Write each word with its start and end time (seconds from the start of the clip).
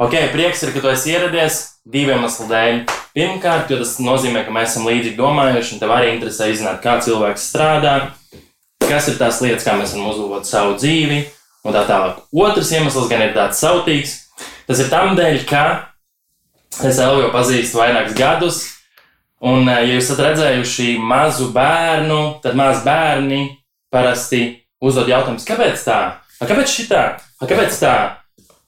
Ok, 0.00 0.14
prieks 0.32 0.62
ir, 0.64 0.70
ka 0.72 0.80
tu 0.80 0.88
esi 0.88 1.10
ieradies 1.12 1.56
diviem 1.84 2.22
iemeslu 2.22 2.46
dēļ. 2.48 2.78
Pirmkārt, 3.12 3.68
jo 3.68 3.76
tas 3.82 3.98
nozīmē, 4.00 4.46
ka 4.46 4.52
mēs 4.54 4.70
esam 4.70 4.86
līdzīgi 4.88 5.18
domājuši, 5.18 5.74
un 5.74 5.80
tev 5.82 5.90
arī 5.92 6.14
interesē 6.14 6.46
izzināt, 6.48 6.78
kā 6.80 6.94
cilvēks 7.04 7.42
strādā, 7.50 7.92
kas 8.80 9.10
ir 9.12 9.18
tās 9.18 9.42
lietas, 9.44 9.66
kā 9.66 9.74
mēs 9.76 9.92
varam 9.92 10.06
uzlabot 10.08 10.48
savu 10.48 10.78
dzīvi, 10.80 11.18
un 11.68 11.76
tā 11.76 11.82
tālāk. 11.84 12.22
Otrs 12.32 12.70
iemesls 12.72 13.10
gan 13.10 13.26
ir 13.26 13.34
tāds 13.36 13.60
sautīgs. 13.60 14.14
Tas 14.64 14.80
ir 14.80 14.88
tam 14.88 15.12
dēļ, 15.18 15.36
ka 15.50 15.64
es 16.80 17.02
Elvu 17.04 17.26
jau 17.26 17.34
pazīstu 17.34 17.82
vairākus 17.82 18.16
gadus, 18.16 18.62
un, 19.44 19.68
eh, 19.68 19.82
ja 19.84 19.98
jūs 19.98 20.08
esat 20.08 20.24
redzējuši 20.30 20.94
mazu 20.96 21.50
bērnu, 21.52 22.40
tad 22.40 22.56
mazi 22.56 22.86
bērni 22.88 23.42
parasti 23.92 24.64
uzdod 24.80 25.12
jautājumus, 25.12 25.44
kāpēc 25.44 25.84
tā? 25.84 26.00
A, 26.40 26.48
kāpēc 26.48 26.72
šitā? 26.72 27.04
A, 27.20 27.44
kāpēc 27.44 27.76
tā? 27.84 28.19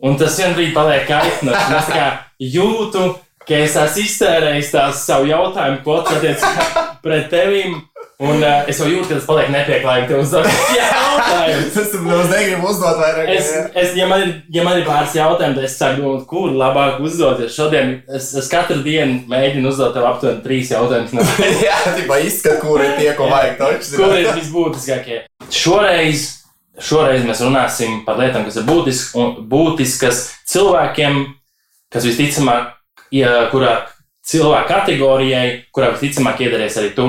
Un 0.02 0.18
tas 0.18 0.34
vienā 0.34 0.56
brīdī 0.56 0.74
paliek 0.74 1.06
kaitinoši. 1.06 1.76
Es 1.78 1.90
kā 1.92 2.06
jūtu, 2.42 3.06
ka 3.46 3.62
es 3.62 3.76
esmu 3.78 4.02
iztērējis 4.02 4.74
tās 4.74 5.06
savu 5.06 5.30
jautājumu 5.30 5.78
kvotu 5.84 6.16
attiecībā 6.16 6.86
pret 7.04 7.30
tevīm. 7.30 7.80
Un 8.22 8.38
uh, 8.38 8.68
es 8.70 8.78
jau 8.78 8.86
jūtu, 8.86 9.08
ka 9.08 9.16
tas 9.16 9.24
paliek 9.26 9.48
nepieklājīgi. 9.50 10.08
Tev 10.10 10.20
uzdot 10.22 10.46
jautājumus. 10.46 11.78
Es 11.82 11.88
tam 11.90 12.04
nemaz 12.06 12.28
negribu 12.30 12.68
uzdot 12.70 12.98
vairāk. 12.98 13.30
Es, 13.34 13.48
es, 13.78 13.94
ja, 13.98 14.06
man 14.10 14.22
ir, 14.26 14.34
ja 14.54 14.66
man 14.66 14.78
ir 14.78 14.86
pāris 14.86 15.16
jautājumi, 15.18 15.56
tad 15.58 15.66
es 15.66 15.78
sāku 15.78 16.02
domāt, 16.04 16.26
kur 16.30 16.52
labāk 16.54 17.00
uzdot. 17.02 17.42
Jo 17.42 17.50
šodien 17.50 17.96
es, 18.10 18.30
es 18.38 18.50
katru 18.50 18.78
dienu 18.84 19.22
mēģinu 19.30 19.70
uzdot 19.70 19.94
tev 19.96 20.06
aptuveni 20.10 20.42
trīs 20.44 20.70
jautājumus. 20.74 21.14
No... 21.18 21.26
Jā, 21.66 21.80
tā 21.86 22.20
izskat, 22.26 22.62
kur 22.62 22.82
ir 22.82 22.94
tie, 22.98 23.10
ko 23.18 23.30
vajag. 23.30 23.58
Kur 23.98 24.14
ir 24.18 24.30
visbūtiskākie? 24.38 25.24
Šoreiz 25.50 26.28
Šoreiz 26.80 27.24
mēs 27.28 27.42
runāsim 27.44 28.00
par 28.06 28.16
lietām, 28.16 28.46
kas 28.46 28.56
ir 28.56 28.64
būtiskas, 28.64 29.40
būtiskas 29.48 30.20
cilvēkiem, 30.48 31.24
kas 31.92 32.06
visticamāk, 32.08 32.70
ja, 33.12 33.48
kurā 33.52 33.74
cilvēku 34.24 34.70
kategorijai, 34.70 35.46
kurā 35.74 35.90
visticamāk 35.92 36.40
iedarēs 36.46 36.78
arī 36.80 36.92
tu. 36.96 37.08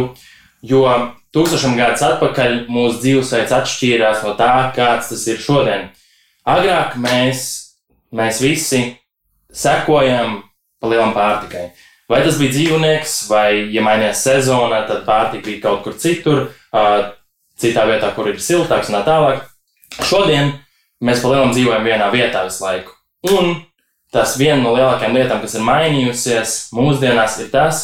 Jo 0.63 0.83
tūkstošiem 1.35 1.77
gadus 1.79 2.03
atpakaļ 2.07 2.57
mūsu 2.71 3.01
dzīvesveids 3.03 3.55
atšķīrās 3.55 4.25
no 4.27 4.35
tā, 4.39 4.51
kāds 4.75 5.11
tas 5.11 5.23
ir 5.31 5.39
šodien. 5.43 5.87
Agrāk 6.47 6.97
mēs, 6.99 7.47
mēs 8.11 8.41
visi 8.43 8.83
sekojam 9.53 10.41
pa 10.83 10.91
lielam 10.91 11.15
pārtikai. 11.15 11.69
Vai 12.11 12.19
tas 12.25 12.35
bija 12.37 12.51
dzīvnieks, 12.51 13.15
vai, 13.31 13.47
ja 13.71 13.81
mainījās 13.85 14.25
sezona, 14.25 14.83
tad 14.89 15.05
pārtika 15.07 15.47
bija 15.47 15.63
kaut 15.63 15.85
kur 15.85 15.95
citur, 15.97 16.43
citā 17.59 17.87
vietā, 17.87 18.11
kur 18.15 18.27
ir 18.29 18.41
siltāks 18.43 18.91
un 18.91 18.99
tā 18.99 19.03
tālāk. 19.07 19.47
Šodien 20.01 20.55
mēs 21.03 21.21
palielam 21.23 21.53
dzīvojam 21.53 21.85
vienā 21.85 22.09
vietā 22.13 22.43
visu 22.47 22.65
laiku. 22.65 22.95
Un 23.29 23.55
tas 24.13 24.35
viena 24.39 24.61
no 24.61 24.73
lielākajām 24.75 25.17
lietām, 25.17 25.41
kas 25.43 25.55
ir 25.57 25.65
mainījusies 25.67 26.55
mūsdienās, 26.75 27.39
ir 27.43 27.49
tas, 27.53 27.83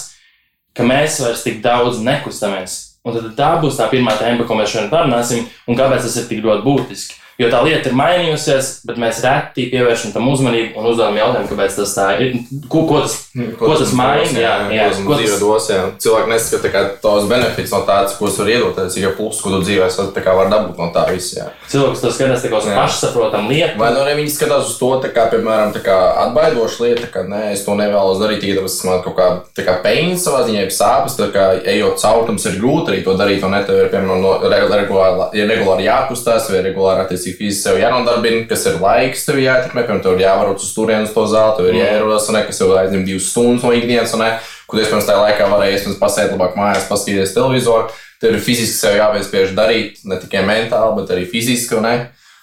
ka 0.77 0.85
mēs 0.87 1.19
vairs 1.23 1.43
tik 1.45 1.61
daudz 1.65 2.01
nekustamies. 2.05 2.77
Un 3.05 3.15
tad 3.15 3.29
tā 3.37 3.49
būs 3.61 3.79
tā 3.79 3.87
pirmā 3.91 4.15
tēma, 4.19 4.41
par 4.41 4.49
ko 4.49 4.59
mēs 4.59 4.73
šodien 4.73 4.91
parunāsim, 4.91 5.47
un 5.67 5.77
kāpēc 5.79 6.05
tas 6.05 6.17
ir 6.19 6.27
tik 6.29 6.43
ļoti 6.43 6.65
būtiski. 6.65 7.18
Jo 7.39 7.47
tā 7.51 7.61
lieta 7.63 7.87
ir 7.87 7.95
mainījusies, 7.95 8.71
bet 8.87 8.99
mēs 8.99 9.21
reti 9.23 9.69
pievēršam 9.71 10.11
tam 10.15 10.27
uzmanību 10.27 10.79
un 10.79 10.89
uzdodam 10.91 11.15
jautājumu, 11.21 11.47
kāpēc 11.53 11.77
tas 11.79 11.95
tā 11.95 12.07
ir. 12.19 12.33
Ko, 12.67 12.83
ko 12.89 12.99
tas, 13.05 13.15
Hmm, 13.29 13.51
ko 13.53 13.67
tas 13.77 13.91
maina? 13.93 14.25
Jā, 14.33 14.53
jā, 14.73 14.85
ko 15.05 15.13
tas 15.13 15.35
dos. 15.37 15.67
Jā. 15.69 15.83
Cilvēki 16.01 16.31
neskata 16.31 16.79
tos 17.03 17.27
benefits 17.29 17.69
no 17.75 17.83
tādas, 17.85 18.15
ko 18.17 18.25
var 18.25 18.49
iedot, 18.49 18.71
tas 18.73 18.95
ir 18.97 19.11
plus, 19.13 19.37
ko 19.43 19.51
tu 19.53 19.59
dzīvē 19.61 19.85
var 20.33 20.49
dabūt 20.49 20.79
no 20.81 20.87
tā 20.95 21.03
visa. 21.11 21.35
Jā. 21.37 21.45
Cilvēks 21.69 22.01
to 22.01 22.11
skatās 22.15 22.47
kā 22.49 22.57
uz 22.57 22.69
pašsaprotamu 22.73 23.53
lietu. 23.53 23.77
Vai 23.77 23.91
nu 23.93 24.01
arī 24.01 24.15
viņi 24.17 24.33
skatās 24.33 24.71
uz 24.71 24.79
to, 24.81 24.89
kā, 25.13 25.27
piemēram, 25.29 25.75
kā 25.85 25.97
atbaidošu 26.25 26.87
lietu, 26.87 27.11
ka 27.13 27.21
nē, 27.29 27.43
es 27.53 27.61
to 27.67 27.75
nevēlos 27.77 28.17
darīt, 28.23 28.47
tāpēc, 28.57 28.79
ka 28.81 28.89
man 28.89 29.05
kaut 29.05 29.15
kā, 29.19 29.29
kā 29.69 29.77
peņas 29.85 30.25
savā 30.25 30.41
ziņā 30.49 30.65
ir 30.65 30.73
sāpes, 30.73 31.19
tā 31.19 31.29
kā 31.35 31.45
ejot 31.69 32.01
caurums 32.01 32.49
ir 32.49 32.57
grūti 32.57 32.95
arī 32.95 33.05
to 33.05 33.13
darīt, 33.19 33.45
un 33.45 33.53
ne 33.53 33.61
tev 33.67 33.83
ir, 33.83 33.91
piemēram, 33.93 34.25
no, 34.25 34.33
regulāri, 34.49 35.29
ja 35.37 35.45
regulāri 35.53 35.85
jākustās 35.85 36.49
vai 36.49 36.63
regulāri 36.65 37.05
attiecīgi 37.05 37.28
cik 37.29 37.39
fiziski 37.39 37.63
sev 37.63 37.79
jānodarbina, 37.79 38.43
kas 38.49 38.65
ir 38.69 38.79
laiks, 38.81 39.23
tev 39.27 39.39
jāietekmē, 39.39 39.85
piemēram, 39.85 40.01
tev 40.03 40.17
ir 40.17 40.25
jāvarot 40.25 40.63
uz 40.65 40.73
turieni 40.75 41.07
uz 41.07 41.13
to 41.15 41.25
zāli, 41.31 41.55
tev 41.57 41.69
ir 41.69 41.75
mm. 41.77 41.81
jāierodas, 41.83 42.29
un 42.31 42.39
kas 42.49 42.61
tev 42.61 42.73
aizņem 42.81 43.05
divas 43.07 43.29
stundas 43.31 43.65
no 43.65 43.73
ikdienas, 43.77 44.15
un 44.17 44.23
ne, 44.25 44.29
kur 44.69 44.81
iespējams 44.81 45.09
tajā 45.09 45.23
laikā 45.23 45.49
iespējams 45.75 46.01
pasēst 46.01 46.35
labāk 46.35 46.57
mājās, 46.59 46.89
paskatīties 46.89 47.35
televizoru. 47.37 47.89
Tev 48.19 48.35
ir 48.35 48.43
fiziski 48.43 48.75
sev 48.75 48.97
jāpiespiež 48.99 49.53
darīt, 49.55 50.01
ne 50.09 50.17
tikai 50.19 50.43
mentāli, 50.47 50.97
bet 50.97 51.13
arī 51.15 51.23
fiziski. 51.29 51.79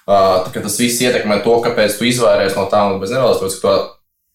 Uh, 0.07 0.47
tas 0.55 0.79
viss 0.79 1.03
ietekmē 1.03 1.41
to, 1.43 1.59
kāpēc 1.65 1.99
tu 1.99 2.07
izvairies 2.07 2.55
no 2.55 2.69
tā, 2.71 2.85
un 2.87 3.01
bez 3.03 3.11
nevēlas 3.11 3.43
to 3.43 3.75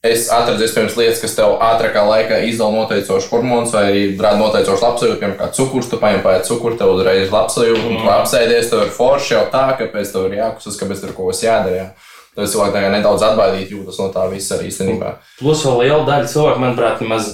es 0.05 0.29
atradu 0.33 0.65
iespējams 0.65 0.95
lietas, 0.97 1.19
kas 1.21 1.35
tev 1.37 1.59
ātrākā 1.61 2.01
laikā 2.07 2.39
izdala 2.47 2.73
noteicošu 2.79 3.29
hormonus 3.29 3.73
vai 3.75 3.83
arī 3.91 4.05
rada 4.17 4.39
noteicošu 4.39 4.81
labsajūtu, 4.81 5.17
piemēram, 5.21 5.37
kā 5.37 5.49
cukurs, 5.57 5.89
tu 5.91 5.99
paņem 6.01 6.23
pāri 6.25 6.45
cukuru, 6.47 6.77
tev 6.79 6.95
uzreiz 6.95 7.27
ir 7.27 7.35
labsajūta, 7.35 7.83
un 7.83 7.99
tu 7.99 8.07
mm. 8.07 8.13
apsēdies, 8.15 8.71
tev 8.71 8.87
ir 8.87 8.95
forši 8.95 9.35
jau 9.35 9.43
tā, 9.53 9.67
kāpēc 9.77 10.15
tev 10.15 10.25
ir 10.29 10.39
jākustas, 10.39 10.79
kāpēc 10.79 11.03
tur 11.03 11.13
kaut 11.17 11.29
kas 11.33 11.43
jādara. 11.45 11.75
Jā. 11.77 11.85
Tad 12.31 12.47
cilvēki 12.47 12.73
tagad 12.77 12.93
nedaudz 12.95 13.25
atbaidīti 13.27 13.75
jūtas 13.75 13.99
no 13.99 14.07
tā 14.15 14.23
visa 14.31 14.55
arī 14.55 14.69
īstenībā. 14.71 15.13
Plus 15.37 15.65
vēl 15.67 15.81
liela 15.83 16.05
daļa 16.07 16.29
cilvēku, 16.31 16.61
manuprāt, 16.63 17.01
nemaz 17.03 17.27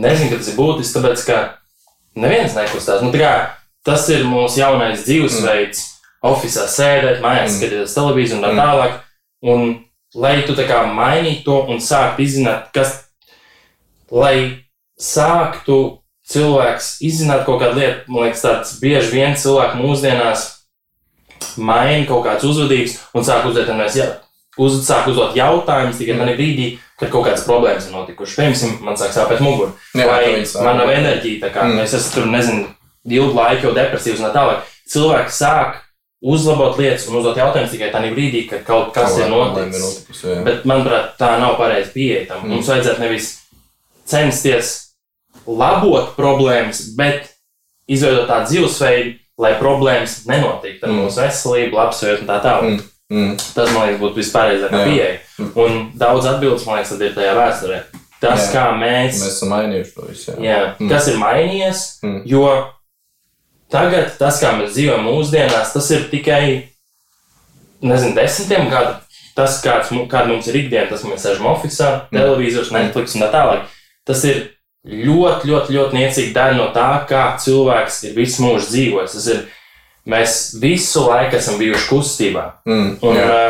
nezina, 0.00 0.30
ka 0.32 0.38
tas 0.40 0.48
ir 0.50 0.56
būtisks, 0.56 0.94
tāpēc, 0.96 1.24
ka 1.28 1.40
neviens 2.24 2.56
nekustās. 2.56 3.04
Nu, 3.04 3.12
kā, 3.14 3.34
tas 3.86 4.08
ir 4.10 4.24
mūsu 4.26 4.62
jaunais 4.62 5.04
dzīvesveids, 5.04 5.84
mm. 5.84 6.32
oficiālā 6.32 6.72
sēdēt, 6.72 7.20
mājās 7.20 7.52
mm. 7.52 7.58
skatīties 7.58 7.96
televīziju 7.98 8.40
un 8.40 8.46
tā 8.46 8.54
mm. 8.54 8.62
tālāk. 8.64 8.98
Un 9.50 9.70
lai 10.14 10.40
tu 10.46 10.56
tā 10.58 10.66
kā 10.68 10.82
mainītu 10.90 11.44
to 11.46 11.58
un 11.70 11.82
sāktu 11.82 12.24
izzināt, 12.24 12.70
kas, 12.74 12.96
lai 14.10 14.66
sāktu 15.00 16.00
cilvēks 16.30 16.96
izzināt 17.06 17.44
kaut 17.46 17.60
kādu 17.62 17.80
lietu, 17.80 18.06
man 18.10 18.28
liekas, 18.28 18.42
tāds 18.44 18.74
bieži 18.82 19.14
vien 19.14 19.36
cilvēks 19.38 19.78
mūsdienās 19.78 20.48
maina 21.56 22.06
kaut 22.08 22.24
kādas 22.26 22.46
uzvedības 22.46 22.98
un 23.16 23.26
sāk 23.26 23.48
uzdot, 23.48 23.70
ja, 23.96 24.08
uz, 24.60 24.80
sāk 24.86 25.08
uzdot 25.10 25.36
jautājumus 25.38 25.98
tikai 25.98 26.16
mm. 26.16 26.24
tajā 26.26 26.38
brīdī, 26.38 26.68
kad 27.00 27.12
kaut 27.12 27.26
kādas 27.28 27.46
problēmas 27.46 27.88
ir 27.88 27.94
notikušas. 27.96 28.36
Piemēram, 28.38 28.76
man 28.86 28.98
sāk 29.00 29.14
sāpēt 29.16 29.42
mugura, 29.44 29.72
vai 29.96 30.42
man 30.60 30.82
nav 30.82 30.92
enerģija, 30.92 31.46
tā 31.46 31.52
kā 31.54 31.66
mm. 31.66 31.82
es 31.86 31.96
esmu 31.98 32.16
tur, 32.16 32.28
nezinu, 32.34 32.66
ilgu 33.08 33.38
laiku 33.38 33.70
jau 33.70 33.76
depresīvs 33.78 34.20
un 34.20 34.28
tā 34.28 34.34
tālāk. 34.36 34.74
Cilvēki 34.90 35.34
sāk 35.34 35.80
uzlabot 36.20 36.76
lietas 36.78 37.06
un 37.08 37.18
uzdot 37.20 37.38
jautājumus 37.40 37.72
tikai 37.72 37.88
tajā 37.94 38.12
brīdī, 38.12 38.44
kad 38.50 38.64
kaut 38.66 38.92
kas 38.96 39.16
ir 39.18 39.30
noticis. 39.32 39.80
Notikusi, 39.80 40.26
jā. 40.28 40.42
Bet, 40.44 40.66
manuprāt, 40.68 41.14
tā 41.20 41.32
nav 41.40 41.56
pareiza 41.60 41.92
pieeja 41.94 42.26
tam. 42.28 42.44
Mm. 42.44 42.56
Mums 42.56 42.68
vajadzētu 42.70 43.04
nevis 43.04 43.30
censties 44.10 44.74
labot 45.46 46.12
problēmas, 46.18 46.82
bet 46.98 47.30
izveidot 47.90 48.28
tādu 48.30 48.50
dzīvesveidu, 48.52 49.16
lai 49.40 49.54
problēmas 49.56 50.18
nenotiktu 50.28 50.84
ar 50.84 50.92
mm. 50.92 51.04
mūsu 51.06 51.22
veselību, 51.24 51.78
labsajūtu 51.80 52.26
un 52.26 52.28
tā 52.28 52.40
tālāk. 52.44 52.68
Mm. 52.68 52.88
Mm. 53.10 53.30
Tas, 53.40 53.72
man 53.72 53.88
liekas, 53.88 54.02
būtu 54.04 54.20
vispareizākā 54.20 54.82
pieeja. 54.86 55.14
Mm. 55.40 55.48
Un 55.58 55.80
daudz 55.98 56.28
atbildes, 56.30 56.66
man 56.68 56.78
liekas, 56.78 56.92
ir 57.00 57.16
tajā 57.16 57.32
vēsturē. 57.38 57.80
Tas, 58.20 58.44
jā. 58.44 58.50
kā 58.52 58.66
mēs. 58.76 59.16
Mēs 59.16 59.32
esam 59.32 59.54
mainījuši 59.54 59.96
to 59.96 60.10
visu. 60.10 60.28
Jā. 60.34 60.36
Jā. 60.44 60.60
Mm. 60.76 60.92
Kas 60.92 61.08
ir 61.08 61.18
mainījies? 61.18 61.82
Mm. 62.04 62.20
Jo 62.28 62.44
Tagad 63.70 64.16
tas, 64.18 64.40
kā 64.42 64.52
mēs 64.58 64.74
dzīvojam 64.74 65.04
mūsdienās, 65.06 65.74
tas 65.74 65.90
ir 65.94 66.08
tikai 66.10 66.42
nezinu, 67.86 68.16
desmitiem 68.16 68.70
gadu. 68.72 68.96
Tas, 69.36 69.60
kāds, 69.62 69.92
kāda 70.10 70.26
mums 70.28 70.48
ir 70.50 70.58
ikdiena, 70.58 70.88
tas, 70.90 71.04
mēs 71.06 71.22
sēžam 71.24 71.46
oficiālā, 71.52 72.00
mm. 72.10 72.18
televizors, 72.18 72.72
Netflix 72.74 73.14
un 73.14 73.24
tā 73.24 73.30
tālāk. 73.32 73.68
Tas 74.08 74.24
ir 74.26 74.42
ļoti, 74.90 75.48
ļoti, 75.48 75.76
ļoti 75.76 75.96
niecīga 75.96 76.34
daļa 76.34 76.58
no 76.58 76.66
tā, 76.74 76.88
kā 77.08 77.22
cilvēks 77.40 78.02
ir 78.08 78.18
visu 78.18 78.44
mūžu 78.44 78.68
dzīvojis. 78.72 79.14
Tas 79.16 79.28
ir, 79.30 79.46
mēs 80.10 80.36
visu 80.60 81.06
laiku 81.06 81.38
esam 81.38 81.60
bijuši 81.62 81.88
kustībā. 81.92 82.44
Mm, 82.68 82.90
un, 83.06 83.20
jā. 83.22 83.40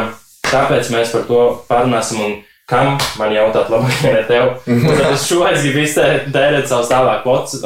tāpēc 0.51 0.93
mēs 0.95 1.17
par 1.17 1.27
to 1.31 1.43
parunāsim. 1.71 2.23
Un, 2.27 2.39
kam 2.71 3.01
man 3.19 3.33
jautāt, 3.35 3.71
labāk, 3.73 3.97
ne 4.15 4.21
tev? 4.29 4.53
Tad 4.63 5.01
es 5.09 5.25
šo 5.27 5.43
es 5.49 5.65
gribu 5.65 5.83
iztērēt 5.83 6.69
savus 6.71 6.91
tālāk 6.93 7.25
pots. 7.27 7.57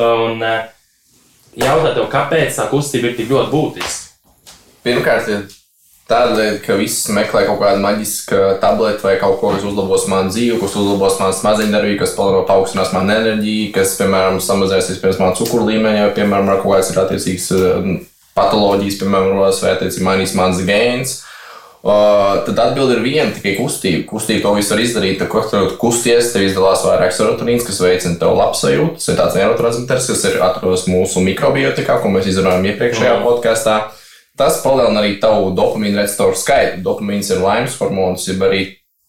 Jautāt, 1.60 1.94
tev, 1.96 2.08
kāpēc 2.12 2.56
tā 2.56 2.64
kustība 2.70 3.10
ir 3.10 3.18
tik 3.18 3.30
ļoti 3.30 3.52
būtiska? 3.52 4.54
Pirmkārt, 4.84 5.28
ir 5.30 5.44
tādēļ, 6.10 6.56
ka 6.64 6.76
viss 6.76 7.08
meklē 7.14 7.44
kaut 7.46 7.60
kādu 7.62 7.82
maģisku 7.84 8.40
tableti 8.62 9.06
vai 9.06 9.14
kaut 9.20 9.38
ko, 9.40 9.52
kas 9.54 9.64
uzlabos 9.64 10.08
manu 10.10 10.32
dzīvi, 10.34 10.58
kas 10.60 10.74
uzlabos 10.80 11.20
manu 11.22 11.36
smadzeņu 11.38 11.76
darbību, 11.76 12.00
kas 12.02 12.16
paaugstinās 12.18 12.92
manu 12.96 13.14
enerģiju, 13.14 13.70
kas, 13.76 13.94
piemēram, 14.00 14.40
samazināsies 14.44 15.00
pirms 15.02 15.20
manu 15.22 15.38
cukuru 15.40 15.70
līmeņa, 15.70 16.08
vai, 16.08 16.16
piemēram, 16.18 16.50
ar 16.50 16.60
kaut 16.64 16.74
kādas 16.74 16.90
ir 16.92 17.04
attiecīgas 17.04 17.46
um, 17.56 17.94
patoloģijas, 18.36 18.98
piemēram, 19.00 19.38
vai 19.38 19.76
attiecīgi 19.76 20.08
mainīs 20.10 20.36
mans 20.36 20.60
gēns. 20.66 21.20
Uh, 21.20 21.30
tad 21.84 22.60
atbilde 22.62 22.94
ir 22.96 23.02
viena, 23.04 23.32
tikai 23.34 23.58
kustība. 23.58 24.06
Kustība 24.08 24.46
to 24.46 24.52
visu 24.56 24.72
var 24.72 24.80
izdarīt. 24.80 25.18
Tad, 25.20 25.28
kad 25.32 25.50
tu 25.52 25.76
kusties, 25.80 26.30
tev 26.32 26.46
izdalās 26.46 26.84
vairāk 26.86 27.12
serotonīns, 27.12 27.66
kas 27.66 27.82
veicina 27.84 28.16
tev 28.20 28.32
labsajūtu. 28.38 28.94
Tas 28.96 29.10
ir 29.10 29.18
tāds 29.18 29.36
neurotransmitters, 29.36 30.08
kas 30.12 30.24
ir 30.30 30.38
atrodas 30.46 30.86
mūsu 30.88 31.20
mikrobiotikā, 31.26 31.98
ko 32.00 32.12
mēs 32.14 32.30
izrunājām 32.32 32.70
iepriekšējā 32.72 33.18
mm. 33.18 33.26
podkāstā. 33.28 33.76
Tas 34.40 34.62
palielina 34.64 35.02
arī 35.02 35.18
tavu 35.22 35.52
dopamīnu 35.54 36.00
receptoru 36.00 36.38
skaitu. 36.40 36.80
Dopamīns 36.86 37.28
ir 37.30 37.44
laimes 37.44 37.76
hormons, 37.78 38.24
jeb 38.32 38.40
arī 38.48 38.64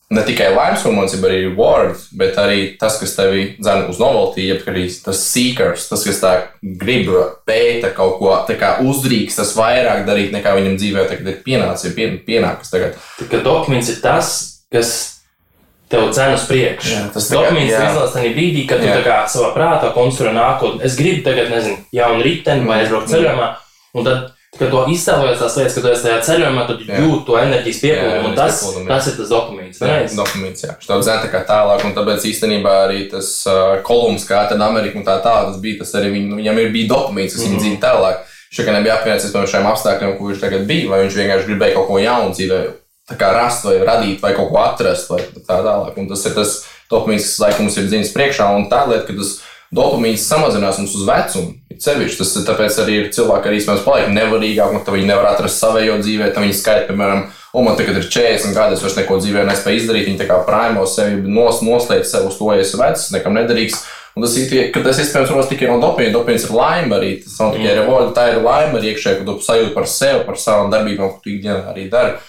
ne 0.09 0.21
tikai 0.21 0.51
laimes 0.53 0.83
hormons, 0.85 1.15
bet 1.17 1.31
arī 1.31 1.39
reward, 1.47 1.97
bet 2.13 2.37
arī 2.37 2.59
tas, 2.79 2.99
kas 3.01 3.15
tevi 3.17 3.55
dzēna 3.57 3.89
uz 3.89 3.97
novelty, 4.01 4.45
jeb 4.51 4.67
arī 4.69 4.85
tas 5.05 5.23
seekers, 5.31 5.87
tas, 5.89 6.05
kas 6.05 6.21
tā 6.21 6.33
grib 6.61 7.09
pēta 7.47 7.89
kaut 7.95 8.19
ko, 8.19 8.29
tā 8.45 8.57
kā 8.59 8.75
uzdrīkst 8.85 9.41
tas 9.41 9.55
vairāk 9.57 10.05
darīt 10.05 10.35
nekā 10.35 10.53
viņam 10.59 10.77
dzīvē 10.77 11.07
tagad 11.09 11.33
ir 11.33 11.41
pienācis, 11.45 11.95
pien, 11.97 12.19
pienākas 12.27 12.69
tagad. 12.73 13.01
Tā 13.19 13.29
kā 13.31 13.41
dopamīns 13.45 13.89
ir 13.95 13.99
tas, 14.03 14.35
kas 14.71 14.93
tev 15.89 16.09
dzēna 16.11 16.37
uz 16.37 16.45
priekšu. 16.49 16.93
Jā, 16.93 17.01
tas 17.13 17.27
jā. 17.73 17.81
ir 17.81 17.89
izlaists 17.89 18.15
tajā 18.17 18.31
brīdī, 18.37 18.63
kad 18.69 18.81
tu 18.81 18.87
Jā. 18.89 18.99
tā 18.99 19.03
kā 19.05 19.17
savā 19.31 19.51
prātā 19.57 19.91
konstruē 19.95 20.33
nākotni. 20.35 20.81
Es 20.85 20.97
gribu 20.97 21.25
tagad, 21.25 21.51
nezinu, 21.53 21.77
jaunu 21.93 22.25
riteni 22.25 22.65
vai 22.65 22.79
Mm. 22.79 22.85
aizbraukt 22.85 23.11
ceļojumā, 23.13 23.49
un 23.95 24.07
tad, 24.07 24.34
kad 24.59 24.71
to 24.71 24.83
iztēlojies 24.91 25.41
tās 25.41 25.57
lietas, 25.59 25.75
kad 25.75 25.83
tu 25.85 25.89
esi 25.91 26.05
tajā 26.05 26.19
ceļojumā, 26.27 26.65
tad 26.69 26.83
jūti 26.85 27.25
to 27.27 27.37
enerģijas 27.39 27.81
pieplūdumu, 27.83 28.31
tas, 28.37 28.61
pieplūdumu, 28.61 28.85
jā. 28.85 28.91
tas 28.91 29.09
ir 29.09 29.17
tas 29.19 29.33
dopamīns. 29.33 29.79
Jā, 29.79 29.87
pareizi? 29.87 30.19
Dopamīns, 30.19 30.63
jā. 30.65 30.75
Šo 30.85 30.99
dzēna 31.01 31.25
tā 31.25 31.31
kā 31.33 31.41
tālāk, 31.49 31.83
un 31.87 31.97
tāpēc 31.97 32.27
īstenībā 32.31 32.75
arī 32.85 33.01
tas 33.11 33.31
uh, 33.49 33.63
kolums, 33.87 34.27
kā 34.29 34.45
tad 34.51 34.63
Amerika 34.63 34.99
un 34.99 35.07
tā 35.07 35.17
tālāk, 35.23 35.51
tas 35.51 35.59
bija, 35.63 35.81
tas 35.81 35.91
arī 35.99 36.13
viņ, 36.13 36.29
viņam 36.39 36.61
ir 36.63 36.71
bija 36.75 36.91
dopamīns, 36.93 37.35
kas 37.35 37.43
mm 37.43 37.47
-hmm. 37.47 37.55
Mhm. 37.55 37.65
viņa 37.65 37.75
dzīvo 37.75 37.83
tālāk. 37.87 38.23
Viņš 38.45 38.61
tikai 38.61 38.73
nebija 38.77 38.95
apvienots 38.95 39.35
ar 39.35 39.47
šiem 39.51 39.65
apstākļiem, 39.67 40.17
kur 40.17 40.31
viņš 40.31 40.41
tagad 40.45 40.61
bija, 40.69 40.89
vai 40.89 41.01
viņš 41.03 41.15
vienkārši 41.19 41.47
gribēja 41.49 41.75
kaut 41.75 41.87
ko 41.87 41.99
jaunu 41.99 42.31
dzīvē, 42.31 42.59
rast 43.19 43.65
vai 43.65 43.75
radīt, 43.79 44.21
vai 44.21 44.33
kaut 44.33 44.49
ko 44.49 44.61
atrast, 44.63 45.09
vai 45.09 45.19
tā 45.19 45.59
tālāk. 45.59 45.97
Un 45.97 46.07
tas 46.07 46.25
ir 46.25 46.33
tas 46.33 46.63
dopamīns, 46.89 47.27
kas 47.27 47.39
laikam 47.39 47.65
mums 47.65 47.77
ir 47.77 47.89
dzīves 47.89 48.13
priekšā, 48.13 48.47
un 48.55 48.69
tā 48.69 48.85
lieta, 48.87 49.05
ka 49.07 49.13
tas 49.13 49.41
dopamīns 49.75 50.25
samazinās 50.29 50.79
mums 50.79 50.95
uz 50.95 51.05
vecumu. 51.07 51.53
Sevišķi 51.81 52.21
tas 52.21 52.35
tāpēc 52.47 52.77
arī 52.83 52.99
ir 52.99 53.09
cilvēki, 53.15 53.49
arī 53.49 53.59
iespējams 53.59 53.87
paliek 53.87 54.13
nevarīgāk, 54.15 54.75
un 54.75 54.95
viņi 54.95 55.09
nevar 55.09 55.31
atrast 55.31 55.59
savējo 55.63 55.97
dzīvē, 56.03 56.29
tad 56.31 56.45
viņi 56.45 56.59
skaita, 56.59 56.87
piemēram, 56.91 57.25
O, 57.55 57.61
man 57.63 57.77
tagad 57.79 57.95
ir 57.95 58.07
40 58.11 58.51
gadi, 58.51 58.75
es 58.75 58.81
vairs 58.83 58.97
neko 58.99 59.15
dzīvē 59.21 59.45
nespēju 59.47 59.79
izdarīt. 59.79 60.09
Viņi 60.09 60.19
tā 60.19 60.25
kā 60.27 60.41
prāmo 60.43 60.83
sevi, 60.91 61.21
nos, 61.23 61.61
noslēdz 61.63 62.09
sev 62.09 62.25
uz 62.27 62.35
to, 62.35 62.49
ja 62.51 62.65
esmu 62.65 62.81
vecs, 62.81 63.05
nekam 63.15 63.37
nederīgs. 63.37 63.77
Un 64.15 64.25
tas 64.25 64.35
ir 64.39 64.51
ka 64.75 64.83
tas 64.83 64.99
iespējams 64.99 65.31
rodas 65.31 65.47
tikai 65.47 65.69
no 65.71 65.77
dopamīna. 65.79 66.11
Dopamīns 66.17 66.49
ir 66.49 66.51
laime 66.55 66.97
arī. 66.97 67.13
Tas 67.23 67.37
nav 67.39 67.55
tikai 67.55 67.77
revolta, 67.79 68.11
tā 68.17 68.25
ir 68.33 68.43
laime 68.43 68.75
arī 68.75 68.91
iekšē, 68.91 69.13
kad 69.21 69.31
tu 69.31 69.37
sajūti 69.47 69.71
par 69.71 69.87
sevi, 69.87 70.25
par 70.27 70.39
savām 70.39 70.73
darbībām, 70.73 71.13
ko 71.15 71.23
tu 71.23 71.31
ikdienā 71.31 71.71
arī 71.71 71.87
dari. 71.91 72.19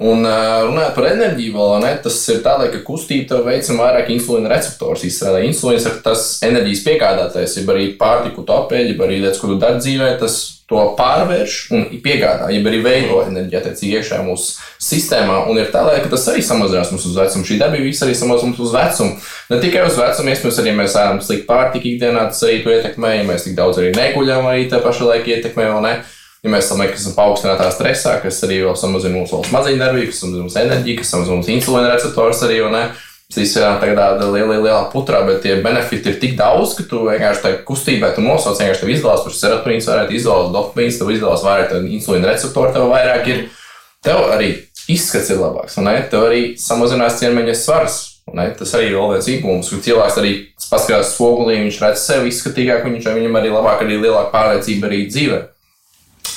Un 0.00 0.24
runājot 0.24 0.94
par 0.96 1.06
enerģiju, 1.10 1.52
vēl, 1.58 1.74
ne, 1.82 1.90
tas 2.00 2.14
ir 2.32 2.38
tādēļ, 2.44 2.70
ka 2.72 2.78
kustība 2.86 3.34
tev 3.34 3.42
veicina 3.44 3.82
vairāk 3.82 4.08
insulīna 4.14 4.48
receptors. 4.48 5.02
Izstrādā 5.04 5.42
insulīns 5.44 5.84
ir 5.90 5.98
tas 6.04 6.22
enerģijas 6.46 6.86
piegādātājs, 6.86 7.58
jeb 7.58 7.68
arī 7.74 7.90
pārtiku 8.00 8.46
tu 8.46 8.54
apēdi, 8.56 8.94
jeb 8.94 9.02
arī 9.04 9.18
lietas, 9.20 9.42
ko 9.42 9.50
tu 9.50 9.58
dari 9.60 9.76
dzīvē, 9.82 10.14
tas 10.22 10.38
to 10.70 10.84
pārvērš 10.96 11.56
un 11.74 11.84
piegādā, 12.00 12.46
jeb 12.54 12.68
arī 12.70 12.78
veido 12.84 13.18
enerģiju 13.26 13.58
attiecīgi 13.58 13.98
iekšā 13.98 14.20
mūsu 14.24 14.54
sistēmā. 14.80 15.42
Un 15.50 15.58
ir 15.60 15.68
tādēļ, 15.74 15.98
ka 16.04 16.12
tas 16.14 16.24
arī 16.32 16.44
samazinās 16.46 16.92
mums 16.94 17.04
uz 17.10 17.18
vecumu. 17.18 17.48
Šī 17.48 17.58
darbība 17.60 17.88
viss 17.90 18.06
arī 18.06 18.14
samazinās 18.16 18.46
mums 18.46 18.62
uz 18.68 18.76
vecumu. 18.76 19.18
Ne 19.50 19.58
tikai 19.66 19.82
uz 19.88 19.98
vecumu, 19.98 20.32
iespējams, 20.32 20.62
arī 20.62 20.76
mēs 20.78 20.96
ēdam 20.96 21.20
sliktu 21.26 21.48
pārtiku 21.50 21.90
ikdienā, 21.92 22.24
tas 22.30 22.40
arī 22.46 22.62
to 22.64 22.72
ietekmē, 22.72 23.12
ja 23.18 23.26
mēs 23.28 23.44
tik 23.48 23.58
daudz 23.58 23.82
arī 23.82 23.92
neguļam, 23.98 24.48
arī 24.48 24.70
tā 24.70 24.80
paša 24.80 25.10
laika 25.10 25.34
ietekmē? 25.34 25.68
Ja 26.40 26.48
mēs 26.54 26.70
domājam, 26.72 26.94
ka 26.94 26.96
esam 26.96 27.14
paaugstinātā 27.18 27.66
stresā, 27.74 28.14
kas 28.22 28.38
arī 28.46 28.62
samazina 28.80 29.18
mūsu 29.18 29.36
vēl 29.36 29.42
smadzeņu 29.50 29.80
darbību, 29.82 30.08
kas 30.08 30.20
samazina 30.22 30.46
mūsu 30.46 30.60
enerģiju, 30.62 30.98
kas 31.02 31.10
samazina 31.12 31.36
mūsu 31.36 31.52
insulīna 31.52 31.90
receptors 31.92 32.40
arī? 32.46 32.60
Tas 33.30 33.36
viss 33.38 33.58
ir 33.60 33.66
liela, 33.84 34.06
liela, 34.24 34.54
liela 34.56 34.78
putrā, 34.90 35.20
bet 35.26 35.44
tie 35.44 35.58
benefiti 35.62 36.10
ir 36.10 36.16
tik 36.22 36.32
daudz, 36.38 36.72
ka 36.78 36.86
tu 36.88 37.04
vienkārši 37.04 37.44
tajā 37.44 37.58
kustībā 37.68 38.14
tu 38.16 38.24
nosauc, 38.24 38.56
vienkārši 38.58 38.82
tev 38.82 38.94
izdalās 38.96 39.22
tur 39.26 39.36
serotonīns, 39.36 39.86
vairāk 39.86 40.16
izdalās 40.16 40.48
dopamīns, 40.56 40.98
tev 40.98 41.12
izdalās 41.14 41.44
vairāk 41.46 41.70
tev 41.70 41.86
insulīna 41.92 42.32
receptori, 42.32 42.72
tev 42.74 42.88
vairāk 42.90 43.30
ir. 43.30 43.44
Tev 44.00 44.32
arī 44.32 44.48
izskats 44.88 45.28
ir 45.28 45.38
labāks, 45.42 45.76
un 45.76 45.84
ne? 45.90 45.98
tev 46.08 46.24
arī 46.30 46.40
samazinās 46.58 47.20
ķermeņa 47.20 47.58
svars. 47.60 48.00
un 48.32 48.40
Ne? 48.40 48.48
Tas 48.56 48.72
arī 48.78 48.88
ir 48.88 48.96
vēl 48.96 49.12
viens 49.12 49.28
īpašums, 49.28 49.70
ka 49.74 49.84
cilvēks 49.84 50.18
arī 50.22 50.34
paskatās 50.56 51.12
spogulī, 51.12 51.60
viņš 51.66 51.80
redz 51.84 52.04
sevi 52.08 52.30
izskatīgāk, 52.32 52.86
viņš, 52.86 53.08
viņam 53.12 53.38
arī 53.40 53.50
labāk, 53.52 53.84
arī 53.84 54.00
lielāka 54.00 54.32
pārliecība 54.32 54.88
arī 54.88 55.04
dzīvē 55.10 55.40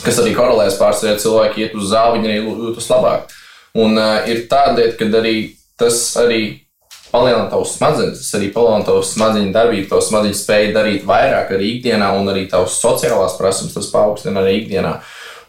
kas 0.04 0.20
arī 0.24 0.34
korelēs 0.38 0.80
pārsvarā, 0.82 1.20
cilvēki 1.22 1.66
iet 1.66 1.78
uz 1.78 1.92
zāli, 1.94 2.20
viņi 2.20 2.32
arī 2.32 2.68
jūtas 2.68 2.90
labāk. 2.92 3.34
Un 3.84 3.98
uh, 3.98 4.20
ir 4.30 4.46
tāda 4.52 4.78
lieta, 4.80 4.98
ka 5.00 5.10
arī 5.22 5.38
tas 5.80 6.00
arī 6.22 6.42
palielina 7.14 7.50
tavas 7.50 7.76
smadzenes, 7.78 8.22
tas 8.22 8.38
arī 8.40 8.50
palielina 8.54 8.88
tavas 8.88 9.12
smadzeņu 9.14 9.52
darbību, 9.54 9.90
tavas 9.92 10.10
smadzeņu 10.10 10.38
spēju 10.40 10.72
darīt 10.74 11.06
vairāk 11.10 11.54
arī 11.54 11.76
ikdienā, 11.76 12.10
un 12.18 12.32
arī 12.32 12.48
tavas 12.50 12.80
sociālās 12.82 13.38
prasības 13.38 13.78
tas 13.78 13.92
paaugstina 13.94 14.42
arī 14.42 14.58
ikdienā. 14.64 14.96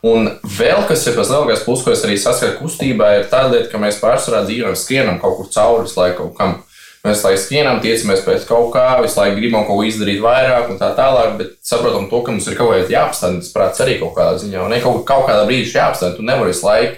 Un 0.05 0.29
vēl 0.59 0.83
kas 0.85 1.07
ir 1.09 1.17
tas 1.17 1.31
lielākais 1.33 1.65
plus, 1.65 1.81
ko 1.81 1.95
es 1.95 2.05
arī 2.05 2.19
saskatu 2.21 2.59
kustībā, 2.61 3.15
ir 3.17 3.31
tā 3.33 3.47
lieta, 3.49 3.71
ka 3.73 3.81
mēs 3.81 3.97
pārsvarā 4.03 4.43
dzīvojam, 4.45 4.77
skrienam 4.77 5.21
kaut 5.23 5.39
kur 5.39 5.49
cauri 5.55 5.87
visu 5.87 6.01
laiku 6.01 6.27
kaut 6.27 6.37
kam. 6.37 6.57
Mēs 7.05 7.21
laiku 7.21 7.37
skrienam, 7.43 7.83
tiecamies 7.85 8.23
pēc 8.25 8.47
kaut 8.49 8.71
kā, 8.73 8.87
visu 9.05 9.19
laiku 9.21 9.37
gribam 9.37 9.67
kaut 9.69 9.77
ko 9.77 9.85
izdarīt 9.85 10.23
vairāk 10.25 10.71
un 10.73 10.79
tā 10.81 10.89
tālāk, 10.97 11.35
bet 11.37 11.51
saprotam 11.61 12.07
to, 12.09 12.21
ka 12.25 12.33
mums 12.33 12.47
ir 12.49 12.57
kaut 12.57 12.71
kādā 12.73 12.87
jāapstāj. 12.95 13.35
Tas 13.43 13.51
prāts 13.53 13.83
arī 13.85 13.99
kaut 14.01 14.15
kādā 14.17 14.39
ziņā, 14.41 14.63
un 14.65 14.73
ne 14.73 14.79
kaut, 14.81 15.03
kaut 15.05 15.27
kādā 15.29 15.43
brīdī 15.45 15.67
šī 15.69 15.83
jāapstāj. 15.83 16.15
Tu 16.17 16.25
nevari 16.25 16.55
visu 16.55 16.65
laiku, 16.65 16.97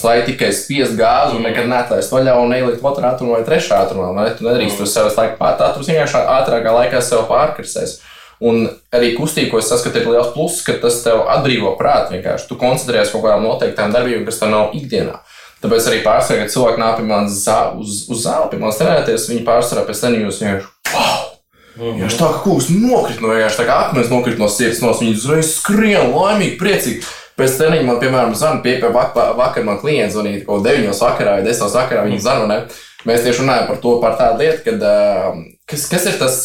laiku 0.00 0.30
tikai 0.30 0.48
spiest 0.56 0.96
gāzi 0.96 1.36
un 1.36 1.44
nekad 1.44 1.68
netaist 1.68 2.14
vaļā 2.14 2.38
un 2.40 2.48
neielikt 2.54 2.86
otrā 2.92 3.10
ātrumā 3.12 3.42
vai 3.42 3.44
trešā 3.50 3.82
ātrumā. 3.84 4.08
Ne? 4.16 4.24
Tu 4.38 4.48
nedrīkst 4.48 4.80
to 4.80 4.88
sev 4.88 5.10
laiku 5.12 5.36
pārtāt, 5.42 5.76
tu 5.76 5.84
vienkārši 5.84 6.24
ātrākā 6.38 6.72
laikā 6.78 7.04
sev 7.04 7.28
pārkarsēs. 7.28 7.98
Un 8.42 8.64
arī 8.90 9.12
kustība, 9.14 9.52
ko 9.52 9.60
es 9.60 9.68
saskatu, 9.70 10.00
ir 10.00 10.08
liels 10.16 10.32
pluss, 10.32 10.64
ka 10.66 10.74
tas 10.80 10.96
tev 11.04 11.28
atbrīvo 11.30 11.76
prātu. 11.78 12.16
Vienkārši 12.16 12.48
tu 12.48 12.56
koncentrējies 12.58 13.12
kaut 13.12 13.28
kādām 13.28 13.44
noteiktām 13.46 13.92
darbībām, 13.92 14.24
kas 14.26 14.40
tev 14.40 14.50
nav 14.50 14.72
ikdienā. 14.80 15.20
Tāpēc 15.62 15.88
arī 15.88 16.00
pārsvarā, 16.02 16.42
kad 16.42 16.54
cilvēki 16.54 16.82
nāk 16.82 16.96
pie 16.98 17.06
manis 17.06 17.42
uz, 17.78 18.00
uz 18.10 18.24
zāli, 18.24 18.50
pie 18.50 18.58
manis 18.62 18.80
trenēties, 18.80 19.28
viņi 19.30 19.44
pārsvarā 19.46 19.86
pēc 19.86 20.02
treniņos 20.02 20.40
vienkārši 20.42 20.96
wow! 20.96 21.28
Viņš 21.72 22.16
tā 22.20 22.28
kā 22.28 22.40
kūks 22.44 22.68
nokrīt 22.74 23.22
no 23.22 23.30
vienkārši 23.32 23.60
tā 23.62 23.64
kā 23.68 23.76
akmens 23.86 24.10
nokrīt 24.12 24.40
no 24.40 24.48
sirds, 24.52 24.82
no 24.84 24.92
viņa 24.98 25.14
uzreiz 25.16 25.54
skrien, 25.56 26.10
laimīgi, 26.12 26.58
priecīgi. 26.60 27.06
Pēc 27.38 27.54
treniņa 27.56 27.86
man, 27.88 28.00
piemēram, 28.02 28.34
zvanīja 28.36 28.64
pie, 28.64 28.74
pie 28.82 28.90
vak 28.92 29.14
vakar 29.38 29.64
man 29.64 29.78
klients, 29.80 30.12
zvanīja 30.12 30.42
kaut 30.44 30.66
9 30.66 30.92
vakarā 30.92 31.38
vai 31.38 31.46
10 31.46 31.78
vakarā. 31.78 32.02
Viņi 32.04 32.20
zvanīja, 32.20 32.48
ne? 32.50 32.82
Mēs 33.08 33.24
tieši 33.24 33.40
runājam 33.40 33.70
par 33.70 33.78
to, 33.82 33.94
par 34.02 34.18
tādu 34.20 34.44
lietu, 34.44 34.66
kad, 34.66 34.84
uh, 34.84 35.40
kas, 35.70 35.86
kas 35.90 36.04
ir 36.10 36.18
tas, 36.20 36.36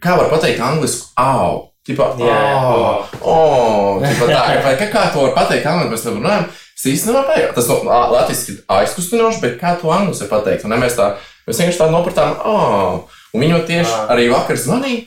kā 0.00 0.16
var 0.16 0.32
pateikt 0.32 0.64
angliski, 0.64 1.10
au. 1.20 1.66
Tipā, 1.86 2.10
oh, 2.12 3.12
oh, 3.24 4.02
tipā 4.02 4.26
tā, 4.28 4.72
kā, 4.78 4.88
kā 4.92 5.04
to 5.14 5.22
var 5.24 5.36
pateikt 5.36 5.68
angliski, 5.68 5.92
mēs 5.92 6.04
tam 6.06 6.18
runājam. 6.18 6.48
Es 6.86 7.04
nevaru 7.04 7.26
pateikt, 7.28 7.54
tas 7.54 7.66
no 7.68 7.80
latviešu 7.84 8.52
ir 8.54 8.60
aizkustinoši, 8.72 9.40
bet 9.42 9.58
kā 9.60 9.74
to 9.80 9.90
angliski 9.92 10.24
var 10.28 10.40
pateikt? 10.40 10.64
Un 10.64 10.72
ne, 10.72 10.78
mēs, 10.80 10.96
tā, 10.96 11.10
mēs 11.48 11.60
vienkārši 11.60 11.80
tā 11.82 11.88
nopratām, 11.92 12.38
oh, 12.48 13.10
un 13.34 13.40
viņi 13.44 13.52
jau 13.52 13.60
tieši 13.68 13.92
Ah. 13.98 14.06
arī 14.14 14.30
vakar 14.32 14.56
zvanīja. 14.56 15.04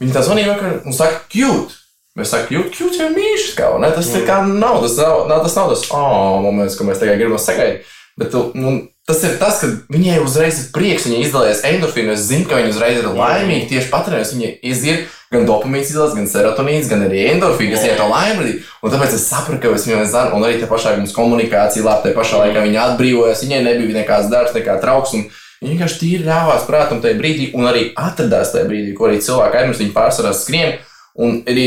Viņi 0.00 0.12
tā 0.12 0.20
zvanīja 0.26 0.52
vakar 0.52 0.80
un 0.84 0.92
saka, 0.92 1.22
cute. 1.32 1.80
Mēs 2.18 2.30
sakām, 2.30 2.48
cute, 2.62 2.76
cute 2.76 2.98
jau 3.00 3.08
mīļš, 3.10 3.46
kā, 3.56 3.72
ne? 3.80 3.90
Tas 3.90 4.10
tā 4.12 4.20
kā 4.26 4.40
nav, 4.46 4.82
tas 4.84 4.96
nav, 5.00 5.24
nav, 5.30 5.40
tas 5.42 5.56
nav 5.56 5.70
tas, 5.72 5.86
oh, 5.90 6.40
moments, 6.44 6.76
ko 6.78 6.84
mēs 6.84 7.00
tagad 7.00 7.18
gribam 7.18 7.40
sagaidīt. 7.42 7.88
Bet 8.20 8.30
tu, 8.30 8.50
nu, 8.54 8.74
tas 9.08 9.20
ir 9.26 9.36
tas, 9.40 9.58
ka 9.60 9.68
viņai 9.92 10.20
uzreiz 10.24 10.60
ir 10.62 10.70
prieks, 10.72 11.04
viņa 11.08 11.20
izdalās 11.26 11.60
endorfīnu. 11.68 12.14
Es 12.14 12.24
zinu, 12.30 12.48
ka 12.48 12.60
viņa 12.60 12.72
uzreiz 12.72 13.00
ir 13.02 13.10
laimīga 13.12 13.68
tieši 13.74 13.90
patrenēs. 13.92 14.32
Viņa 14.32 14.50
iziet 14.64 15.12
gan 15.34 15.44
dopamīns, 15.48 15.90
izdalās, 15.92 16.16
gan 16.16 16.28
serotonīns, 16.30 16.88
gan 16.88 17.04
arī 17.04 17.26
endorfīns, 17.34 17.74
kas 17.74 17.86
iet 17.88 18.00
to 18.00 18.08
laimīgi. 18.08 18.58
Un 18.80 18.94
tāpēc 18.94 19.16
es 19.18 19.26
sapratu, 19.28 19.60
ka 19.60 19.74
es 19.76 19.86
viņai 19.88 20.08
zinu, 20.08 20.38
un 20.38 20.46
arī 20.48 20.60
tā 20.62 20.68
pašā 20.70 20.96
mums 20.96 21.14
komunikācija 21.16 21.84
labi, 21.84 22.06
tajā 22.06 22.18
pašā 22.18 22.42
laikā 22.44 22.64
viņa 22.64 22.84
atbrīvojās. 22.88 23.44
Viņai 23.44 23.62
nebija 23.68 23.98
nekāds 24.00 24.30
darbs, 24.32 24.56
nekā 24.56 24.78
trauksme. 24.80 25.26
Viņa 25.60 25.74
vienkārši 25.74 26.00
tīri 26.00 26.28
ļāvās 26.28 26.68
prātam 26.68 27.00
tajā 27.04 27.18
brīdī, 27.20 27.50
un 27.56 27.68
arī 27.68 27.90
atradās 27.96 28.52
tajā 28.54 28.68
brīdī, 28.68 28.94
ko 28.96 29.08
arī 29.08 29.20
cilvēki 29.24 29.60
aizmirst. 29.60 29.84
Viņi 29.84 29.94
pārsvarā 29.96 30.32
skrien, 30.36 30.78
un 31.20 31.42
arī 31.48 31.66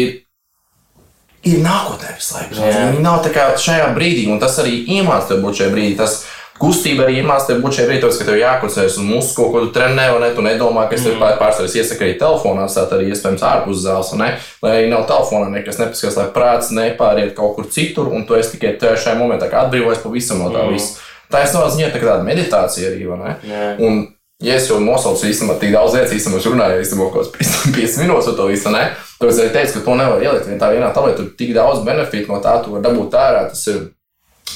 ir 1.48 1.62
nākotnē 1.64 2.16
visu 2.18 2.36
laiku. 2.36 2.58
Jā. 2.60 2.88
Viņi 2.92 3.06
nav 3.06 3.22
tā 3.26 3.32
kā 3.36 3.48
šajā 3.62 3.92
brīdī, 3.96 4.28
un 4.32 4.42
tas 4.42 4.58
arī 4.62 4.82
iemācās 4.98 5.30
tev 5.32 5.42
būt 5.46 5.62
šajā 5.62 5.74
brīdī. 5.74 5.96
Tas 6.00 6.20
kustība 6.60 7.06
arī 7.06 7.20
tev 7.48 7.60
būt 7.64 7.76
brīdī, 7.88 8.02
tāpēc, 8.04 8.18
ka 8.22 8.26
tev 8.30 8.38
jākoncentrējas 8.42 8.98
uz 8.98 9.06
muskuļu, 9.08 9.52
ko 9.54 9.62
tu 9.66 9.72
trenē, 9.78 10.08
un 10.16 10.22
ne, 10.26 10.30
tu 10.36 10.42
nedomā, 10.46 10.88
kas 10.90 11.04
tev 11.06 11.18
pār- 11.22 11.38
pārsvarā 11.42 11.70
iesaka 11.82 12.06
arī 12.06 12.18
telefonā, 12.20 12.66
tā 12.90 12.98
arī 12.98 13.12
iespējams 13.14 13.46
ārpus 13.46 13.84
zāles, 13.86 14.12
ne, 14.18 14.30
lai 14.66 14.72
arī 14.80 14.90
nav 14.90 15.06
telefonā 15.10 15.50
nekas 15.54 15.78
nepaskatās, 15.82 16.18
lai 16.18 16.28
prāts 16.36 16.72
nepāriet 16.74 17.34
kaut 17.38 17.56
kur 17.56 17.66
citur, 17.70 18.10
un 18.14 18.26
tu 18.26 18.34
esi 18.36 18.58
tikai 18.58 18.76
šajā 18.98 19.18
momentā, 19.20 19.50
atbrīvojies 19.66 20.04
pavisam 20.04 20.40
no 20.44 20.50
tā 20.50 20.66
Mm. 20.66 20.74
visa. 20.74 21.00
Tā 21.32 21.42
ir 21.44 21.50
savā 21.52 21.68
ziņā 21.74 21.92
tā 21.92 22.00
tāda 22.02 22.24
meditācija 22.24 22.90
arī, 22.94 23.08
vai 23.10 23.18
ne? 23.18 23.36
Un, 23.84 24.08
ja 24.42 24.54
es 24.56 24.70
jau 24.70 24.80
nosaucu 24.80 25.26
īstenībā 25.28 25.60
tik 25.60 25.74
daudz 25.74 25.94
lietas, 25.94 26.14
īstenībā 26.14 26.38
es 26.38 26.46
runāju 26.48 26.82
īstenībā 26.84 27.12
kaut 27.12 27.34
kāds 27.36 27.76
5 27.76 27.98
minūtes 28.04 28.26
par 28.32 28.36
to 28.38 28.46
visu, 28.48 28.70
ne? 28.72 28.84
Tāpēc 29.20 29.40
arī 29.42 29.50
teicu, 29.54 29.74
ka 29.74 29.80
to 29.86 29.96
nevar 29.98 30.22
ielikt 30.22 30.46
vienā 30.48 30.60
tā 30.62 30.68
vienā 30.72 30.94
tabletē. 30.94 31.18
Tur 31.18 31.30
tik 31.38 31.54
daudz 31.56 31.84
benefitu 31.84 32.32
no 32.32 32.38
tā, 32.40 32.64
tu 32.64 32.72
vari 32.76 32.84
dabūt 32.86 33.16
ārā. 33.18 33.48
Tas 33.50 33.64
ir, 33.68 33.80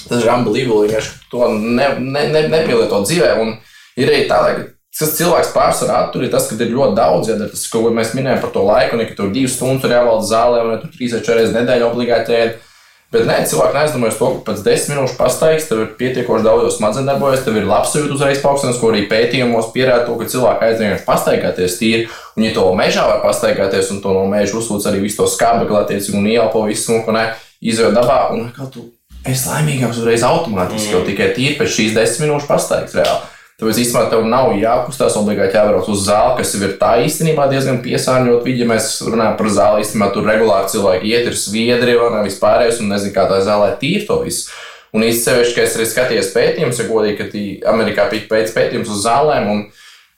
tas 0.10 0.24
ir 0.24 0.34
unbelievable, 0.34 0.88
vienkārši 0.88 1.32
to 1.32 1.50
ne, 1.56 1.88
ne, 2.00 2.28
ne, 2.34 2.46
nepielietot 2.52 3.08
dzīvē. 3.08 3.34
Un 3.44 3.56
ir 4.00 4.12
arī 4.12 4.26
tā, 4.30 4.40
ka 4.48 4.66
kas 5.00 5.14
cilvēks 5.18 5.54
pārsvarā 5.56 6.02
attur, 6.08 6.26
ir 6.26 6.34
tas, 6.34 6.50
ka 6.50 6.58
ir 6.60 6.74
ļoti 6.74 6.98
daudz 6.98 7.32
jādara. 7.32 7.54
Tas, 7.54 7.64
ko 7.72 7.86
mēs 7.94 8.16
minējām 8.18 8.42
par 8.44 8.52
to 8.56 8.66
laiku, 8.68 8.98
un 8.98 9.06
ja 9.06 9.14
tur 9.16 9.32
divas 9.34 9.56
stundas 9.56 9.86
tur 9.86 9.96
jāvalda 9.96 10.28
zālē, 10.28 10.66
un 10.66 10.76
ja 10.76 10.82
tur 10.84 10.92
trīs 10.98 11.16
vai 11.16 11.24
četras 11.24 11.56
nedēļas 11.56 11.88
obligāti 11.92 12.38
ēd. 12.38 12.60
Bet 13.12 13.26
nē, 13.28 13.42
cilvēki 13.44 13.76
neaizdomājas 13.76 14.18
to, 14.22 14.28
ka 14.38 14.44
pēc 14.48 14.62
desmit 14.64 14.96
minūšu 14.96 15.18
pastaigas 15.18 15.66
tev 15.68 15.82
ir 15.84 15.90
pietiekoši 16.00 16.46
daudz 16.46 16.78
smadzenes 16.78 17.10
darbojas, 17.10 17.42
tev 17.44 17.58
ir 17.60 17.66
labs 17.68 17.92
jūtas 17.98 18.14
uzreiz 18.16 18.40
paaugstinājums, 18.40 18.80
ko 18.80 18.92
arī 18.94 19.02
pētījumos 19.12 19.68
pierāda 19.74 20.06
to, 20.08 20.16
ka 20.16 20.30
cilvēki 20.32 20.68
aizdomājas 20.70 21.04
pastaigāties 21.10 21.76
tīri. 21.82 22.06
Un, 22.38 22.46
ja 22.48 22.54
to 22.56 22.64
mežā 22.80 23.04
var 23.10 23.20
pastaigāties 23.26 23.92
un 23.92 24.00
to 24.06 24.16
no 24.16 24.24
meža 24.32 24.56
uzsūc 24.62 24.88
arī 24.88 25.04
visu 25.04 25.20
to 25.20 25.28
skābekli, 25.28 25.82
attiecīgi, 25.82 26.16
un 26.22 26.32
ieelpo 26.32 26.64
visu, 26.70 27.02
ko 27.04 27.18
ne, 27.18 27.28
izjūt 27.60 28.00
dabā, 28.00 28.22
un 28.32 28.48
kā 28.56 28.72
tu 28.72 28.88
esi 29.28 29.50
laimīgāks 29.50 30.02
uzreiz 30.02 30.26
automātiski, 30.26 30.90
mm. 30.90 30.96
jau 30.96 31.04
tikai 31.06 31.30
tīri 31.36 31.60
pēc 31.60 31.76
šīs 31.76 31.94
desmit 31.98 32.28
minūšu 32.28 32.50
pastaigas 32.50 32.98
reāli. 32.98 33.30
Tāpēc 33.62 33.78
īstenībā 33.78 34.08
tev 34.10 34.24
nav 34.26 34.56
jākustās 34.58 35.16
obligāti 35.20 35.54
jābrauc 35.54 35.86
uz 35.94 36.00
zāli, 36.08 36.40
kas 36.40 36.56
ir 36.58 36.72
tā 36.80 36.96
īstenībā 37.06 37.46
diezgan 37.52 37.78
piesārņot. 37.84 38.48
Ja 38.58 38.66
mēs 38.72 38.88
runājam 39.06 39.36
par 39.38 39.50
zāli, 39.54 39.84
īstenībā 39.86 40.08
tur 40.16 40.26
regulāri 40.26 40.72
cilvēki 40.74 41.12
iet, 41.12 41.30
ir 41.30 41.38
sviedri 41.38 41.94
un 42.02 42.18
vispārējais, 42.26 42.82
un 42.82 42.90
nezinu, 42.90 43.14
kā 43.14 43.28
tā 43.30 43.38
zālē 43.46 43.76
tīra 43.78 44.08
to 44.08 44.18
visu. 44.24 44.50
Un 44.98 45.06
īstenībā, 45.06 45.46
ka 45.54 45.68
es 45.68 45.78
arī 45.78 45.86
skatījos 45.92 46.32
pētījumus, 46.34 46.82
ja 46.82 46.88
godīgi, 46.90 47.20
ka 47.22 47.70
Amerikā 47.76 48.08
bija 48.10 48.26
pēc 48.34 48.50
pētījums 48.58 48.90
uz 48.90 49.06
zālēm. 49.06 49.54
Un, 49.54 49.62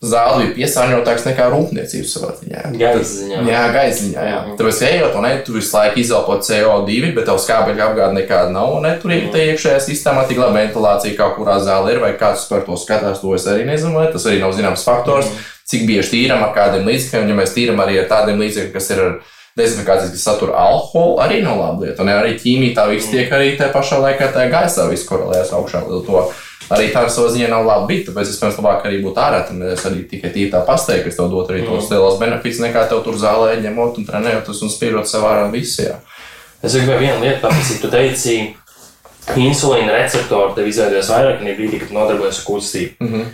zāle 0.04 0.44
bija 0.44 0.54
piesārņotāks 0.58 1.26
nekā 1.30 1.46
rūpniecības 1.54 2.14
savā 2.18 2.32
ziņā. 2.40 2.64
Gaisa 2.76 3.20
ziņā. 3.22 3.42
Jā, 3.48 3.62
gaisa 3.74 4.00
ziņā. 4.02 4.26
Jā. 4.28 4.40
Mm. 4.44 4.58
Tāpēc, 4.60 4.82
ejot, 4.90 5.18
un 5.20 5.26
ne, 5.28 5.32
tu 5.46 5.56
visu 5.56 5.78
laiku 5.78 6.02
izelpo 6.04 6.38
CO2, 6.44 7.12
bet 7.16 7.28
tev 7.30 7.40
skābekļa 7.40 7.88
apgāde 7.88 8.18
nekāda 8.20 8.52
nav. 8.52 8.76
Un 8.78 8.88
ne, 8.88 8.94
tur 9.00 9.14
ir 9.16 9.30
mm. 9.30 9.38
iekšējā 9.54 9.80
sistēmā 9.88 10.26
tik 10.30 10.42
laba 10.44 10.60
ventilācija, 10.60 11.16
kā 11.20 11.30
kurā 11.38 11.56
zāle 11.64 11.96
ir, 11.96 12.02
vai 12.04 12.12
kāds 12.20 12.44
par 12.50 12.66
to 12.68 12.78
skatās, 12.80 13.22
to 13.24 13.32
es 13.38 13.48
arī 13.48 13.68
nezinu. 13.70 13.96
Vai 14.02 14.10
tas 14.12 14.28
arī 14.28 14.44
nav 14.44 14.56
zināms 14.58 14.84
faktors, 14.88 15.32
mm. 15.32 15.48
cik 15.72 15.88
bieži 15.88 16.18
tīram 16.18 16.44
ar 16.44 16.52
kādiem 16.58 16.90
līdzekļiem, 16.92 17.32
ja 17.32 17.40
mēs 17.40 17.56
tīram 17.56 17.84
arī 17.86 18.02
ar 18.04 18.12
tādiem 18.12 18.44
līdzekļiem, 18.44 18.76
kas 18.76 18.92
ir 18.92 19.06
ar 19.08 19.20
dezinfekcijas, 19.56 20.12
kas 20.12 20.24
satur 20.26 20.52
alkoholu, 20.58 21.20
arī 21.24 21.44
nav 21.46 21.60
laba 21.62 21.86
lieta. 21.86 22.04
Un 22.04 22.12
arī 22.12 22.36
ķīmija 22.42 22.76
tā 22.76 22.90
viss 22.90 23.12
tiek 23.14 23.32
arī 23.32 23.54
tajā 23.60 23.72
pašā 23.72 24.02
laikā 24.02 24.34
tajā 24.34 24.52
gaisā 24.52 24.88
viss 24.90 25.08
korelējas 25.08 25.54
augšā 25.56 25.86
līdz 25.86 26.08
to 26.10 26.24
arī 26.72 26.90
tā 26.94 27.04
savā 27.12 27.32
ziņā 27.34 27.50
nav 27.52 27.66
laba 27.68 27.88
bija. 27.90 28.08
Tāpēc 28.08 28.32
es 28.32 28.40
tam 28.40 28.54
labāk 28.54 28.88
arī 28.88 29.02
būtu 29.04 29.20
ārā. 29.20 29.44
Tad 29.48 29.62
es 29.74 29.86
arī 29.90 30.04
tikai 30.10 30.32
tīri 30.34 30.52
tā 30.54 30.64
pasteiktu, 30.68 31.10
ka 31.10 31.18
tev 31.18 31.32
dot 31.34 31.52
arī 31.52 31.64
tos 31.66 31.88
mm. 31.88 31.94
lielos 31.94 32.20
benefits, 32.22 32.62
nekā 32.64 32.86
tev 32.90 33.04
tur 33.06 33.20
zālē 33.20 33.56
ņemot 33.64 34.00
un 34.00 34.08
trenējoties 34.10 34.62
un 34.66 34.74
spīrot 34.74 35.10
sev 35.10 35.26
ārā 35.30 35.48
visajā. 35.54 35.98
Es 36.64 36.76
gribēju 36.78 37.00
vienu 37.00 37.24
lietu 37.26 37.42
paprasīt. 37.44 37.82
Tu 37.84 37.92
teici, 37.92 38.38
insulīna 39.48 39.98
receptori 39.98 40.56
tev 40.58 40.70
izveidojas 40.72 41.12
vairāk 41.12 41.42
nekā 41.44 41.58
brīdī, 41.60 41.82
kad 41.82 41.96
nodarbojas 41.96 42.40
ar 42.40 42.46
kustību. 42.48 42.96
Mm 43.00 43.14
-hmm. 43.14 43.26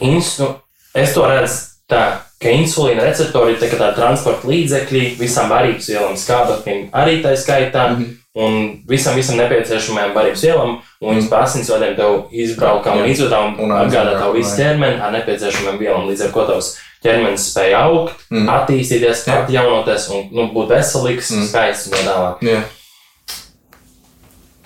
Insu, 0.00 0.54
es 0.94 1.14
to 1.14 1.26
redzu 1.26 1.56
tā, 1.90 2.18
ka 2.42 2.50
insulīna 2.50 3.02
receptori 3.04 3.52
ir 3.52 3.58
tā, 3.58 3.70
tā 3.78 3.94
transporta 3.94 4.48
līdzekļi 4.48 5.16
visām 5.18 5.48
barības 5.48 5.88
vielām, 5.88 6.16
skābeklim 6.16 6.88
arī 6.92 7.22
tā 7.22 7.36
skaitā. 7.36 7.88
Mm 7.90 7.96
-hmm 7.96 8.25
un 8.36 8.56
visam, 8.88 9.16
visam 9.16 9.38
nepieciešamajam 9.40 10.12
barības 10.16 10.42
vielam, 10.44 10.74
un 11.00 11.14
viņas 11.14 11.28
pa 11.32 11.42
asinsvadiem 11.46 11.94
tev 11.96 12.16
izbraukām 12.36 13.00
un 13.00 13.08
izvedām 13.08 13.56
un 13.64 13.72
apgādā 13.72 14.18
tavu 14.18 14.36
visu 14.36 14.58
ķermeni 14.58 15.00
ar 15.00 15.14
nepieciešamajām 15.16 15.78
vielām, 15.80 16.08
līdz 16.10 16.26
ar 16.26 16.34
ko 16.34 16.44
tavs 16.50 16.74
ķermenis 17.04 17.46
spēja 17.52 17.84
augt, 17.86 18.26
mm. 18.30 18.48
attīstīties, 18.58 19.22
atjaunoties 19.32 20.08
un 20.12 20.26
nu, 20.36 20.48
būt 20.52 20.74
veselīgs, 20.74 21.30
mm. 21.32 21.46
skaists 21.48 21.88
un 21.88 21.96
tā 21.96 22.02
tālāk. 22.10 22.44
Yeah. 22.44 22.66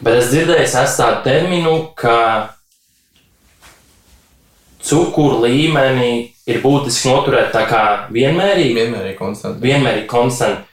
Bet 0.01 0.17
es 0.17 0.31
dzirdēju, 0.33 0.65
es 0.65 0.97
tādu 0.97 1.21
terminu, 1.27 1.75
ka 1.99 2.17
cukuru 4.81 5.45
līmeni 5.45 6.31
ir 6.49 6.63
būtiski 6.65 7.11
noturēt 7.13 7.53
tā 7.55 7.67
kā 7.69 7.83
vienmērīgi. 8.11 8.75
Vienmērīgi 8.79 9.19
konstanti. 9.19 9.63
Vienmērīgi 9.67 10.09
konstanti 10.11 10.70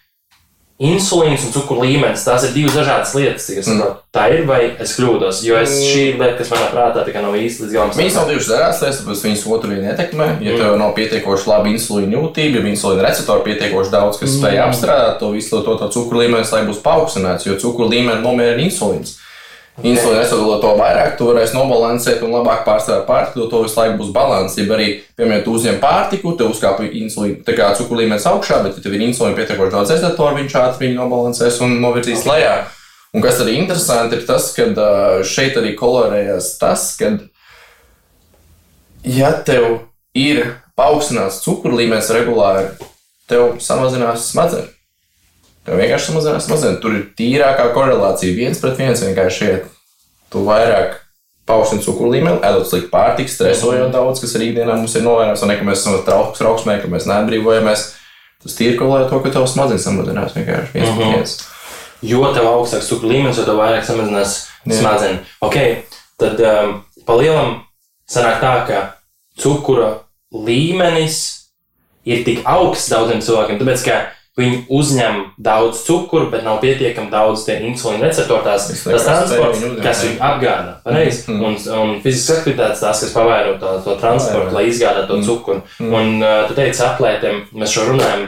insulīns 0.78 1.46
un 1.48 1.54
cukuru 1.56 1.86
līmenis. 1.88 2.24
Tās 2.28 2.46
ir 2.46 2.54
divas 2.54 2.76
dažādas 2.78 3.14
lietas, 3.18 3.48
kas 3.50 3.70
mm. 3.72 3.96
tā 4.14 4.28
ir, 4.36 4.44
vai 4.50 4.60
es 4.84 4.94
kļūdos. 4.98 5.42
Jo 5.48 5.58
es, 5.58 5.74
šī 5.90 6.04
ir 6.12 6.20
lieta, 6.22 6.36
kas 6.38 6.52
manā 6.54 6.68
prātā 6.74 7.06
nav 7.24 7.38
īsti 7.40 7.66
līdz 7.66 7.74
galam. 7.74 7.94
Viņas 7.98 8.18
nav 8.20 8.30
divas 8.30 8.50
dažādas 8.52 8.82
lietas, 8.86 9.02
tāpēc 9.02 9.24
viņas 9.26 9.46
otru 9.58 9.74
vienu 9.74 9.90
ietekmē. 9.90 10.28
Ja 10.46 10.54
mm. 10.54 10.62
tev 10.62 10.78
nav 10.82 10.94
pietiekoši 10.98 11.50
labi 11.50 11.74
insulīna 11.74 12.20
jūtība, 12.20 12.62
ja 12.62 12.74
insulīna 12.74 13.08
receptori 13.08 13.48
pietiekoši 13.50 13.94
daudz, 13.94 14.22
kas 14.22 14.30
mm. 14.30 14.42
spēj 14.42 14.62
apstrādāt 14.68 15.18
to 15.24 15.32
visu 15.34 15.64
to, 15.66 15.78
to 15.82 15.90
cukuru 15.98 16.22
līmeni, 16.24 16.50
lai 16.54 16.66
būs 16.70 16.84
paaugstināts, 16.86 17.50
jo 17.50 17.58
cukuru 17.62 17.90
līmeni 17.96 18.22
nomierina 18.22 18.70
insulīns. 18.70 19.18
Insulīna 19.86 20.24
esot 20.24 20.62
to 20.62 20.72
vairāk, 20.80 21.12
tu 21.20 21.28
varēsi 21.28 21.54
nobalansēt 21.54 22.24
un 22.26 22.32
labāk 22.34 22.64
pārstāvēt 22.66 23.04
pārtiku, 23.06 23.46
to 23.52 23.60
visu 23.62 23.78
laiku 23.78 24.00
būs 24.00 24.10
līdzsvars. 24.10 24.72
Arī, 24.74 24.88
piemēram, 25.20 25.44
tu 25.46 25.54
uzņem 25.54 25.78
pārtiku, 25.84 26.34
tev 26.40 26.50
uzkāpa 26.50 26.88
insulīna, 26.88 27.44
tā 27.46 27.54
kā 27.60 27.68
cukuru 27.78 28.02
līmenis 28.02 28.26
augšā, 28.26 28.64
bet 28.66 28.80
ja 28.80 28.82
tev 28.82 28.96
ir 28.98 29.04
insulīna 29.06 29.38
pietiekoši 29.38 29.74
daudz 29.76 29.94
ezetoru, 29.94 30.40
viņš 30.40 30.56
ātri 30.64 30.88
viņu 30.88 30.98
nobalansēs 30.98 31.60
un 31.62 31.78
novirzīs 31.84 32.24
okay. 32.24 32.32
lejā. 32.32 32.56
Un 33.14 33.24
kas 33.24 33.42
arī 33.44 33.60
interesanti 33.60 34.18
ir 34.18 34.26
tas, 34.26 34.50
ka 34.58 34.90
šeit 35.30 35.60
arī 35.62 35.76
kolorējas 35.78 36.56
tas, 36.58 36.88
ka, 36.98 37.14
ja 39.06 39.30
tev 39.46 39.84
ir 40.18 40.42
paaugstināts 40.78 41.44
cukuru 41.46 41.78
līmenis 41.78 42.10
regulāri, 42.18 42.74
tev 43.30 43.60
samazinās 43.62 44.32
smadzenes. 44.32 44.77
Tev 45.68 45.82
vienkārši 45.82 46.14
samazinās 46.14 46.46
smadzenes. 46.48 46.80
Tur 46.80 46.96
ir 46.96 47.10
tīrākā 47.18 47.68
korelācija 47.76 48.36
viens 48.38 48.62
pret 48.64 48.80
viens. 48.80 49.04
Vienkārši 49.04 49.50
iet. 49.50 49.68
Tu 50.32 50.44
vairāk 50.48 50.96
paaugstini 51.48 51.84
cukuru 51.84 52.12
līmeni, 52.12 52.40
ēdot 52.44 52.68
sliktu 52.68 52.92
pārtiku, 52.92 53.32
stresojot 53.32 53.92
daudz, 53.94 54.20
kas 54.24 54.36
arī 54.36 54.50
ikdienā 54.52 54.76
mums 54.76 54.96
ir 55.00 55.06
novērojams, 55.06 55.44
un 55.44 55.52
ne, 55.52 55.56
ka 55.60 55.68
mēs 55.68 55.84
esam 55.84 56.02
trauks, 56.08 56.40
trauksmē, 56.42 56.76
ka 56.82 56.90
mēs 56.92 57.08
neatbrīvojamies. 57.08 57.86
Tas 58.44 58.58
tīri 58.58 58.76
korelē 58.80 59.08
to, 59.08 59.20
ka 59.24 59.32
tavs 59.34 59.56
smadzenes 59.56 59.88
samazinās 59.88 60.36
vienkārši 60.36 60.76
viens 60.76 60.90
pret 60.92 61.06
mhm. 61.06 61.14
viens. 61.16 61.38
Jo 62.06 62.28
tev 62.36 62.50
augstāks 62.52 62.90
cukuru 62.92 63.14
līmenis, 63.14 63.40
jo 63.40 63.48
tev 63.48 63.62
vairāk 63.62 63.88
samazinās 63.88 64.36
smadzenes. 64.68 65.32
Okay, 65.44 65.80
tad 66.20 66.44
um, 66.44 66.76
pa 67.08 67.16
lielam 67.18 67.56
sanāk 68.12 68.44
tā, 68.44 68.54
ka 68.68 68.84
cukura 69.40 69.94
līmenis 70.36 71.22
ir 72.08 72.24
tik 72.28 72.44
augsts 72.48 72.92
daudziem 72.92 73.24
cilvēkiem, 73.24 73.60
tāpēc 73.64 73.88
ka 73.88 73.98
Viņi 74.38 74.58
uzņem 74.70 75.16
daudz 75.42 75.80
cukuru, 75.88 76.28
bet 76.30 76.44
nav 76.46 76.60
pietiekami 76.62 77.10
daudz 77.10 77.48
insulīna 77.50 78.06
receptoru. 78.06 78.44
Tas 78.46 78.68
transports, 78.86 79.64
viņu 79.64 79.80
kas 79.82 80.04
viņu 80.06 80.20
apgādā. 80.28 80.76
Pareizi. 80.84 81.24
Mm. 81.32 81.46
Un, 81.48 81.56
un 81.80 81.94
fiziskas 82.04 82.44
aktivitātes 82.44 82.84
tās, 82.84 83.02
kas 83.02 83.16
pavēro 83.16 83.56
to, 83.58 83.72
to 83.82 83.96
transportu, 83.98 84.54
lai 84.54 84.68
izgādātu 84.70 85.10
to 85.10 85.18
mm. 85.18 85.26
cukuru. 85.26 85.64
Mm. 85.82 85.96
Un 85.98 86.22
uh, 86.22 86.44
tu 86.46 86.58
teici, 86.60 86.84
atlētiem, 86.86 87.40
mēs 87.58 87.74
šo 87.74 87.88
runājam, 87.90 88.28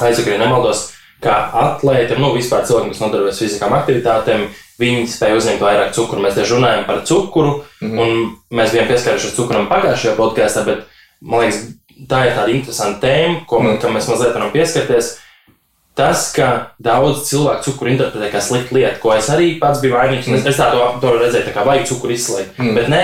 aizsakot, 0.00 0.38
nemaldos, 0.40 0.86
ka 1.20 1.36
atlētiem, 1.66 2.22
nu 2.24 2.32
vispār 2.32 2.64
cilvēkiem, 2.64 2.94
kas 2.94 3.04
nodarbojas 3.04 3.42
fiziskām 3.42 3.76
aktivitātēm, 3.82 4.46
viņi 4.80 5.08
spēj 5.12 5.36
uzņemt 5.42 5.64
vairāk 5.66 5.92
cukuru. 5.96 6.24
Mēs 6.24 6.38
tieši 6.38 6.56
runājam 6.56 6.86
par 6.88 7.02
cukuru, 7.04 7.52
mm 7.82 7.90
-hmm. 7.90 8.00
un 8.00 8.56
mēs 8.60 8.72
bijām 8.72 8.88
pieskārušies 8.88 9.36
cukuram 9.36 9.68
pagājušajā 9.68 10.16
podkāstā, 10.16 10.64
bet 10.64 10.86
man 11.20 11.44
liekas, 11.44 11.66
tā 12.06 12.26
ir 12.28 12.36
tāda 12.36 12.52
interesanta 12.54 13.00
tēma, 13.06 13.40
ko 13.48 13.62
mm. 13.62 13.80
mēs 13.94 14.10
mazliet 14.10 14.36
varam 14.36 14.52
pieskarties. 14.54 15.16
Tas, 15.98 16.28
ka 16.30 16.76
daudz 16.78 17.24
cilvēku 17.26 17.64
cukuru 17.66 17.90
interpretē 17.90 18.28
kā 18.30 18.42
sliktu 18.44 18.76
lietu, 18.76 19.00
ko 19.02 19.16
es 19.16 19.26
arī 19.34 19.56
pats 19.58 19.80
biju 19.82 19.96
vainīgs, 19.96 20.28
mm. 20.30 20.46
es 20.46 20.60
tā 20.60 20.68
to, 20.70 20.84
to 21.02 21.16
redzēju, 21.16 21.48
tā 21.48 21.54
kā 21.56 21.64
vajag 21.66 21.88
cukuru 21.90 22.14
izslēgt. 22.14 22.60
Mm. 22.60 22.76
Bet 22.78 22.92
nē, 22.92 23.02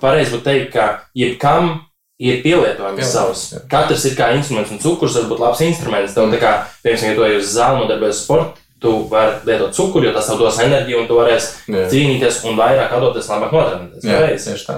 pareizi 0.00 0.32
būtu 0.32 0.46
teikt, 0.46 0.70
ka 0.72 0.86
jebkam 1.18 1.74
ir 2.20 2.40
pielietojums 2.44 3.12
savs. 3.12 3.44
Jā. 3.52 3.62
Katrs 3.68 4.06
ir 4.08 4.16
kā 4.16 4.30
instruments, 4.36 4.72
un 4.72 4.80
cukurs 4.80 5.18
var 5.18 5.28
būt 5.28 5.44
labs 5.44 5.62
instruments. 5.68 6.16
Tev, 6.16 6.30
mm. 6.30 6.40
kā, 6.40 6.54
piemēram, 6.84 7.12
ja 7.12 7.18
tu 7.18 7.28
ej 7.28 7.38
uz 7.42 7.52
zāli, 7.52 7.82
nodarbojies 7.82 8.24
sporta, 8.24 8.64
tu 8.80 8.92
vari 9.10 9.38
lietot 9.46 9.74
cukuru, 9.76 10.08
jo 10.08 10.14
tas 10.16 10.28
tev 10.30 10.40
dos 10.40 10.58
enerģiju, 10.64 11.02
un 11.02 11.08
tu 11.08 11.18
varēsi 11.18 11.72
jā. 11.72 11.86
cīnīties 11.92 12.42
un 12.48 12.58
vairāk 12.58 12.92
atdoties, 12.96 13.28
labāk 13.30 13.54
notrenēties. 13.56 14.06
Jā, 14.08 14.20
tieši 14.34 14.66
tā. 14.66 14.76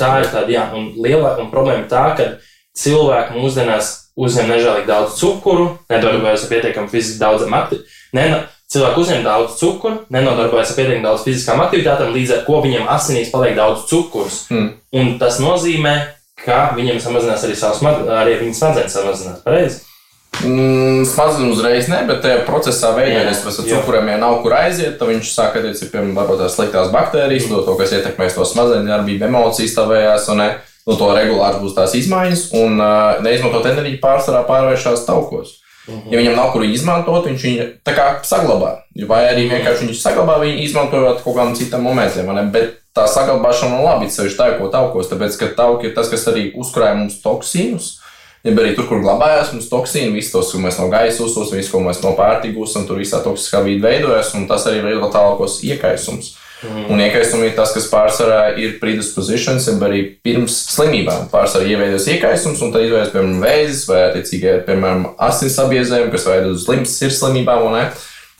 Tā 0.00 0.12
ir 0.20 0.30
tāda, 0.32 0.52
jā, 0.52 0.64
un 0.76 0.90
lielākā 1.00 1.44
un 1.44 1.52
problēma 1.52 1.88
tā, 1.90 2.04
ka 2.18 2.28
cilvēki 2.78 3.36
mūsdienās 3.38 3.92
uzņem 4.16 4.50
nežēlīgi 4.52 4.88
daudz 4.88 5.16
cukuru, 5.20 5.68
nedarbojas 5.92 6.46
ar 6.46 6.52
pietiekami 6.52 6.92
fiziski 6.92 7.22
daudzam 7.22 7.56
aktivitātēm. 7.56 8.48
Cilvēki 8.72 9.02
uzņem 9.02 9.24
daudz 9.26 9.58
cukuru, 9.60 9.98
nenodarbojas 10.12 10.72
ar 10.72 10.78
pietiekami 10.78 11.04
daudz 11.04 11.24
fiziskām 11.26 11.60
aktivitātēm, 11.60 12.12
līdz 12.14 12.34
ar 12.38 12.44
to 12.46 12.60
viņiem 12.64 12.88
asinīs 12.88 13.32
paliek 13.32 13.56
daudz 13.58 13.84
cukurs. 13.90 14.46
Mm. 14.52 14.70
Un 14.96 15.10
tas 15.20 15.36
nozīmē, 15.44 15.92
ka 16.40 16.70
viņiem 16.78 17.00
samazinās 17.04 17.44
arī 17.44 17.56
savas 17.58 17.82
arī 17.84 18.38
smadzenes 18.56 18.96
samazinās. 18.96 19.42
Pareizi? 19.44 19.82
Mm, 20.40 21.04
Smadzenes 21.06 21.52
uzreiz 21.52 21.88
ne, 21.92 22.00
bet 22.08 22.22
tajā 22.24 22.40
procesā 22.46 22.90
veidojas, 22.96 23.44
ka 23.44 23.52
cukuriem 23.52 24.08
jau 24.10 24.18
nav 24.18 24.38
kur 24.42 24.56
aiziet. 24.56 24.96
Tad 24.98 25.12
viņš 25.12 25.30
sāk 25.30 25.58
attiecīgi, 25.60 25.90
piemēram, 25.92 26.16
varbūt 26.18 26.40
tās 26.42 26.56
sliktās 26.56 26.90
baktērijas, 26.94 27.46
mm. 27.46 27.64
to, 27.68 27.76
kas 27.78 27.94
ietekmēs 27.98 28.36
to 28.38 28.46
smadzeņu 28.48 28.90
darbību, 28.90 29.28
emocijas 29.28 29.76
tavējās, 29.76 30.28
un 30.32 30.42
no 30.42 30.96
to 30.98 31.10
regulāri 31.14 31.62
būs 31.62 31.76
tās 31.76 31.94
izmaiņas, 32.00 32.46
un 32.58 32.80
uh, 32.80 33.20
neizmantot 33.22 33.68
enerģiju 33.70 34.00
pārsvarā 34.02 34.42
pārvēršas 34.48 35.06
taukos. 35.06 35.58
Mm 35.86 35.94
-hmm. 35.94 36.12
Ja 36.12 36.18
viņam 36.18 36.36
nav 36.36 36.52
kur 36.52 36.64
izmantot, 36.64 37.24
viņš 37.26 37.42
viņu 37.42 37.64
tā 37.84 37.94
kā 37.94 38.04
saglabā. 38.22 38.76
Vai 39.06 39.22
arī 39.30 39.48
vienkārši 39.50 39.86
viņš 39.86 40.02
saglabā 40.02 40.38
viņu 40.40 40.62
izmantojot 40.62 41.22
kaut 41.24 41.36
kādam 41.36 41.56
citam 41.58 41.82
momentam. 41.82 42.50
Bet 42.52 42.78
tā 42.94 43.06
saglabāšana 43.08 43.82
labi, 43.82 44.10
sevišķi 44.10 44.70
taukos, 44.72 45.10
tāpēc 45.10 45.38
ka 45.38 45.46
tauki 45.56 45.86
ir 45.86 45.94
tas, 45.94 46.08
kas 46.08 46.28
arī 46.28 46.52
uzkrāja 46.54 46.94
mums 46.94 47.22
toksīnus 47.22 48.01
ja 48.42 48.52
arī 48.52 48.74
tur, 48.76 48.88
kur 48.90 49.02
glabājās 49.04 49.52
mums 49.54 49.70
toksīni, 49.70 50.14
visus 50.16 50.34
tos, 50.34 50.52
ko 50.52 50.60
mēs 50.62 50.78
no 50.80 50.88
gaisa 50.92 51.24
uzsūstam, 51.24 51.58
visu, 51.60 51.72
ko 51.74 51.82
mēs 51.84 52.02
no 52.04 52.14
pārtika 52.18 52.56
gūstam, 52.58 52.86
tur 52.88 53.00
visā 53.02 53.22
toksiskā 53.24 53.62
vide 53.66 53.84
veidojas, 53.86 54.34
un 54.38 54.48
tas 54.50 54.66
arī 54.70 54.82
veido 54.86 55.10
tālākos 55.12 55.60
iekaisums. 55.66 56.36
Mm. 56.62 56.84
Un 56.94 57.00
iekaisumi 57.02 57.48
ir 57.48 57.56
tas, 57.56 57.72
kas 57.74 57.88
pārsvarā 57.90 58.52
ir 58.62 58.76
predispositions, 58.78 59.66
jeb 59.66 59.82
arī 59.82 60.04
pirms 60.22 60.54
slimībām. 60.76 61.26
Pārsvarā 61.32 61.66
ieveidojas 61.72 62.06
iekaisums, 62.14 62.62
un 62.62 62.70
tad 62.74 62.86
izveidojas, 62.86 63.10
piemēram, 63.14 63.42
vēzis 63.42 63.82
vai, 63.90 64.00
attiecīgi, 64.12 64.54
piemēram, 64.68 65.08
asins 65.26 65.58
apbiezējumi, 65.58 66.12
kas 66.14 66.26
veido 66.30 66.54
uz 66.54 66.62
slims 66.68 66.94
sirdslimībām. 67.02 67.66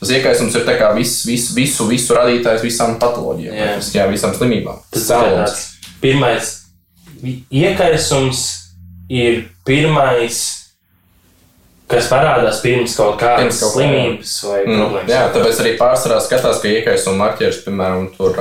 Tas 0.02 0.10
iekaisums 0.10 0.54
ir 0.58 0.66
visu, 0.96 1.28
visu, 1.30 1.54
visu, 1.54 1.86
visu 1.90 2.14
radītājs 2.14 2.62
visām 2.62 2.96
patoloģijām, 3.02 3.54
jā. 3.54 3.74
Jā, 3.94 4.06
visām 4.10 4.34
slimībām. 4.34 4.80
Tas 4.90 5.10
ir 5.10 5.36
tāds 5.38 5.60
pirmais 6.02 6.56
iekaisums, 7.50 8.40
ir 9.12 9.46
pirmais 9.68 10.42
kas 11.92 12.08
parādās 12.08 12.60
pirms 12.64 12.94
kaut 12.96 13.18
kādas 13.20 13.42
pirms 13.42 13.60
kaut 13.60 13.74
slimības 13.76 14.34
vai 14.48 14.58
mm, 14.62 14.78
problēmas. 14.80 15.12
Jā, 15.12 15.22
tāpēc 15.34 15.62
arī 15.62 15.72
pārsvarā 15.80 16.20
skatās, 16.24 16.60
ka 16.62 16.70
iekaisuma 16.70 17.26
marķieris, 17.26 17.62
piemēram, 17.66 18.06
tur, 18.16 18.38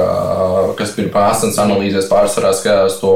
kas 0.80 0.94
ir 0.96 1.12
pārsvarā 1.12 1.60
analīzēs, 1.66 2.08
pārsvarā 2.12 2.54
skatās 2.56 3.00
to 3.02 3.16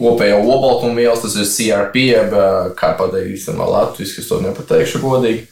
kopējo 0.00 0.42
obaltumvielas, 0.44 1.24
tas 1.24 1.36
ir 1.36 1.48
CRP, 1.48 2.04
jeb 2.10 2.36
kā 2.76 2.92
pateikt 2.98 3.34
īstenībā 3.36 3.68
latviešu, 3.68 4.18
kas 4.18 4.30
to 4.30 4.40
nepateikšu 4.44 5.02
godīgi. 5.02 5.46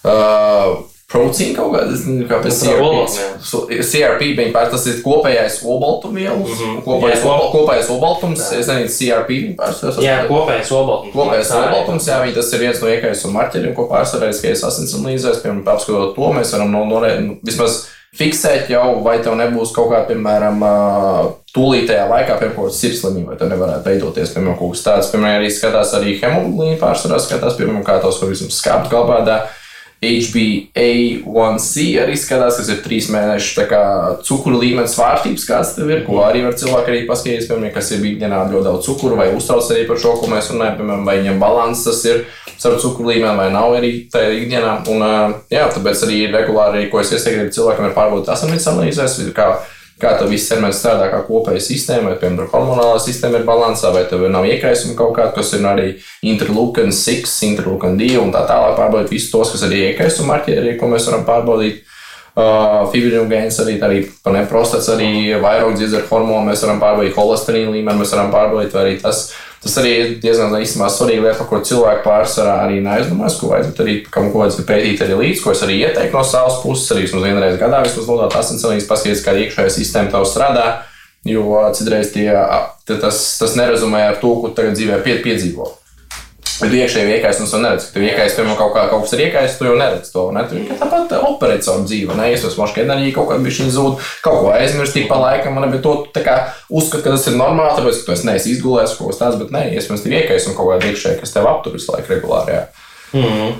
Uh, 0.00 0.80
Proteīna 1.10 1.56
kaut 1.56 1.72
kāda, 1.74 1.90
es 1.90 2.04
nezinu, 2.06 2.26
kāpēc 2.30 2.58
CRP. 2.60 3.80
CRP 3.82 4.28
viņa 4.38 4.52
pār, 4.54 4.68
tas 4.70 4.84
ir 4.86 5.00
kopējais 5.02 5.56
obaltumvielu, 5.66 6.38
mm 6.38 6.58
-hmm. 6.60 6.82
kopējais, 6.84 7.24
jā, 7.24 7.26
obal, 7.26 7.48
kopējais 7.54 7.90
obaltums, 7.90 8.44
jā. 8.44 8.60
es 8.60 8.70
nezinu, 8.70 8.92
CRP 8.94 9.38
pārsvarā. 9.58 10.04
Jā, 10.06 10.18
kopējais 10.28 10.70
obaltums. 10.70 11.14
Kopējais 11.16 11.54
obaltums, 11.58 12.06
jā, 12.12 12.20
viņa 12.22 12.36
tas 12.38 12.52
ir 12.52 12.62
viens 12.62 12.82
no 12.82 12.92
iekaisuma 12.94 13.40
marķeriem, 13.40 13.74
ko 13.74 13.88
pārsvarā 13.90 14.30
es 14.30 14.64
asins 14.70 14.94
analīzēs, 14.94 15.42
piemēram, 15.42 15.66
apskatot 15.74 16.14
to, 16.14 16.32
mēs 16.38 16.54
varam 16.54 16.70
no, 16.70 16.84
no, 16.86 17.02
no 17.02 17.38
vismaz 17.42 17.82
fiksēt 18.16 18.70
jau, 18.70 19.02
vai 19.02 19.18
tev 19.22 19.34
nebūs 19.38 19.74
kaut 19.74 19.90
kāda, 19.90 20.06
piemēram, 20.10 20.62
tūlītējā 21.54 22.06
laikā, 22.10 22.38
piemēram, 22.38 22.56
kaut 22.56 22.70
kāda 22.70 22.78
sirdslimība, 22.78 23.32
vai 23.32 23.38
tev 23.38 23.50
nevarētu 23.50 23.90
veidoties, 23.90 24.34
piemēram, 24.34 24.58
kaut 24.58 24.74
kas 24.74 24.86
tāds. 24.86 25.10
Piemēram, 25.10 25.42
arī 25.42 25.50
skatās 25.54 25.94
arī 25.98 26.16
hemoglīnu 26.22 26.78
pārsvarā, 26.78 27.18
skatās, 27.22 27.58
piemēram, 27.58 27.82
kā 27.86 27.98
tos, 28.02 28.18
ko 28.22 28.30
visam 28.30 28.50
skābt 28.54 28.90
galvā. 28.94 29.22
HbA1c 30.00 31.82
arī 32.00 32.14
skatās, 32.16 32.56
kas 32.56 32.70
ir 32.72 32.78
trīs 32.80 33.10
mēnešu 33.12 33.66
cukuru 34.24 34.60
līmenis 34.62 34.94
svārstības, 34.96 35.44
kāds 35.44 35.74
tev 35.76 35.90
ir, 35.92 36.06
ko 36.06 36.22
arī 36.24 36.40
var 36.46 36.56
cilvēki 36.56 36.88
arī 36.92 37.00
paskatīties, 37.08 37.48
piemēram, 37.50 37.74
kas 37.74 37.90
ir 37.92 38.06
ikdienā 38.08 38.38
ļoti 38.48 38.66
daudz 38.70 38.88
cukuru, 38.88 39.18
vai 39.20 39.28
uztrauc 39.36 39.68
arī 39.74 39.84
par 39.90 40.00
šo, 40.00 40.14
ko 40.22 40.30
mēs 40.32 40.48
runājam, 40.54 40.78
piemēram, 40.78 41.04
vai 41.04 41.18
viņam 41.20 41.42
balans 41.42 41.84
tas 41.84 42.00
ir 42.08 42.24
starp 42.54 42.80
cukuru 42.80 43.12
līmeni 43.12 43.36
vai 43.42 43.50
nav 43.52 43.76
arī 43.76 43.92
tajā 44.12 44.32
ikdienā. 44.38 44.72
Un, 44.92 45.04
jā, 45.52 45.68
tāpēc 45.76 46.06
arī 46.08 46.22
regulāri, 46.32 46.88
ko 46.92 47.04
es 47.04 47.12
iesaku 47.12 47.50
cilvēkiem, 47.52 47.90
ir 47.90 47.96
pārbaudīt 47.96 48.32
asamnīcas 48.32 48.72
analīzēs, 48.72 49.20
kā 50.00 50.14
tev 50.18 50.30
viss 50.32 50.50
ķermenis 50.50 50.80
strādā 50.80 51.10
kā 51.12 51.20
kopēja 51.26 51.62
sistēma, 51.64 52.10
vai, 52.10 52.18
piemēram, 52.22 52.48
hormonālā 52.52 53.00
sistēma 53.02 53.40
ir 53.40 53.46
balansā, 53.48 53.92
vai 53.94 54.06
tev 54.10 54.24
nav 54.32 54.48
iekrājumi 54.48 54.96
kaut 54.98 55.14
kāda, 55.18 55.34
kas 55.36 55.52
ir 55.56 55.66
arī 55.68 55.90
interleukin 56.32 56.94
6, 56.96 57.36
interleukin 57.50 58.00
2 58.00 58.22
un 58.22 58.32
tā 58.34 58.46
tālāk 58.48 58.78
pārbaudīt 58.78 59.14
visus 59.14 59.32
tos, 59.34 59.52
kas 59.54 59.66
ir 59.68 59.76
iekrājumi 59.90 60.30
marķieri, 60.30 60.76
ko 60.80 60.90
mēs 60.90 61.10
varam 61.10 61.26
pārbaudīt. 61.28 61.86
Uh, 62.30 62.86
Fibrinogēns 62.92 63.56
arī, 63.60 63.72
arī 63.82 64.04
prostats, 64.48 64.86
arī 64.92 65.34
vairāk 65.42 65.74
dzirdēt 65.74 66.06
hormonu, 66.08 66.46
mēs 66.46 66.62
varam 66.62 66.78
pārbaudīt 66.80 67.16
holesterīnu 67.18 67.74
līmeni, 67.74 68.00
mēs 68.00 68.14
varam 68.14 68.30
pārbaudīt 68.32 68.76
arī 68.78 68.92
tas, 69.02 69.24
uh, 69.26 69.49
Tas 69.60 69.74
arī 69.76 69.90
ir 69.92 70.12
diezgan 70.22 70.54
īstenībā 70.56 70.86
svarīga 70.88 71.26
lieta, 71.26 71.38
par 71.42 71.48
ko 71.50 71.58
cilvēki 71.68 72.04
pārsvarā 72.06 72.54
arī 72.62 72.78
neaizdomājas, 72.84 73.36
ko 73.36 73.50
vajadzētu 73.50 73.82
arī 73.84 73.96
kam 74.08 74.30
ko 74.32 74.40
vajadzētu 74.40 74.64
pētīt 74.70 75.02
arī 75.04 75.18
līdzi, 75.18 75.42
ko 75.44 75.52
es 75.52 75.64
arī 75.66 75.76
ieteiktu 75.82 76.16
no 76.16 76.22
savas 76.24 76.62
puses, 76.62 76.86
arī 76.94 77.04
vismaz 77.04 77.26
vienreiz 77.26 77.58
gadā 77.60 77.82
vismaz 77.84 78.08
nodot 78.08 78.38
asinscelīs, 78.40 78.88
paskatīties, 78.88 79.24
kā 79.26 79.34
iekšējā 79.36 79.74
sistēma 79.74 80.14
tev 80.14 80.24
strādā. 80.30 80.64
Jo 81.28 81.60
citreiz 81.76 82.14
tie, 82.14 82.30
tas, 82.88 83.20
tas 83.36 83.58
nerezumē 83.58 84.06
ar 84.06 84.16
to, 84.22 84.32
ko 84.40 84.54
tagad 84.56 84.78
dzīvē 84.78 85.02
piedzīvo. 85.04 85.68
Bet 86.60 86.74
iekšēji 86.76 87.14
iekais 87.16 87.38
un 87.40 87.62
neredz, 87.64 87.86
ka 87.88 87.94
tu 87.94 88.02
iekais, 88.04 88.34
piemēram, 88.36 88.56
kaut, 88.58 88.72
kā, 88.74 88.82
kaut 88.90 89.06
kas 89.06 89.14
ir 89.16 89.22
iekais, 89.26 89.54
tu 89.56 89.64
jau 89.64 89.76
neredz 89.78 90.10
to. 90.12 90.24
Ne? 90.36 90.42
Tu 90.50 90.64
tāpat 90.68 91.14
operēt 91.16 91.64
savu 91.64 91.86
dzīvi, 91.88 92.16
neiesmas 92.18 92.58
maškā 92.60 92.84
enerģija, 92.84 93.14
kaut 93.16 93.30
kāda 93.30 93.46
bišķiņa 93.46 93.74
zūd, 93.76 94.04
kaut 94.24 94.42
ko 94.42 94.52
aizmirst 94.52 94.98
pa 95.08 95.20
laikam, 95.22 95.56
man, 95.56 95.72
bet 95.72 95.80
to 95.86 95.94
tā 96.12 96.24
kā 96.26 96.36
uzskat, 96.68 97.06
ka 97.06 97.14
tas 97.16 97.26
ir 97.30 97.38
normāli, 97.40 97.72
tāpēc, 97.78 98.02
ka 98.02 98.10
tu 98.10 98.16
esi 98.16 98.28
neesi 98.28 98.54
izgulējis 98.54 98.96
kaut 98.98 99.12
kas 99.12 99.22
tāds, 99.22 99.40
bet 99.40 99.54
nē, 99.56 99.64
iesmas 99.78 100.04
ir 100.04 100.18
iekais 100.20 100.50
un 100.50 100.58
kaut 100.58 100.74
kāda 100.74 100.92
iekšēji, 100.92 101.20
kas 101.22 101.34
tev 101.36 101.48
aptur 101.48 101.78
visu 101.78 101.94
laiku 101.94 102.12
regulāri. 102.12 102.58
Jā. 102.58 102.64
Mm 103.12 103.28
-hmm. 103.28 103.58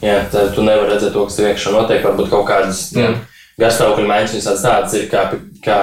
Jā, 0.00 0.20
tad 0.32 0.54
tu 0.56 0.62
nevari 0.64 0.94
redzēt 0.94 1.12
to, 1.12 1.26
kas 1.28 1.36
tev 1.36 1.50
iekšā 1.50 1.72
notiek, 1.74 2.04
varbūt 2.04 2.30
kaut 2.32 2.46
kādas 2.48 2.86
mm. 2.96 3.18
garstāvokļa 3.60 4.06
maiņas, 4.08 4.62
tādas 4.62 4.94
ir 4.96 5.10
kā, 5.12 5.26
kā 5.64 5.80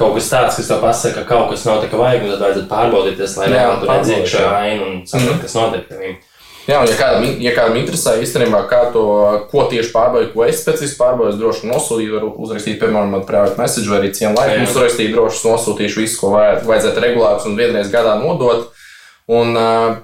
kaut 0.00 0.16
kas 0.16 0.32
tāds, 0.32 0.56
kas 0.56 0.72
tev 0.72 0.80
pasaka, 0.82 1.20
ka 1.20 1.28
kaut 1.28 1.52
kas 1.52 1.66
nav 1.68 1.82
tā, 1.82 1.92
kā 1.92 2.00
vajag, 2.00 2.24
un 2.24 2.34
tad 2.34 2.42
vajadzētu 2.46 2.72
pārbaudīties, 2.72 3.36
lai 3.40 3.52
redzētu 3.52 4.34
šo 4.34 4.48
ainu 4.48 4.88
un 4.88 4.98
saprastu, 5.04 5.36
mm. 5.36 5.40
kas 5.44 5.56
notiek 5.60 5.94
viņu. 6.00 6.18
Jā, 6.68 6.78
un 6.84 6.90
ja 6.90 6.96
kādam, 6.98 7.24
ja 7.42 7.52
kādam 7.56 7.78
interesē 7.80 8.12
īstenībā, 8.22 8.60
to, 8.94 9.04
ko 9.50 9.64
tieši 9.70 9.90
pārbaudīt, 9.94 10.34
ko 10.34 10.44
es 10.46 10.60
specifiski 10.60 11.00
pārbaudīju, 11.00 11.34
es 11.34 11.40
droši 11.40 11.70
nosūtīju, 11.70 12.16
varu 12.18 12.28
uzrakstīt, 12.44 12.76
piemēram, 12.82 13.14
man 13.16 13.24
privātu 13.26 13.58
message 13.58 13.90
vai 13.90 14.02
arī 14.02 14.12
cienu 14.14 14.36
laiku. 14.36 14.58
Mums 14.60 14.76
uzrakstīt 14.76 15.14
droši 15.14 15.42
nosūtīšu 15.48 16.02
visu, 16.02 16.20
ko 16.20 16.34
vajadzētu 16.36 17.02
regulārs 17.06 17.48
un 17.48 17.56
vienreiz 17.58 17.90
gadā 17.92 18.14
nodot. 18.20 18.68
Un, 19.30 19.54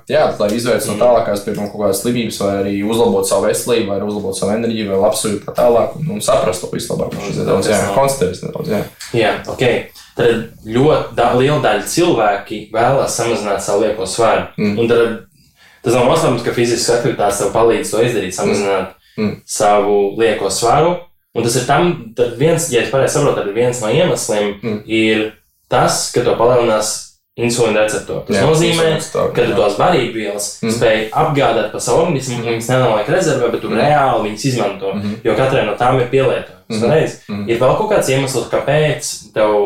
jā, 0.06 0.22
lai 0.38 0.48
izvērstu 0.54 0.92
no 0.92 0.94
mm. 0.94 1.02
tālākās, 1.02 1.40
piemēram, 1.42 1.70
kaut 1.72 1.80
kādas 1.82 2.00
slimības, 2.04 2.36
vai 2.44 2.50
arī 2.60 2.74
uzlabotu 2.86 3.26
savu 3.26 3.48
veselību, 3.48 3.88
vai 3.90 3.96
uzlabotu 4.06 4.38
savu 4.38 4.52
enerģiju, 4.54 4.90
vai 4.92 4.98
labsajūtu 5.02 5.46
tā 5.48 5.54
tālāk, 5.56 5.96
un, 5.98 6.10
un 6.14 6.20
saprast 6.22 6.62
to 6.62 6.70
vislabāk. 6.70 7.16
Tas 7.16 7.40
ir 7.40 7.48
daudz, 7.48 7.70
jā, 7.72 7.78
koncentrēties 7.96 8.44
nedaudz. 8.44 8.70
Jā, 8.70 8.82
jā 9.18 9.32
ok. 9.50 9.64
Tad 10.16 10.68
ļoti 10.76 11.16
da, 11.18 11.32
liela 11.34 11.58
daļa 11.64 11.88
cilvēki 11.90 12.60
vēlās 12.76 13.16
samazināt 13.18 13.64
savu 13.64 13.82
lieko 13.82 14.06
svaru. 14.08 14.46
Mm. 14.60 14.76
Un 14.78 14.92
tad 14.92 15.02
tas 15.82 15.98
nav 15.98 16.06
noslēpums, 16.12 16.44
ka 16.46 16.54
fiziskas 16.54 17.00
aktivitātes 17.00 17.42
tev 17.42 17.50
palīdz 17.56 17.90
to 17.96 18.04
izdarīt, 18.06 18.36
samazināt 18.36 18.94
mm. 19.18 19.32
savu 19.42 19.98
lieko 20.20 20.52
svaru. 20.54 20.94
Un 21.36 21.44
tas 21.44 21.58
ir 21.58 21.66
tam, 21.66 21.90
viens, 22.38 22.70
ja 22.72 22.86
es 22.86 22.94
pareizi 22.94 23.18
saprotu, 23.18 23.42
tad 23.42 23.50
viens 23.58 23.82
no 23.82 23.90
iemesliem 23.90 24.54
mm. 24.54 24.78
ir 24.86 25.26
tas, 25.72 26.06
ka 26.14 26.22
to 26.24 26.38
palielinās 26.38 26.94
insulīna 27.36 27.84
receptori. 27.84 28.24
Tas 28.28 28.38
Jā, 28.38 28.44
nozīmē, 28.48 28.86
ka 29.36 29.44
tu 29.44 29.56
tos 29.56 29.76
barībvielas 29.80 30.46
mm. 30.62 30.74
spēj 30.78 31.00
apgādāt 31.22 31.68
pa 31.74 31.80
savu 31.84 32.06
organismu, 32.06 32.38
mm. 32.40 32.48
viņas 32.54 32.70
nenoliek 32.72 33.10
rezervē, 33.12 33.50
bet 33.52 33.64
tu 33.64 33.72
mm. 33.72 33.80
reāli 33.82 34.30
viņas 34.30 34.46
izmanto, 34.50 34.92
mm. 34.96 35.18
jo 35.26 35.34
katrai 35.36 35.66
no 35.68 35.74
tām 35.78 36.00
ir 36.00 36.08
pielietojums. 36.12 36.80
Mm. 36.80 37.18
Mm. 37.34 37.42
Ir 37.52 37.60
vēl 37.60 37.74
kaut 37.80 37.92
kāds 37.92 38.12
iemesls, 38.14 38.48
kāpēc 38.52 39.12
tev 39.36 39.58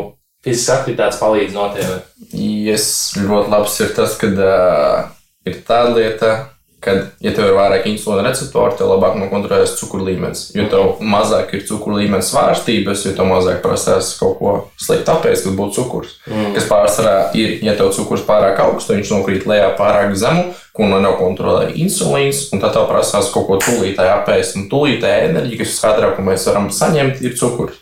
fiziskas 0.44 0.80
aktivitātes 0.80 1.20
palīdz 1.22 1.54
notēvēt? 1.54 2.10
Yes, 2.34 2.88
ļoti 3.20 3.54
labs 3.54 3.78
ir 3.84 3.94
tas, 3.96 4.18
ka 4.18 4.32
uh, 4.34 5.14
ir 5.46 5.62
tāda 5.66 5.94
lieta, 5.94 6.32
kad, 6.80 7.02
ja 7.20 7.32
tev 7.36 7.50
ir 7.50 7.56
vairāk 7.58 7.86
insulīna 7.90 8.24
receptori, 8.30 8.76
tev 8.78 8.88
labāk 8.94 9.18
nokontrolēs 9.20 9.76
cukuru 9.78 10.06
līmenis. 10.08 10.46
Jo 10.56 10.66
tev 10.72 11.02
mazāk 11.04 11.52
ir 11.56 11.66
cukuru 11.68 12.00
līmenis 12.00 12.30
svārstības, 12.32 13.04
jo 13.06 13.12
tev 13.18 13.28
mazāk 13.28 13.60
prasās 13.64 14.14
kaut 14.20 14.38
ko 14.40 14.54
sliktu 14.80 15.12
apēst, 15.12 15.46
kas 15.46 15.58
būtu 15.58 15.76
cukurs. 15.80 16.16
Mm. 16.30 16.54
Kas 16.56 16.68
pārsvarā 16.70 17.16
ir, 17.38 17.58
ja 17.66 17.76
tev 17.78 17.92
cukurs 17.96 18.24
pārāk 18.28 18.62
augsts, 18.64 18.92
viņš 18.92 19.12
nokrīt 19.12 19.46
lejā 19.50 19.70
pārāk 19.78 20.16
zemu, 20.18 20.48
ko 20.76 20.88
no 20.88 21.00
nekontrolē 21.04 21.70
insulīns, 21.82 22.46
un 22.54 22.62
tad 22.62 22.76
tev 22.76 22.88
prasās 22.88 23.28
kaut 23.34 23.48
ko 23.50 23.60
tūlītēji 23.60 24.14
apēst. 24.16 24.56
Un 24.56 24.68
tūlītēji 24.72 25.30
enerģija, 25.30 25.62
kas 25.62 25.76
visātrāk 25.76 26.20
mēs 26.24 26.48
varam 26.48 26.70
saņemt, 26.74 27.20
ir 27.26 27.36
cukurs. 27.40 27.79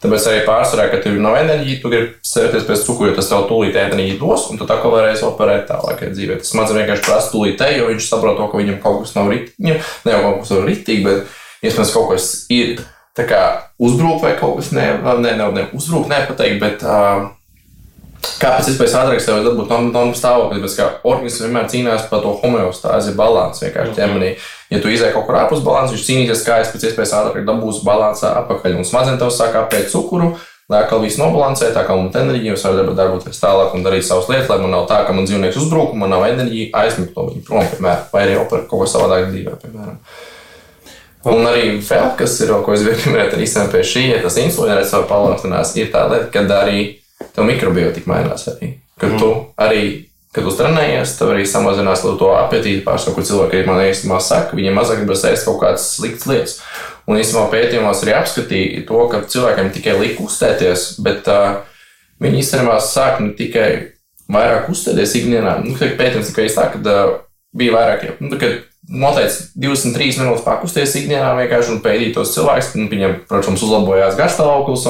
Tāpēc 0.00 0.26
arī 0.30 0.44
pārsvarā, 0.46 0.86
ka 0.88 1.00
tev 1.04 1.18
nav 1.20 1.36
enerģija, 1.42 1.80
tu 1.82 1.90
gribi 1.92 2.14
sēžties 2.24 2.64
pēc 2.68 2.84
cukura, 2.86 3.10
jo 3.10 3.16
tas 3.18 3.28
tev 3.28 3.42
tūlīt 3.50 3.76
enerģiju 3.76 4.20
dos, 4.22 4.46
un 4.48 4.60
tu 4.60 4.68
tā 4.68 4.78
kā 4.80 4.92
varēsi 4.92 5.26
operēt 5.28 5.66
tālākajā 5.68 6.14
dzīvē. 6.14 6.38
Tas 6.40 6.52
smadzenes 6.54 6.80
vienkārši 6.80 7.04
prasa 7.04 7.32
tūlīt, 7.34 7.64
jo 7.76 7.90
viņš 7.90 8.06
saprot, 8.08 8.38
to, 8.38 8.46
ka 8.48 8.62
viņam 8.62 8.78
kaut 8.80 9.02
kas 9.04 9.12
nav 9.18 9.28
rītīgi, 9.32 9.76
ne 10.06 10.14
jau 10.14 10.22
kaut 10.24 10.40
kas 10.40 10.54
nav 10.54 10.64
rītīgi, 10.70 11.04
bet 11.04 11.36
iespējams 11.68 11.92
kaut 11.98 12.08
kas 12.14 12.30
ir 12.56 12.80
uzbrukt 13.76 14.24
vai 14.24 14.32
kaut 14.40 14.56
kas 14.62 14.72
ne, 14.72 14.86
ne, 15.04 15.34
ne, 15.36 15.50
ne 15.52 15.66
uzbrukt, 15.76 16.08
nepateikt, 16.08 16.56
bet 16.62 16.86
uh, 16.86 17.28
kā 18.40 18.52
pēc 18.56 18.70
iespējas 18.72 18.96
ātrāk 19.00 19.22
sev 19.22 19.40
dabūt 19.44 19.70
normu 19.70 20.16
stāvokli, 20.16 20.60
bet 20.62 20.76
kā 20.76 20.86
organisms 21.08 21.46
vienmēr 21.46 21.68
cīnās 21.72 22.06
par 22.10 22.22
to 22.24 22.34
homeostāzi, 22.42 23.16
balansu 23.18 23.66
vienkārši 23.66 23.96
ķermenī. 23.96 24.30
Ja 24.70 24.80
tu 24.82 24.92
izēji 24.92 25.14
kaut 25.16 25.26
kur 25.28 25.38
ārpus 25.40 25.64
balansa, 25.66 25.94
viņš 25.94 26.06
cīnīsies, 26.06 26.44
kā 26.46 26.60
es 26.62 26.70
pēc 26.72 26.88
iespējas 26.90 27.16
ātrāk 27.20 27.46
dabūšu 27.48 27.84
balansā 27.86 28.32
atpakaļ. 28.42 28.78
Un 28.80 28.88
smadzenes 28.88 29.20
tev 29.22 29.32
sāk 29.34 29.56
apēt 29.60 29.88
cukuru, 29.92 30.34
lai 30.70 30.84
atkal 30.84 31.02
viss 31.02 31.18
nobalansē, 31.18 31.72
tā 31.74 31.82
kā 31.86 31.96
ir 31.98 32.20
enerģija, 32.20 32.54
es 32.54 32.66
varu 32.68 32.94
darboties 32.94 33.42
tālāk 33.42 33.72
un 33.74 33.86
darīt 33.86 34.06
savas 34.06 34.28
lietas, 34.30 34.50
lai 34.52 34.60
man 34.62 34.76
nav 34.76 34.84
tā, 34.90 35.00
ka 35.06 35.16
man 35.16 35.26
dzīvnieks 35.26 35.58
uzbrūk, 35.64 35.96
man 35.98 36.12
nav 36.14 36.28
enerģija, 36.28 36.70
aizmigt 36.84 37.16
to 37.16 37.26
viņu 37.26 37.42
prom, 37.48 37.66
piemēram, 37.72 38.04
vai 38.12 38.22
arī 38.26 38.36
operēt 38.38 38.68
kaut 38.70 38.84
ko 38.84 38.90
savādāk 38.92 39.32
dzīvē, 39.32 39.56
piemēram. 39.64 39.98
Un 41.30 41.44
arī 41.44 41.64
vēl, 41.84 42.06
kas 42.16 42.38
ir, 42.40 42.54
ko 42.64 42.72
es 42.72 42.86
gribēju 42.86 43.02
pieminēt, 43.02 43.34
arī 43.36 43.50
pie 43.74 43.82
šī, 43.84 44.06
ja 44.14 44.22
tas 44.22 44.38
insulīna 44.40 44.78
receptora 44.78 45.10
palielinās, 45.10 45.74
ir 45.76 45.90
tā 45.92 46.06
lieta, 46.08 46.30
ka 46.32 46.46
arī 46.62 46.99
tev 47.34 47.48
mikrobiotika 47.48 48.10
mainās 48.10 48.48
arī. 48.52 48.74
Ka 49.00 49.08
mm. 49.08 49.20
tu 49.20 49.32
arī 49.60 49.84
kad 50.34 50.46
uztrenējies, 50.46 51.16
tev 51.18 51.32
arī 51.32 51.44
samazinās 51.48 52.04
to 52.04 52.28
apetīti 52.36 52.84
pārsvarā, 52.86 53.16
ko 53.16 53.24
cilvēki 53.26 53.64
man 53.66 53.82
īstenībā 53.82 54.20
saka. 54.22 54.54
Viņiem 54.58 54.76
mazāk 54.78 55.02
gribas 55.02 55.24
ēst 55.26 55.48
kaut 55.48 55.58
kādas 55.62 55.88
sliktas 55.96 56.28
lietas. 56.30 56.56
Un 57.10 57.18
īstenībā 57.18 57.48
pētījumos 57.50 58.04
arī 58.04 58.14
apskatīja 58.14 58.84
to, 58.86 59.00
ka 59.10 59.24
cilvēkiem 59.32 59.72
tikai 59.74 59.96
lika 59.98 60.22
uztēties, 60.28 60.84
bet 61.02 61.26
uh, 61.32 61.64
viņi 62.22 62.44
īstenībā 62.44 62.76
sāk 62.84 63.18
ne 63.24 63.32
tikai 63.38 63.70
vairāk 64.30 64.70
uztēties 64.70 65.16
ikdienā. 65.18 65.56
Nu, 65.64 65.74
pētījums 65.74 66.30
tikai 66.30 66.46
tā, 66.54 66.68
ka 66.76 66.82
uh, 66.84 67.16
bija 67.56 67.74
vairāk, 67.74 68.06
nu, 68.22 68.38
kad 68.38 68.60
noteikti 68.86 69.50
23 69.66 70.22
minūtes 70.22 70.46
pakusties 70.46 70.94
ikdienā 71.02 71.34
vienkārši 71.40 71.74
un 71.74 71.82
pētīt 71.82 72.14
tos 72.14 72.36
cilvēkus. 72.36 72.70
Viņam, 72.78 73.18
protams, 73.26 73.66
uzlabojās 73.66 74.18
garstāvoklis. 74.20 74.86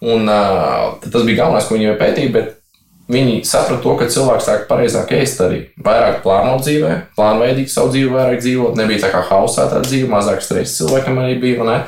Un, 0.00 0.28
uh, 0.28 0.96
tas 1.04 1.26
bija 1.26 1.42
galvenais, 1.42 1.66
ko 1.68 1.76
viņi 1.76 1.96
pētīja. 2.00 2.32
Bet 2.34 2.56
viņi 3.10 3.40
saprata 3.48 3.82
to, 3.84 3.96
ka 3.98 4.08
cilvēks 4.12 4.46
sāk 4.48 4.68
pareizāk 4.70 5.10
ēst 5.18 5.42
arī. 5.44 5.64
Vairāk 5.84 6.22
plānot 6.24 6.62
dzīvē, 6.64 6.92
plānveidīgi 7.18 7.72
savu 7.72 7.92
dzīvi, 7.94 8.12
vairāk 8.14 8.40
dzīvot. 8.44 8.78
Nebija 8.78 9.04
tā 9.06 9.10
kā 9.14 9.24
hausā 9.32 9.66
tā 9.70 9.82
dzīve, 9.84 10.08
mazāk 10.12 10.44
stresa 10.44 10.78
cilvēkam 10.84 11.20
arī 11.24 11.36
bija. 11.42 11.66
Ne? 11.66 11.82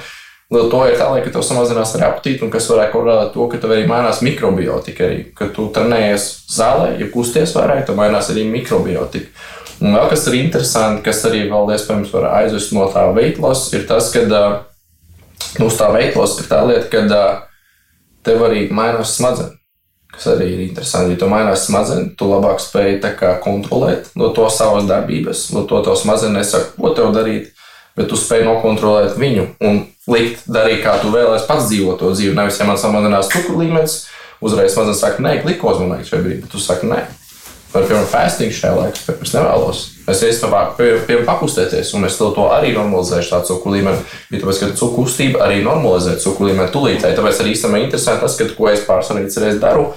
Līdz 0.53 0.69
to 0.69 0.83
ir 0.85 0.99
tā, 1.01 1.07
lai 1.09 1.23
tev 1.25 1.45
samazinās 1.47 1.95
arī 1.97 2.05
apetīti, 2.11 2.45
un 2.45 2.51
kas 2.53 2.67
varētu 2.69 2.93
korelēt 2.93 3.31
to, 3.33 3.47
ka 3.49 3.61
tev 3.63 3.73
arī 3.73 3.87
mainās 3.89 4.21
mikrobiotika. 4.25 5.07
Arī. 5.09 5.23
Kad 5.39 5.55
tu 5.57 5.71
trenējies 5.73 6.27
zālē, 6.53 6.91
ja 7.01 7.09
kusties 7.15 7.55
vairāk, 7.57 7.87
tad 7.89 7.97
mainās 7.97 8.29
arī 8.35 8.45
mikrobiotika. 8.51 9.31
Un 9.83 9.97
vēl 9.97 10.11
kas 10.13 10.27
ir 10.29 10.37
interesanti, 10.39 11.03
kas 11.07 11.25
arī 11.27 11.47
vēl 11.51 11.73
iespējams 11.75 12.13
var 12.15 12.29
aizvest 12.37 12.75
no 12.77 12.85
tā 12.93 13.07
veiklos, 13.17 13.65
ir 13.73 13.87
tas, 13.89 14.13
ka 14.15 14.27
nu, 14.29 15.71
tā 15.73 15.89
veiklos 15.95 16.37
ir 16.43 16.51
tā 16.51 16.61
lieta, 16.69 16.91
ka 16.93 17.01
tev 18.27 18.45
arī 18.47 18.67
mainās 18.75 19.17
smadzenes. 19.19 19.59
Kas 20.13 20.27
arī 20.29 20.51
ir 20.53 20.61
interesanti, 20.67 21.15
ja 21.15 21.21
tu 21.23 21.29
mainās 21.31 21.63
smadzenes, 21.65 22.11
tu 22.21 22.27
labāk 22.29 22.61
spēj 22.61 22.99
kontrolēt 23.41 24.11
no 24.21 24.29
to 24.37 24.45
savas 24.53 24.85
darbības, 24.85 25.47
no 25.55 25.65
to 25.65 25.81
tavs 25.85 26.05
smadzenes 26.05 26.37
nesaka, 26.37 26.75
ko 26.77 26.93
tev 26.93 27.15
darīt, 27.17 27.49
bet 27.97 28.11
tu 28.11 28.19
spēj 28.21 28.45
nokontrolēt 28.45 29.17
viņu 29.17 29.47
un 29.65 29.81
likt 30.13 30.45
darīt, 30.53 30.83
kā 30.85 30.99
tu 31.01 31.15
vēlēsies 31.15 31.49
pats 31.49 31.71
dzīvot 31.71 32.01
to 32.03 32.13
dzīvi. 32.13 32.37
Nevis, 32.37 32.61
ja 32.61 32.69
man 32.69 32.81
samazinās 32.81 33.33
cukuru 33.33 33.65
līmenis, 33.65 33.97
uzreiz 34.45 34.77
smadzenes 34.77 35.01
saka, 35.01 35.25
nē, 35.25 35.39
glikozi 35.47 35.81
man 35.81 35.97
vajag 35.97 36.11
šajā 36.11 36.27
brīdī, 36.27 36.45
bet 36.45 36.53
tu 36.53 36.61
saki, 36.61 36.93
nē. 36.93 37.01
Vai, 37.73 37.87
piemēram, 37.87 38.09
fasting 38.13 38.53
šajā 38.53 38.73
laikā, 38.77 39.17
es 39.17 39.33
nevēlos. 39.33 39.85
Es 40.11 40.23
īstenībā 40.27 40.63
piemēram 40.79 41.27
pakustēties, 41.29 41.93
un 41.95 42.09
es 42.09 42.17
to 42.19 42.47
arī 42.51 42.73
normalizēšu 42.75 43.31
tādu 43.37 43.53
cukuru 43.53 43.77
līmeni. 43.77 44.03
Jo 44.33 44.41
tāpēc, 44.43 44.59
ka 44.59 44.71
cukuru 44.81 45.07
kustība 45.07 45.45
arī 45.47 45.61
normalizē 45.63 46.17
cukuru 46.23 46.51
līmeni 46.51 46.73
tūlītēji. 46.75 47.19
Tāpēc 47.19 47.43
arī 47.43 47.55
īstenībā 47.55 47.85
interesanti 47.85 48.25
tas, 48.25 48.35
ka, 48.41 48.49
ko 48.57 48.69
es 48.73 48.83
pārsvarīgi 48.89 49.45
reizes 49.45 49.63
daru, 49.63 49.93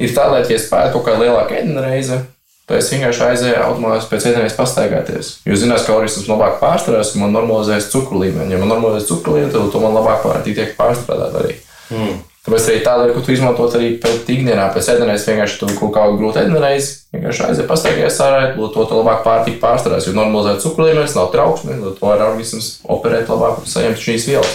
ir 0.00 0.14
tā, 0.16 0.30
lai, 0.32 0.40
ja 0.48 0.56
es 0.56 0.64
spētu 0.70 0.96
kaut 0.96 1.10
kādu 1.10 1.26
lielāku 1.26 1.58
ēdienu 1.58 1.84
reizi, 1.84 2.22
tad 2.68 2.80
es 2.80 2.88
vienkārši 2.94 3.24
aizēju 3.26 3.60
automātiski 3.66 4.14
pēc 4.14 4.26
ēdienas 4.32 4.56
pastaigāties. 4.56 5.30
Jo 5.44 5.60
zinās, 5.60 5.84
ka 5.84 5.96
organisms 5.98 6.32
labāk 6.32 6.56
pārstrādās, 6.62 7.12
un 7.12 7.26
man 7.26 7.36
normalizēs 7.36 7.90
cukuru 7.92 8.24
līmeni. 8.24 8.56
Ja 8.56 8.62
man 8.62 8.72
normalizēs 8.72 9.10
cukuru 9.12 9.36
līmeni, 9.36 9.52
tad 9.52 9.68
to 9.74 9.84
man 9.84 9.96
labāk 9.96 10.24
tiek 10.48 10.72
pārstrādāt 10.80 11.36
arī. 11.42 11.60
Mm. 11.92 12.18
Tāpēc 12.48 12.66
arī 12.70 12.78
tāda, 12.80 13.08
ko 13.12 13.20
tu 13.20 13.34
izmantot 13.34 13.74
arī 13.76 13.90
pēc 14.00 14.30
ikdienā, 14.32 14.70
pēc 14.72 14.86
ēdienas, 14.94 15.26
vienkārši 15.28 15.58
tu 15.60 15.66
kaut 15.76 15.90
kādu 15.92 16.14
grūtu 16.16 16.40
ēdienreiz, 16.40 16.86
vienkārši 17.12 17.42
aiziet 17.44 17.66
pastaigāties 17.68 18.20
ārā, 18.24 18.38
to, 18.54 18.70
to, 18.72 18.86
to 18.88 19.00
labāk 19.02 19.20
pārtika 19.26 19.60
pārstrādās, 19.66 20.06
jo 20.08 20.14
normalizēt 20.16 20.62
cukuru 20.62 20.86
līmenis 20.88 21.12
nav 21.18 21.28
trauksme, 21.34 21.76
tad 21.82 21.98
to 21.98 22.08
var 22.08 22.24
organisms 22.24 22.70
operēt 22.88 23.28
labāk 23.28 23.58
un 23.60 23.68
saņemt 23.68 24.00
šīs 24.00 24.24
vielas. 24.30 24.54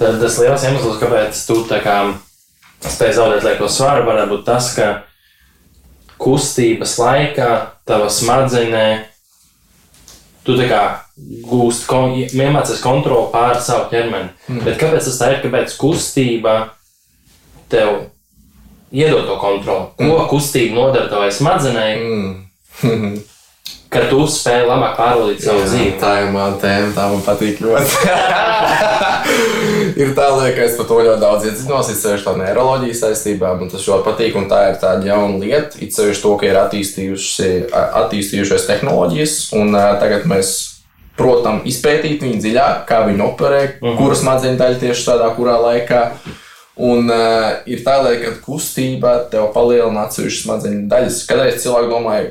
Tad 0.00 0.18
tas 0.18 0.40
liels 0.42 0.64
iemesls, 0.66 0.98
kāpēc 0.98 1.44
tu 1.46 1.60
tā 1.70 1.78
kā 1.84 1.94
spēj 2.90 3.14
zaudēt 3.20 3.46
lieko 3.46 3.70
svaru, 3.70 4.08
varētu 4.08 4.34
būt 4.34 4.44
tas, 4.50 4.72
ka 4.74 4.90
kustības 6.18 6.96
laikā 6.98 7.52
tava 7.86 8.10
smadzenē 8.10 8.88
tu 10.42 10.58
tā 10.58 10.66
kā 10.66 10.82
gūst, 11.46 11.86
kon, 11.86 12.18
iemācies 12.18 12.82
kontroli 12.82 13.30
pār 13.30 13.62
savu 13.62 13.86
ķermeni. 13.92 14.34
Mm. 14.48 14.66
Bet 14.66 14.82
kāpēc 14.82 15.06
tas 15.06 15.22
tā 15.22 15.32
ir? 15.36 15.40
Kāpēc 15.44 15.78
kustība 15.78 16.58
tev 17.70 17.88
iedod 18.90 19.26
to 19.26 19.38
kontroli. 19.40 19.86
Ko 19.98 20.04
mm. 20.04 20.28
kustība 20.30 20.74
nodara 20.78 21.08
tavai 21.10 21.32
smadzenei, 21.32 21.96
mm. 21.98 23.18
ka 23.92 24.00
tu 24.10 24.26
spēj 24.30 24.66
labāk 24.68 24.94
pārvaldīt 24.98 25.40
savu 25.44 25.60
Jā, 25.62 25.66
dzīvi. 25.72 25.92
Tā 26.02 26.12
ir 26.24 26.30
mana 26.34 26.56
tēma, 26.62 26.90
tā 26.94 27.04
man 27.10 27.22
patīk 27.26 27.56
ļoti. 27.62 27.90
ir 30.02 30.08
tā, 30.16 30.26
ka 30.54 30.60
es 30.66 30.74
par 30.78 30.86
to 30.90 30.96
ļoti 31.02 31.20
daudz 31.22 31.42
iedziļinos, 31.50 31.92
it 31.92 32.02
sevišķi 32.02 32.26
tā 32.26 32.32
neiroloģijas 32.38 33.02
saistībā, 33.04 33.48
man 33.58 33.68
tas 33.72 33.88
ļoti 33.90 34.04
patīk, 34.06 34.32
un 34.38 34.44
tā 34.50 34.60
ir 34.70 34.76
tāda 34.82 35.02
jauna 35.10 35.36
lieta, 35.42 35.72
it 35.82 35.90
sevišķi 35.96 36.22
to, 36.26 36.32
ka 36.40 36.44
ir 36.50 36.56
attīstījušies 38.02 38.68
tehnoloģijas, 38.70 39.32
un 39.58 39.66
uh, 39.74 39.80
tagad 40.02 40.22
mēs 40.30 40.48
protams, 41.20 41.66
izpētīt 41.68 42.22
viņu 42.24 42.38
dziļāk, 42.42 42.84
kā 42.88 43.02
viņi 43.08 43.26
operē, 43.26 43.64
uh 43.64 43.74
mhm. 43.74 43.90
-huh. 43.90 43.98
kuras 43.98 44.22
smadzeņu 44.24 44.60
daļa 44.60 44.80
tieši 44.84 45.08
tādā, 45.10 45.32
kurā 45.36 45.58
laikā. 45.66 46.04
Un 46.80 47.10
uh, 47.12 47.60
ir 47.68 47.82
tā, 47.84 47.98
ka 48.22 48.36
kustība 48.44 49.18
tev 49.32 49.50
palielina 49.52 50.06
atsevišķas 50.06 50.46
smadzeņu 50.46 50.86
daļas. 50.88 51.24
Kādreiz 51.28 51.58
cilvēki 51.60 51.90
domāja, 51.90 52.30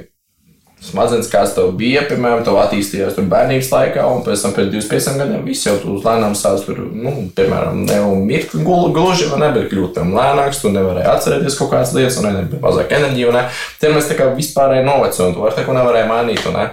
smadzenes, 0.83 1.27
kāds 1.31 1.53
tev 1.55 1.73
bija, 1.77 2.05
piemēram, 2.07 2.41
tev 2.47 2.57
attīstījās 2.61 3.17
tur 3.17 3.27
bērnības 3.29 3.69
laikā, 3.73 4.05
un 4.09 4.23
pēc 4.25 4.45
tam 4.45 4.53
pēc 4.55 4.69
25 4.73 5.19
gadiem 5.19 5.43
viss 5.47 5.67
jau 5.67 5.75
tur 5.81 5.99
lēnām 6.05 6.35
sāks 6.39 6.65
tur, 6.67 6.79
nu, 6.87 7.13
piemēram, 7.35 7.83
ne 7.85 7.97
jau 7.99 8.13
mirt 8.17 8.55
gluži, 8.55 9.27
vai 9.31 9.41
ne, 9.43 9.49
bet 9.57 9.67
kļūt 9.73 9.97
tam 9.97 10.13
lēnāks, 10.15 10.61
tu 10.63 10.71
nevarēji 10.73 11.11
atcerēties 11.13 11.59
kaut 11.59 11.73
kādas 11.73 11.91
lietas, 11.97 12.21
un 12.21 12.29
nebija 12.31 12.63
mazāk 12.63 12.95
enerģija, 12.95 13.31
un 13.31 13.37
ne. 13.39 13.43
Tie 13.81 13.91
mēs 13.93 14.07
tā 14.09 14.17
kā 14.19 14.31
vispārēji 14.37 14.87
novecojam, 14.87 15.35
tu 15.35 15.43
vairs 15.43 15.59
neko 15.59 15.75
nevarēji 15.77 16.11
mainīt, 16.13 16.47
un 16.47 16.57
ne. 16.61 16.69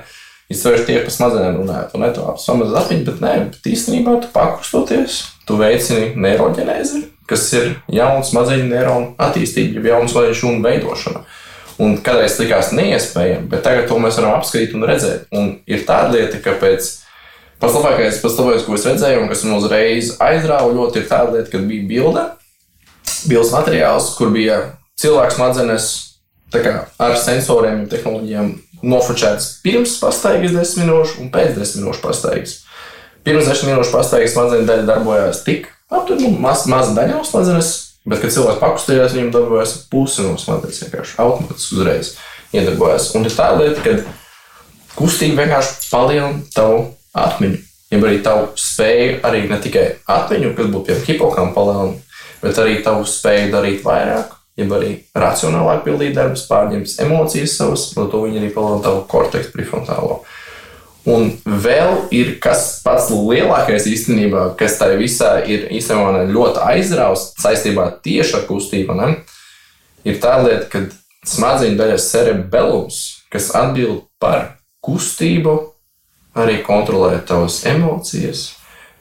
Es 0.46 0.62
vairs 0.62 0.86
tieši 0.86 1.02
par 1.02 1.14
smadzenēm 1.16 1.58
runāju, 1.58 1.90
un 1.98 2.06
ne 2.06 2.12
to 2.14 2.28
apsamazināt 2.30 2.84
apziņu, 2.84 3.06
bet 3.08 3.22
nē, 3.24 3.34
bet 3.50 3.66
īstenībā 3.66 4.20
tu 4.22 4.30
pakustoties, 4.30 5.18
tu 5.48 5.58
veicini 5.58 6.12
neiroģenēzi, 6.22 7.02
kas 7.30 7.48
ir 7.56 7.74
jauns 7.92 8.30
smadzeņu 8.32 8.68
neironu 8.70 9.10
attīstība, 9.22 9.80
jau 9.80 9.96
jauns 9.96 10.14
smadzeņu 10.14 10.38
šūnu 10.40 10.62
veidošana. 10.66 11.24
Un 11.82 11.98
kādreiz 12.00 12.38
likās 12.40 12.70
neiespējami, 12.72 13.50
bet 13.52 13.66
tagad 13.66 13.90
to 13.90 13.98
mēs 14.00 14.16
varam 14.16 14.38
apskatīt 14.38 14.72
un 14.76 14.86
redzēt. 14.88 15.26
Un 15.36 15.58
ir 15.68 15.84
tāda 15.88 16.14
lieta, 16.14 16.40
ka 16.40 16.54
pēc 16.60 16.88
pats 17.60 17.76
labākais, 17.76 18.22
pats 18.22 18.38
labākais, 18.40 18.64
ko 18.64 18.78
es 18.78 18.86
redzēju, 18.88 19.20
un 19.22 19.28
kas 19.32 19.44
man 19.44 19.58
uzreiz 19.58 20.14
aizrāva 20.24 20.72
ļoti, 20.72 21.02
ir 21.02 21.10
tāda 21.10 21.36
lieta, 21.36 21.52
kad 21.52 21.68
bija 21.68 21.88
bilde, 21.90 22.24
bildes 23.28 23.52
materiāls, 23.52 24.14
kur 24.16 24.32
bija 24.32 24.62
cilvēks 25.00 25.36
smadzenes 25.36 25.90
ar 27.02 27.16
sensoriem 27.20 27.82
un 27.82 27.88
tehnoloģijām 27.92 28.52
nofočēts 28.86 29.58
pirms 29.64 29.98
pastaigas 30.00 30.54
desmit 30.54 30.86
minūšu 30.86 31.20
un 31.20 31.30
pēc 31.34 31.56
desmit 31.58 31.84
minūšu 31.84 32.04
pastaigas. 32.04 32.60
Pirms 33.26 33.48
desmit 33.48 33.74
minūšu 33.74 33.92
pastaigas 33.92 34.32
smadzenes 34.36 34.68
daļa 34.68 34.88
darbojās 34.88 35.42
tik 35.44 35.68
aptuveni 35.90 36.35
nu, 36.35 36.40
maz, 36.42 36.66
maza 36.70 36.94
daļa 36.96 37.18
no 37.18 37.27
smadzenes, 37.27 37.72
bet, 38.07 38.20
kad 38.22 38.35
cilvēks 38.35 38.62
pakustījās, 38.62 39.14
viņam 39.16 39.33
darbojās 39.35 39.77
pusi 39.90 40.25
no 40.27 40.37
smadzenes 40.40 40.83
vienkārši 40.85 41.18
automātiski 41.22 41.79
uzreiz 41.79 42.14
iedarbojās. 42.57 43.11
Un 43.18 43.27
ir 43.29 43.37
tā 43.37 43.51
lieta, 43.59 43.83
ka 43.85 44.96
kustība 44.96 45.44
vienkārši 45.44 45.90
palielina 45.90 46.42
tavu 46.55 46.83
atmiņu. 47.16 47.62
Ja 47.92 48.01
arī 48.03 48.16
tavu 48.18 48.49
spēju, 48.59 49.20
arī 49.27 49.44
ne 49.46 49.61
tikai 49.62 49.85
atmiņu, 50.11 50.57
kas 50.57 50.72
būtu 50.72 50.88
piemēram 50.88 51.07
hipokampa 51.07 51.55
palielina, 51.55 52.22
bet 52.42 52.59
arī 52.59 52.81
tavu 52.83 53.05
spēju 53.07 53.53
darīt 53.53 53.85
vairāk, 53.87 54.33
jeb 54.59 54.72
arī 54.75 54.90
racionālāk 55.14 55.85
pildīt 55.85 56.16
darbus, 56.16 56.49
pārņemt 56.51 56.96
emocijas 57.05 57.55
savas, 57.61 57.87
no 57.94 58.09
to 58.11 58.25
viņi 58.25 58.42
arī 58.42 58.51
palielina 58.55 58.83
tavu 58.88 59.05
korteksu 59.12 59.55
prefrontālo. 59.55 60.25
Un 61.07 61.31
vēl 61.47 62.09
ir 62.14 62.33
kas 62.42 62.81
pats 62.83 63.12
lielākais 63.14 63.87
īstenībā, 63.87 64.49
kas 64.59 64.79
tai 64.81 64.97
visā 64.99 65.37
ir 65.47 65.69
īstenībā 65.71 66.25
ļoti 66.33 66.62
aizrausts 66.66 67.38
saistībā 67.45 67.88
tieši 68.03 68.40
ar 68.40 68.47
kustību, 68.49 68.97
ne? 68.99 69.12
ir 70.07 70.19
tā 70.23 70.37
lieta, 70.42 70.66
ka 70.71 70.83
smadzeņu 71.27 71.79
daļas 71.79 72.11
cerebellums, 72.11 72.99
kas 73.31 73.53
atbild 73.59 74.05
par 74.23 74.57
kustību, 74.83 75.55
arī 76.35 76.59
kontrolē 76.66 77.21
tavas 77.27 77.62
emocijas, 77.66 78.49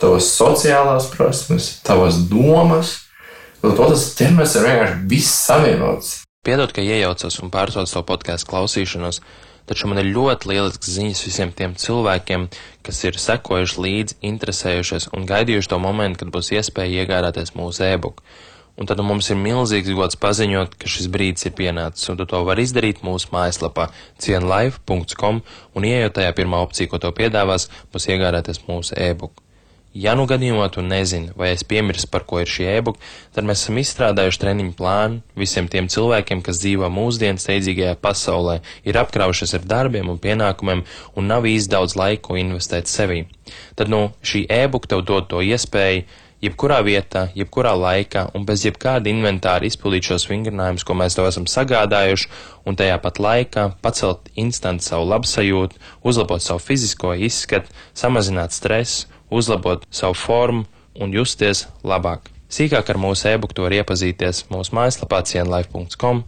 tavas 0.02 0.30
sociālās 0.38 1.10
prasmes, 1.13 1.74
tavas 1.86 2.22
domas, 2.30 3.00
Tad 3.65 3.80
tas 3.82 4.04
ķermenis 4.13 4.52
ir 4.60 4.65
vienkārši 4.68 4.98
viss 5.10 5.38
savienots. 5.48 6.10
Piedod, 6.46 6.70
ka 6.76 6.84
iejaucos 6.86 7.39
un 7.41 7.50
pārtraucu 7.54 7.89
savu 7.89 8.06
podkāstu 8.12 8.52
klausīšanos, 8.52 9.22
taču 9.69 9.89
man 9.89 10.01
ir 10.01 10.12
ļoti 10.15 10.51
lielisks 10.51 10.91
ziņas 10.95 11.21
visiem 11.28 11.54
tiem 11.56 11.75
cilvēkiem, 11.80 12.47
kas 12.86 13.04
ir 13.08 13.19
sekojuši 13.21 13.86
līdzi, 13.86 14.17
interesējušies 14.32 15.10
un 15.17 15.28
gaidījuši 15.30 15.71
to 15.71 15.80
momentu, 15.82 16.23
kad 16.23 16.34
būs 16.36 16.51
iespēja 16.56 17.06
iegādāties 17.06 17.56
mūsu 17.58 17.86
e-book. 17.89 18.21
Un 18.75 18.89
tad 18.89 18.99
mums 19.08 19.30
ir 19.32 19.39
milzīgs 19.39 19.93
gods 19.95 20.19
paziņot, 20.19 20.75
ka 20.75 20.89
šis 20.91 21.08
brīdis 21.12 21.47
ir 21.47 21.56
pienācis, 21.56 22.10
un 22.12 22.19
tu 22.19 22.28
to 22.28 22.41
vari 22.43 22.65
izdarīt 22.67 23.06
mūsu 23.08 23.32
mājaslapā 23.32 23.88
cienlive.com, 24.19 25.39
un 25.80 25.88
ieejot 25.88 26.17
tajā 26.19 26.36
pirmā 26.36 26.60
opcija, 26.65 26.91
ko 26.91 26.99
to 26.99 27.15
piedāvās, 27.15 27.69
būs 27.95 28.12
iegādāties 28.12 28.65
mūsu 28.67 28.99
e-book. 28.99 29.44
Ja 29.95 30.12
nu 30.19 30.25
gadījumā 30.27 30.65
tu 30.75 30.81
nezini, 30.84 31.29
vai 31.39 31.53
es 31.55 31.62
piemirstu, 31.63 32.10
par 32.12 32.25
ko 32.27 32.41
ir 32.43 32.49
šī 32.51 32.65
e-book, 32.73 32.97
tad 33.31 33.45
mēs 33.47 33.62
esam 33.63 33.77
izstrādājuši 33.79 34.41
treniņu 34.41 34.73
plānu 34.75 35.21
visiem 35.39 35.69
tiem 35.71 35.88
cilvēkiem, 35.88 36.41
kas 36.43 36.60
dzīvo 36.60 36.89
mūsdienu 36.91 37.39
steidzīgajā 37.39 37.93
pasaulē, 38.03 38.58
ir 38.84 38.99
apkraujušies 38.99 39.55
ar 39.55 39.69
darbiem 39.71 40.12
un 40.12 40.19
pienākumiem 40.19 40.84
un 41.15 41.31
nav 41.31 41.47
īsti 41.47 41.71
daudz 41.77 41.95
laika, 41.95 42.25
ko 42.27 42.36
investēt 42.41 42.91
sevī. 42.91 43.21
Tad 43.79 43.88
nu 43.93 44.10
šī 44.19 44.43
e-book 44.51 44.89
tev 44.91 45.05
dod 45.08 45.31
to 45.31 45.39
iespēju 45.39 46.03
jebkurā 46.43 46.81
vietā, 46.84 47.29
jebkurā 47.31 47.71
laikā 47.79 48.27
un 48.36 48.43
bez 48.43 48.67
jebkāda 48.67 49.08
inventāra 49.08 49.63
izpildīt 49.63 50.12
šos 50.12 50.27
vingrinājumus, 50.27 50.84
ko 50.84 50.99
mēs 50.99 51.15
tev 51.15 51.31
esam 51.31 51.47
sagādājuši, 51.47 52.31
un 52.67 52.75
tajā 52.75 52.99
pat 52.99 53.23
laikā 53.23 53.69
pacelt 53.79 54.27
instant 54.36 54.84
savu 54.84 55.08
labsajūtu, 55.15 55.79
uzlabot 56.03 56.43
savu 56.43 56.60
fizisko 56.67 57.15
izskatu, 57.15 57.71
samazināt 57.95 58.51
stresu 58.51 59.15
uzlabot 59.36 59.84
savu 59.91 60.15
formu 60.17 60.65
un 61.02 61.13
justies 61.13 61.65
labāk. 61.84 62.32
Sīkāk 62.56 62.88
ar 62.93 63.00
mūsu 63.02 63.28
e-book 63.34 63.56
var 63.58 63.74
iepazīties 63.74 64.45
mūsu 64.54 64.76
mājaslapā 64.78 65.24
cienlife.com. 65.28 66.21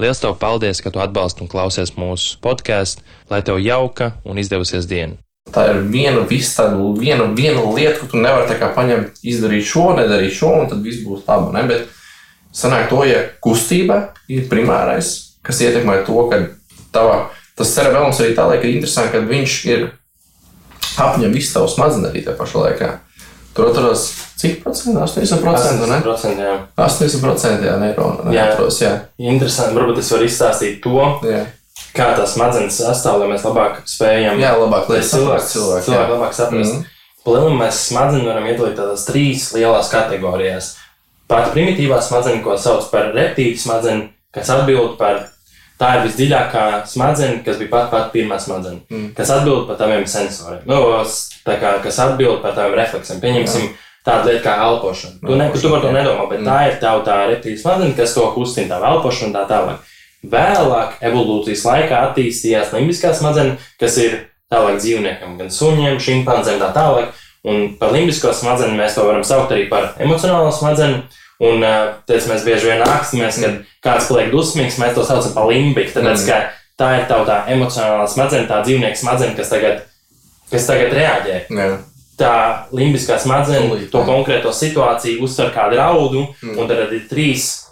Lielas 0.00 0.22
tev 0.22 0.38
paldies, 0.40 0.80
ka 0.80 0.90
tu 0.94 1.02
atbalsti 1.02 1.44
un 1.44 1.50
klausies 1.50 1.92
mūsu 1.98 2.38
podkāstu, 2.42 3.04
lai 3.30 3.42
tev 3.44 3.60
jauka 3.62 4.14
un 4.24 4.40
izdevusies 4.40 4.88
diena. 4.90 5.18
Tā 5.52 5.66
ir 5.70 5.82
viena, 5.92 6.22
tāda, 6.24 6.78
viena, 6.96 7.26
viena 7.36 7.66
lieta, 7.76 7.98
ko 8.00 8.08
tu 8.10 8.22
nevari 8.22 8.56
paņemt, 8.78 9.20
izdarīt 9.22 9.66
šo, 9.68 9.90
nedarīt 9.98 10.32
šo, 10.34 10.54
un 10.62 10.70
tad 10.70 10.80
viss 10.86 11.04
būs 11.04 11.26
labi. 11.28 11.52
Ne? 11.54 11.66
Bet 11.68 11.90
sanāk 12.54 12.88
to, 12.90 13.02
ja 13.04 13.20
kustība 13.44 14.14
ir 14.30 14.48
primārais, 14.50 15.12
kas 15.44 15.60
ietekmē 15.66 16.00
to, 16.06 16.16
ka 16.30 16.40
tava, 16.94 17.18
tas 17.58 17.74
cerebrālis 17.76 18.22
arī 18.24 18.34
tā 18.38 18.48
liek, 18.50 18.64
ir 18.64 18.78
interesanti, 18.78 19.12
ka 19.12 19.22
viņš 19.28 19.58
ir 19.68 19.86
apņem 21.00 21.34
visu 21.34 21.56
tavu 21.56 21.70
smadzenes 21.70 22.10
arī 22.12 22.22
tajā 22.24 22.38
pašā 22.38 22.62
laikā. 22.68 22.92
Tur 23.54 23.70
atrodas 23.70 24.08
cik 24.40 24.62
procenti? 24.64 24.98
80%. 24.98 26.02
80%, 26.04 26.40
jā. 26.42 26.54
80% 26.76 27.66
jā, 27.68 27.74
neironu. 27.80 28.32
Jā. 28.34 28.48
Atrodas, 28.52 28.80
jā. 28.82 28.94
Interesanti, 29.18 29.76
varbūt 29.78 30.00
es 30.02 30.10
varu 30.12 30.26
izstāstīt 30.28 30.80
to, 30.84 30.96
Jā. 31.24 31.44
kā 31.96 32.10
tās 32.18 32.34
smadzenes 32.34 32.80
sastāv, 32.82 33.20
lai 33.22 33.30
mēs 33.30 33.46
labāk 33.46 33.84
spējam. 33.88 34.40
jā, 34.42 34.54
labāk 34.58 34.90
lai 34.90 35.02
cilvēks, 35.06 35.52
cilvēku 35.54 35.94
jā. 35.94 36.02
labāk 36.10 36.34
saprast. 36.36 36.74
Mhm. 36.74 36.90
Palielinām 37.24 37.62
mēs 37.62 37.84
smadzenes 37.88 38.26
varam 38.28 38.48
iedalīt 38.50 38.74
tādās 38.76 39.06
trīs 39.08 39.46
lielās 39.54 39.88
kategorijās. 39.92 40.74
Pati 41.30 41.54
primitīvā 41.54 42.02
smadzeņa, 42.04 42.42
ko 42.44 42.58
sauc 42.60 42.90
par 42.90 43.14
reptīļu 43.16 43.56
smadzeņu, 43.62 44.08
kas 44.34 44.50
atbild 44.52 44.98
par 44.98 45.22
tā 45.80 45.88
ir 45.96 46.04
visdziļākā 46.08 46.64
smadzeņa, 46.86 47.44
kas 47.44 47.56
bija 47.58 47.70
pat 47.70 47.90
pati 47.90 48.18
pirmā 48.18 48.38
smadzeņa, 48.40 48.80
Mm. 48.90 49.14
kas 49.16 49.30
atbild 49.30 49.66
par 49.66 49.76
taviem 49.76 50.06
sensoriem, 50.06 50.62
nu, 50.66 50.76
kā, 51.46 51.72
kas 51.82 51.98
atbild 51.98 52.42
par 52.42 52.52
taviem 52.54 52.74
refleksiem. 52.78 53.20
Pieņemsim 53.20 53.68
tādu 54.06 54.28
lietu 54.28 54.44
kā 54.44 54.54
elpošana. 54.68 55.18
Tu, 55.26 55.34
ne, 55.36 55.50
tu 55.50 55.70
par 55.70 55.80
to 55.80 55.90
nedomā, 55.92 56.28
bet 56.30 56.40
Mm. 56.40 56.46
tā 56.46 56.68
ir 56.68 56.78
tava 56.80 57.02
tā 57.04 57.16
reptīļu 57.32 57.58
smadzeņa, 57.62 57.96
kas 57.96 58.14
to 58.14 58.30
kustina, 58.36 58.68
tā 58.68 58.92
elpošana 58.92 59.26
un 59.26 59.34
tā 59.34 59.44
tālāk. 59.48 59.78
Vēlāk 60.24 60.92
evolūcijas 61.04 61.64
laikā 61.68 61.98
attīstījās 62.08 62.70
limbiskā 62.72 63.12
smadzeņa, 63.14 63.56
kas 63.80 63.98
ir 63.98 64.14
tālāk 64.52 64.78
dzīvniekam, 64.80 65.36
gan 65.38 65.50
suņiem, 65.52 65.98
šimpanzēm, 66.00 66.60
tā 66.62 66.70
tālāk. 66.72 67.08
Un 67.44 67.74
par 67.76 67.92
limbisko 67.92 68.32
smadzeņu 68.32 68.78
mēs 68.78 68.94
to 68.96 69.04
varam 69.04 69.24
saukt 69.26 69.52
arī 69.52 69.68
par 69.68 69.90
emocionālo 70.00 70.48
smadzeņu. 70.52 71.02
Un 71.40 71.60
tāpēc 72.06 72.28
mēs 72.30 72.44
bieži 72.46 72.68
vien 72.70 72.82
ākstamies, 72.86 73.40
kad 73.42 73.64
kāds 73.82 74.06
paliek 74.08 74.30
dusmīgs, 74.30 74.78
mēs 74.78 74.94
to 74.94 75.02
saucam 75.04 75.32
par 75.34 75.48
limbiku. 75.50 75.90
Tāpēc, 75.96 76.22
Mm. 76.22 76.26
ka 76.26 76.50
tā 76.78 77.00
ir 77.00 77.08
tā, 77.10 77.18
tā 77.26 77.46
emocionālā 77.50 78.06
smadzeņa, 78.08 78.46
tā 78.48 78.62
dzīvnieka 78.64 78.96
smadzeņa, 78.96 79.36
kas 79.36 79.48
tagad, 79.50 79.82
kas 80.50 80.66
tagad 80.66 80.92
reaģē. 80.92 81.40
Jā. 81.50 81.78
Tā 82.16 82.66
limbiskā 82.72 83.18
Tūlīt, 83.18 83.90
to 83.90 83.98
konkrēto 84.06 84.52
situāciju 84.54 85.20
uztver 85.22 85.50
kā 85.52 85.68
draudu, 85.72 86.28
Mm. 86.42 86.58
un 86.58 86.68
tad 86.68 86.92
ir 86.92 87.02
trīs, 87.10 87.64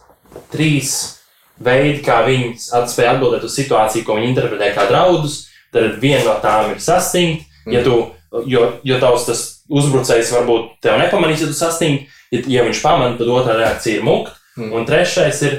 trīs 0.53 1.19
veidi, 1.63 2.03
kā 2.05 2.25
viņi 2.27 2.57
spēj 2.59 3.09
atbildēt 3.15 3.45
uz 3.45 3.55
situāciju, 3.57 4.05
ko 4.05 4.17
viņi 4.17 4.35
interpretē 4.35 4.75
kā 4.75 4.89
draudus. 4.89 5.47
Tad 5.73 6.01
viena 6.01 6.25
no 6.25 6.35
tām 6.43 6.71
ir 6.73 6.81
sastingt, 6.81 7.45
ja 7.67 7.81
Mm. 7.81 7.85
tu, 7.85 8.11
jo, 8.47 8.73
jo 8.85 8.99
tavs 8.99 9.61
uzbrucējs 9.71 10.33
varbūt 10.33 10.69
tev 10.83 10.99
nepamanīs, 10.99 11.41
ja 11.41 11.47
tu 11.47 11.53
sastingt, 11.53 12.09
ja, 12.33 12.65
viņš 12.65 12.81
pamana, 12.83 13.17
tad 13.19 13.29
otrā 13.29 13.57
reakcija 13.59 13.99
ir 14.01 14.07
mukt. 14.07 14.33
Mm. 14.57 14.73
Un 14.77 14.87
trešais 14.89 15.43
ir, 15.49 15.59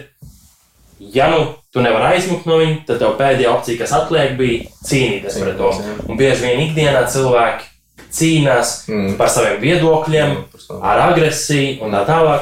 ja 1.13 1.27
nu 1.31 1.45
tu 1.73 1.81
nevari 1.81 2.15
aizmukt 2.15 2.45
no 2.45 2.57
viņa, 2.62 2.83
tad 2.88 2.99
tev 3.01 3.15
pēdējā 3.17 3.49
opcija, 3.53 3.79
kas 3.81 3.93
atliek, 3.97 4.36
bija 4.38 4.67
cīnīties 4.86 5.39
pret 5.41 5.57
to. 5.57 5.71
Un 6.09 6.17
bieži 6.19 6.45
vien 6.45 6.62
ikdienā 6.67 7.05
cilvēki 7.09 7.69
cīnās 8.13 8.83
Mm. 8.89 9.15
par 9.17 9.29
saviem 9.33 9.62
viedokļiem, 9.62 10.29
Jā, 10.36 10.43
par 10.51 10.62
savu. 10.62 10.81
ar 10.83 10.99
agresiju 11.12 11.81
un 11.81 11.91
tā 11.91 12.03
tālāk. 12.05 12.41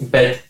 Bet 0.00 0.40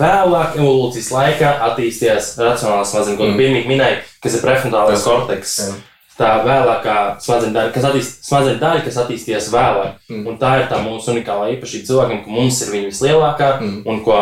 vēlāk, 0.00 0.56
evolūcijas 0.58 1.10
laikā, 1.14 1.50
attīstījās 1.68 2.32
racionālās 2.40 2.90
smadzenes, 2.90 3.18
ko 3.18 3.26
tu 3.28 3.34
Mm. 3.36 3.66
minēji, 3.70 3.98
kas 4.22 4.34
ir 4.34 4.40
prefrontālais 4.46 5.02
korteks. 5.04 5.58
jā. 5.60 5.74
Tā 6.20 6.30
vēlākā 6.44 6.96
smadzeņu 7.24 7.54
daļa, 7.54 7.72
kas, 7.72 7.84
attīst, 7.88 8.28
daļa, 8.60 8.84
kas 8.84 8.98
attīstījās 9.00 9.46
vēlāk. 9.54 9.94
Mm. 10.10 10.26
Un 10.28 10.36
tā 10.40 10.50
ir 10.60 10.66
tā 10.68 10.80
mūsu 10.84 11.14
unikālā 11.14 11.46
īpašība 11.54 11.88
cilvēkam, 11.88 12.22
ka 12.26 12.34
mums 12.34 12.60
ir 12.60 12.74
viņa 12.74 12.90
vislielākā 12.90 13.50
Mm. 13.60 13.82
un 13.88 14.02
ko, 14.04 14.18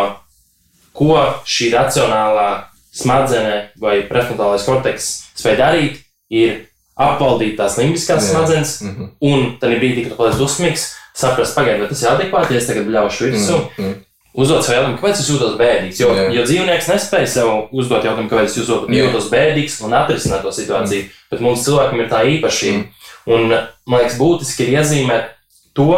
ko 0.94 1.16
šī 1.42 1.72
racionālā 1.74 2.48
smadzene 2.94 3.70
vai 3.82 4.02
prefrontālais 4.06 4.64
korteks 4.66 5.10
spēj 5.38 5.58
darīt, 5.58 5.98
ir 6.30 6.68
apvaldīt 6.98 7.56
tās 7.58 7.78
limbiskās 7.78 8.24
Jā. 8.24 8.30
smadzenes 8.32 8.80
Mhm. 8.82 9.10
Un 9.22 9.58
tad 9.60 9.70
brīdī, 9.70 10.04
kad 10.06 10.12
tu 10.12 10.18
paliec 10.22 10.38
dusmīgs, 10.38 10.94
saprast, 11.14 11.54
pagaidi, 11.54 11.80
vai 11.80 11.88
tas 11.88 12.02
ir 12.02 12.10
adekvāti, 12.10 12.54
ja 12.54 12.58
es 12.58 12.66
tagad 12.66 12.86
bļaušu 12.86 13.26
virsū. 13.26 13.58
Mm. 13.78 13.84
Mm. 13.84 13.94
Uzdot 14.38 14.62
sev 14.62 14.76
jautājumu, 14.76 14.98
kāpēc 15.00 15.20
es 15.22 15.28
jūtos 15.32 15.54
bēdīgs. 15.58 16.00
Jo, 16.02 16.10
Jā. 16.14 16.26
jo 16.36 16.42
dzīvnieks 16.44 16.88
nespēja 16.92 17.26
sev 17.32 17.48
uzdot 17.72 18.04
jautājumu, 18.04 18.28
kāpēc 18.30 18.50
es 18.52 18.58
jūtos, 18.60 18.84
Jā. 18.92 19.06
jūtos 19.06 19.30
bēdīgs 19.32 19.78
un 19.86 19.96
atrisināt 19.96 20.44
to 20.44 20.52
situāciju. 20.54 21.06
Mm. 21.08 21.22
Bet 21.32 21.40
mums 21.42 21.64
cilvēkam 21.64 22.02
ir 22.04 22.10
tā 22.12 22.20
īpašība. 22.36 22.82
Mm. 22.84 23.08
Un 23.28 23.48
man 23.88 24.02
liekas, 24.02 24.18
būtiski 24.20 24.66
ir 24.68 24.76
iezīmēt 24.78 25.32
to, 25.74 25.88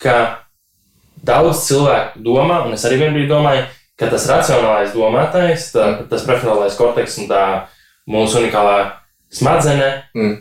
ka 0.00 0.16
daudz 1.26 1.66
cilvēku 1.66 2.22
domā, 2.24 2.62
un 2.66 2.78
es 2.78 2.84
arī 2.88 3.02
vienbrīd 3.02 3.28
domāju, 3.30 3.66
ka 4.00 4.08
tas 4.08 4.24
racionālais 4.30 4.94
domātais, 4.96 5.66
tā, 5.74 5.90
tas 6.08 6.24
prefrontālais 6.24 6.78
korteks 6.78 7.18
un 7.20 7.28
tā 7.28 7.42
mūsu 8.08 8.40
unikālā 8.40 8.78
smadzenē 9.34 9.90
Mm. 10.16 10.38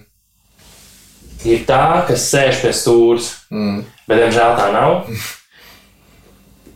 ir 1.46 1.66
tā, 1.68 2.06
kas 2.08 2.30
sēž 2.32 2.62
pie 2.64 2.72
stūres. 2.74 3.34
Mm. 3.52 3.84
Bet, 4.08 4.18
diemžēl, 4.24 4.56
tā 4.58 4.72
nav. 4.74 5.04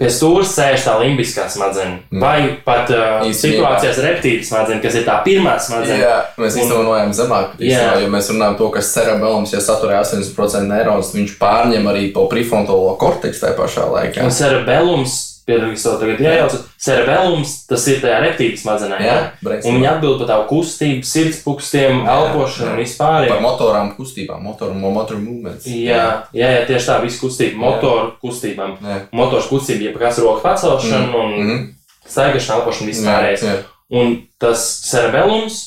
Pie 0.04 0.12
stūra 0.12 0.46
sēž 0.48 0.86
tā 0.86 0.96
limbiskā 1.00 1.48
smadzeņa. 1.52 1.98
Mm. 2.12 2.24
Vai 2.24 2.38
pat 2.66 2.92
uh, 2.94 3.26
situācijās 3.34 4.02
reptīļa 4.04 4.48
smadzeņa, 4.50 4.84
kas 4.84 4.98
ir 5.00 5.06
tā 5.08 5.18
pirmā 5.26 5.58
smadzeņa. 5.63 6.00
Jā, 6.04 6.16
mēs 6.44 6.58
īstenībā 6.60 6.86
nojām 6.88 7.13
zemāk. 7.18 7.58
Jā. 7.58 7.68
īstenībā, 7.68 8.00
Jo 8.04 8.13
mēs 8.13 8.32
runājam 8.34 8.58
to, 8.60 8.70
ka 8.74 8.84
cerebrālis, 8.86 9.54
ja 9.56 9.62
saturē 9.63 10.00
80% 10.02 10.68
neironus, 10.70 11.13
viņš 11.16 11.38
pārņem 11.42 11.92
arī 11.94 12.08
to 12.16 12.26
prefrontālo 12.32 12.96
korteksu 13.02 13.46
tajā 13.46 13.58
pašā 13.58 13.88
laikā. 13.94 14.28
Un 14.28 14.36
cerebellums, 14.36 15.20
piedodies, 15.46 15.84
to 15.84 15.98
tagad 16.00 16.20
iejaucu, 16.24 16.58
cerebellums, 16.80 17.54
tas 17.68 17.88
ir 17.92 18.00
tajā 18.04 18.20
reptīļa 18.24 18.58
smadzenē. 18.62 18.98
Jā, 19.04 19.16
brainstorm. 19.44 19.76
Un 19.76 19.82
viņi 19.82 19.90
atbild 19.92 20.20
par 20.22 20.28
tavu 20.32 20.46
kustību, 20.54 21.04
sirdspūkstiem, 21.10 22.00
Jā, 22.06 22.16
elpošanu 22.16 22.70
un 22.70 22.78
jā. 22.78 22.80
vispār. 22.84 23.28
Par 23.28 23.42
motorām 23.44 23.92
kustībām, 23.98 24.42
motoru, 24.48 24.74
motoru 24.80 25.20
movements. 25.20 25.66
Jā, 25.68 26.06
jā, 26.34 26.50
jā, 26.56 26.64
tieši 26.70 26.90
tā, 26.92 27.02
visu 27.04 27.22
kustību, 27.28 27.56
motoru 27.60 28.14
kustībām. 28.24 28.78
Jā. 28.82 29.00
Motors 29.12 29.48
kustība, 29.52 29.90
jeb 29.92 30.00
kas 30.00 30.20
roku 30.24 30.42
pacelšana 30.42 31.08
Mm. 31.08 31.16
un 31.16 31.30
Mhm. 31.44 31.70
staigāšana, 32.08 32.58
elpošana 32.62 32.90
vispārējais. 32.92 33.44
Jā, 33.44 33.54
jā. 33.54 33.64
Un 33.92 34.28
tas 34.40 34.60
cerebellums, 34.92 35.60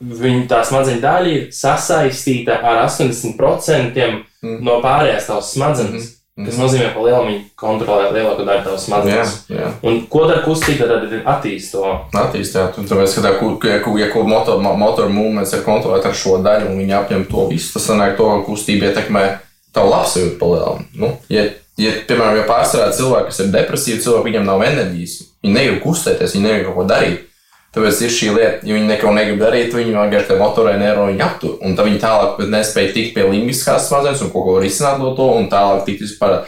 viņa 0.00 0.46
tā 0.48 0.62
smadzeņu 0.64 1.00
daļa 1.02 1.26
ir 1.34 1.48
sasaistīta 1.52 2.62
ar 2.64 2.84
80% 2.86 4.24
Mm. 4.42 4.62
no 4.64 4.80
pārējās 4.80 5.26
tavas 5.26 5.50
smadzenes. 5.54 6.04
Mhm. 6.06 6.19
Tas 6.46 6.58
nozīmē, 6.60 6.88
ka 6.94 7.02
liela 7.04 7.20
viņa 7.26 7.40
kontrolē 7.58 8.10
lielāko 8.14 8.44
daļu 8.46 8.64
tavas 8.64 8.82
Jā, 8.82 8.86
smadzenes. 8.86 9.32
jā. 9.50 9.70
Un 9.86 10.00
ko 10.12 10.26
dara 10.28 10.42
kustība, 10.44 10.88
tad 10.90 11.06
ir 11.12 11.22
attīstīta 11.24 11.70
to. 11.72 11.92
Attīstīt, 12.22 12.78
un 12.80 12.88
tāpēc, 12.90 13.14
ka, 13.14 13.24
tā, 13.26 13.32
ja, 13.70 13.78
ja 14.04 14.10
kur 14.12 14.24
motor, 14.28 14.60
mo- 14.62 14.76
motoru 14.76 15.12
movements 15.12 15.52
ir 15.56 15.64
kontrolēta 15.66 16.12
ar 16.12 16.14
šo 16.14 16.38
daļu, 16.44 16.70
un 16.72 16.78
viņi 16.82 16.96
apņem 17.00 17.24
to 17.30 17.46
visu, 17.50 17.72
tas 17.76 17.88
sanāk 17.90 18.16
to, 18.18 18.28
ka 18.28 18.44
kustība 18.50 18.90
ietekmē 18.90 19.24
tavu 19.72 19.90
labsajūtu 19.94 20.38
palielinu. 20.40 20.86
Nu, 20.98 21.12
ja, 21.30 21.46
ja, 21.78 21.92
piemēram, 22.08 22.40
ja 22.42 22.46
pārsvarā 22.48 22.90
cilvēki, 22.96 23.30
kas 23.30 23.40
ir 23.44 23.52
depresīvi, 23.54 24.02
cilvēki, 24.04 24.28
viņiem 24.30 24.46
nav 24.48 24.64
enerģijas, 24.66 25.16
viņi 25.44 25.54
negrib 25.56 25.82
kustēties, 25.84 26.34
viņi 26.36 26.46
negrib 26.48 26.70
kaut 26.70 26.80
ko 26.82 26.86
darīt. 26.90 27.26
Tāpēc 27.70 28.00
ir 28.02 28.10
šī 28.10 28.28
lieta, 28.34 28.66
ja 28.66 28.74
viņi 28.74 28.88
neko 28.88 29.12
negrib 29.14 29.42
darīt, 29.44 29.74
viņi 29.76 29.92
vienkārši 29.94 30.32
tajā 30.32 30.40
motorē 30.40 30.72
neironi 30.80 31.22
aptur. 31.22 31.52
Un 31.62 31.76
tad 31.78 31.86
viņi 31.86 32.00
tālāk 32.02 32.40
nespēja 32.50 32.94
tikt 32.96 33.14
pie 33.14 33.28
limbiskās 33.28 33.86
smadzenes 33.86 34.24
un 34.26 34.32
kaut 34.32 34.48
ko 34.48 34.56
risināt 34.58 34.98
no 34.98 35.12
to, 35.14 35.28
un 35.38 35.46
tālāk 35.52 35.84
tikt 35.86 36.02
vispār 36.02 36.40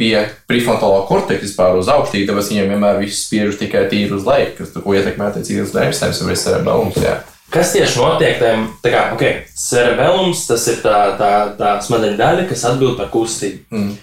pie 0.00 0.14
prefrontālā 0.48 1.00
korteksa 1.08 1.46
vispār 1.46 1.80
uz 1.80 1.88
augšu, 1.92 2.26
tāpēc 2.28 2.52
viņiem 2.52 2.74
vienmēr 2.74 3.00
viss 3.00 3.24
spiež 3.26 3.56
tikai 3.60 3.86
tīri 3.88 4.16
uz 4.16 4.28
leju, 4.28 4.52
kas 4.58 4.72
tur 4.74 4.84
ko 4.84 4.96
ietekmē 4.96 5.30
attiecīgi 5.30 5.64
uz 5.64 5.74
nerviem, 5.76 6.28
vai 6.28 6.36
cerebrālums. 6.44 7.00
Jā. 7.04 7.16
Kas 7.50 7.72
tieši 7.74 7.98
notiek 7.98 8.38
tam, 8.38 8.68
tā 8.84 8.92
kā, 8.92 9.02
ok, 9.16 9.24
cerebellums, 9.58 10.44
tas 10.46 10.68
ir 10.70 10.78
tā, 10.84 10.98
tā, 11.18 11.32
tā 11.58 11.72
smadzeņu 11.82 12.20
daļa, 12.20 12.46
kas 12.52 12.68
atbild 12.68 13.00
par 13.00 13.10
kustību. 13.12 13.64
Mm. 13.74 13.96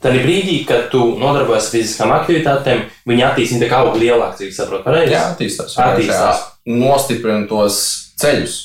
Tad 0.00 0.16
brīdī, 0.24 0.62
kad 0.68 0.86
tu 0.92 1.02
nodarbojies 1.20 1.66
ar 1.68 1.74
fiziskām 1.74 2.12
aktivitātēm, 2.14 2.86
viņi 3.08 3.24
attīstās, 3.26 3.60
tā 3.60 3.68
kā 3.68 3.82
auga 3.84 4.00
lielāks, 4.00 4.38
cik 4.40 4.54
saprotu, 4.56 4.86
pareizi? 4.86 5.12
Jā, 5.12 5.26
attīstās. 5.34 5.74
Attīstās. 5.76 6.46
Nostiprina 6.70 7.44
tos 7.50 7.80
ceļus, 8.20 8.56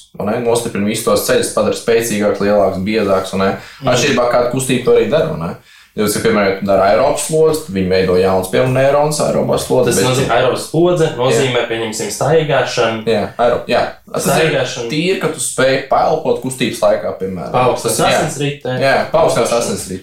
nostiprina 0.46 0.88
visus 0.88 1.04
tos 1.08 1.26
ceļus, 1.28 1.52
padara 1.56 1.76
spēcīgākus, 1.80 2.44
lielākus, 2.44 2.84
biezākus. 2.88 3.36
ne? 3.42 3.50
Atšķirībā 3.84 4.28
kāda 4.32 4.52
kustība 4.54 4.88
to 4.88 4.96
arī 4.96 5.10
dara. 5.12 5.52
Jūs, 5.96 6.18
piemēram, 6.20 6.58
dari 6.68 6.84
aerobas 6.90 7.24
slodzi, 7.30 7.72
viņi 7.72 7.88
veido 7.88 8.16
jaunas, 8.20 8.50
piemēram, 8.52 8.74
neironas 8.76 9.20
aerobas 9.24 9.64
slodzes. 9.64 9.96
Tas 9.96 10.10
nozīmē, 10.10 10.28
ka 10.28 10.40
aerobas 10.42 10.66
slodze 10.68 11.08
nozīmē, 11.16 11.62
pieņemsim, 11.70 12.10
staigāšanu, 12.12 13.06
Jā, 13.08 13.22
aerob, 13.40 13.70
jā. 13.72 13.84
Tas 14.12 14.28
ir 14.28 14.34
Staigāšana. 14.34 14.90
tīri, 14.92 15.20
ka 15.22 15.30
tu 15.32 15.40
spēj 15.40 15.78
paelpot 15.88 16.42
kustības 16.44 16.82
laikā, 16.84 17.14
piemēram. 17.22 17.54
paaugstināt 17.56 18.02
jā. 18.12 18.20
asinsrite. 18.20 18.76
Jā, 18.84 18.96
paaugstināt 19.14 19.56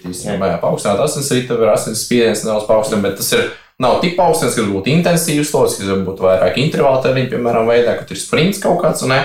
īstenībā. 0.09 0.49
Jā, 0.55 0.57
paaugstināt 0.65 1.05
asinsrītu, 1.05 1.59
var 1.61 1.75
asins 1.75 2.01
spiediens 2.07 2.41
nedaudz 2.47 2.65
paaugstināt, 2.71 3.05
bet 3.05 3.21
tas 3.21 3.29
ir. 3.37 3.51
Nav 3.81 3.99
tik 4.03 4.19
augsts, 4.21 4.53
ka 4.53 4.61
būtu 4.69 4.91
intensīvs 4.93 5.49
slodzes, 5.49 5.79
kas 5.79 5.89
varbūt 5.89 6.19
vairāk 6.21 6.59
intervāla 6.61 7.01
termiņu, 7.03 7.31
piemēram, 7.31 7.65
veidā, 7.67 7.95
kad 7.97 8.11
ir 8.13 8.19
sprints 8.21 8.61
kaut 8.61 8.77
kāds. 8.83 9.01
un 9.03 9.09
Ne? 9.09 9.23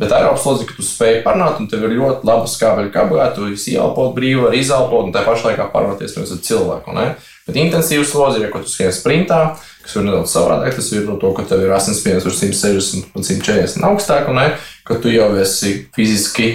Bet 0.00 0.10
aerobas 0.10 0.42
slodzi, 0.42 0.64
ka 0.66 0.74
tu 0.74 0.82
spēj 0.82 1.20
parunāt, 1.22 1.60
un 1.62 1.68
tev 1.70 1.84
ir 1.86 1.92
ļoti 1.94 2.26
laba 2.26 2.48
skābeļa 2.50 2.90
kabelē, 2.96 3.28
tu 3.36 3.46
esi 3.52 3.76
ieelpot 3.76 4.10
brīvi, 4.16 4.40
var 4.42 4.56
izelpot, 4.58 5.06
un 5.06 5.14
tā 5.14 5.22
pašā 5.22 5.52
laikā 5.52 5.68
parunāties 5.70 6.16
ar 6.18 6.40
cilvēku. 6.48 6.96
Ne? 6.96 7.12
Bet 7.46 7.60
intensīvs 7.62 8.10
ir, 8.16 8.42
ja 8.42 8.50
tu 8.50 8.72
skrien 8.72 8.90
sprintā, 8.96 9.38
kas 9.84 9.94
ir 9.94 10.06
nedaudz 10.08 10.34
savādāk. 10.34 10.74
Tas 10.74 10.90
ir 10.96 11.06
no 11.06 11.14
to, 11.22 11.30
ka 11.36 11.46
tev 11.46 11.62
ir 11.62 11.76
asinsspiediens 11.76 12.26
uz 12.26 12.40
160 12.40 13.14
un 13.14 13.28
140 13.28 13.86
augstāk, 13.86 14.26
un 14.32 14.40
ne? 14.40 14.48
ka 14.88 14.98
tu 14.98 15.14
jau 15.14 15.30
esi 15.38 15.76
fiziski 15.94 16.50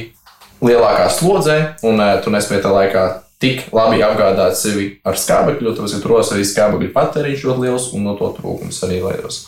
lielākā 0.59 1.07
slodzē, 1.13 1.57
un 1.87 2.03
uh, 2.03 2.17
tu 2.19 2.35
nespēji 2.35 2.65
tajā 2.65 2.75
laikā 2.75 3.07
tik 3.39 3.69
labi 3.71 4.03
apgādāt 4.03 4.59
sevi 4.59 4.91
ar 5.07 5.15
skābekļu, 5.15 5.77
tāpēc, 5.77 5.95
ka 5.95 6.03
tur 6.03 6.19
arī 6.19 6.43
skābekļa 6.43 6.93
patēriņš 6.95 7.47
ļoti 7.47 7.63
liels, 7.63 7.89
un 7.95 8.07
no 8.09 8.19
to 8.19 8.33
trūkums 8.35 8.83
arī 8.83 8.99
veidos. 9.05 9.45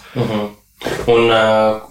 Un 1.11 1.27
uh, 1.27 1.81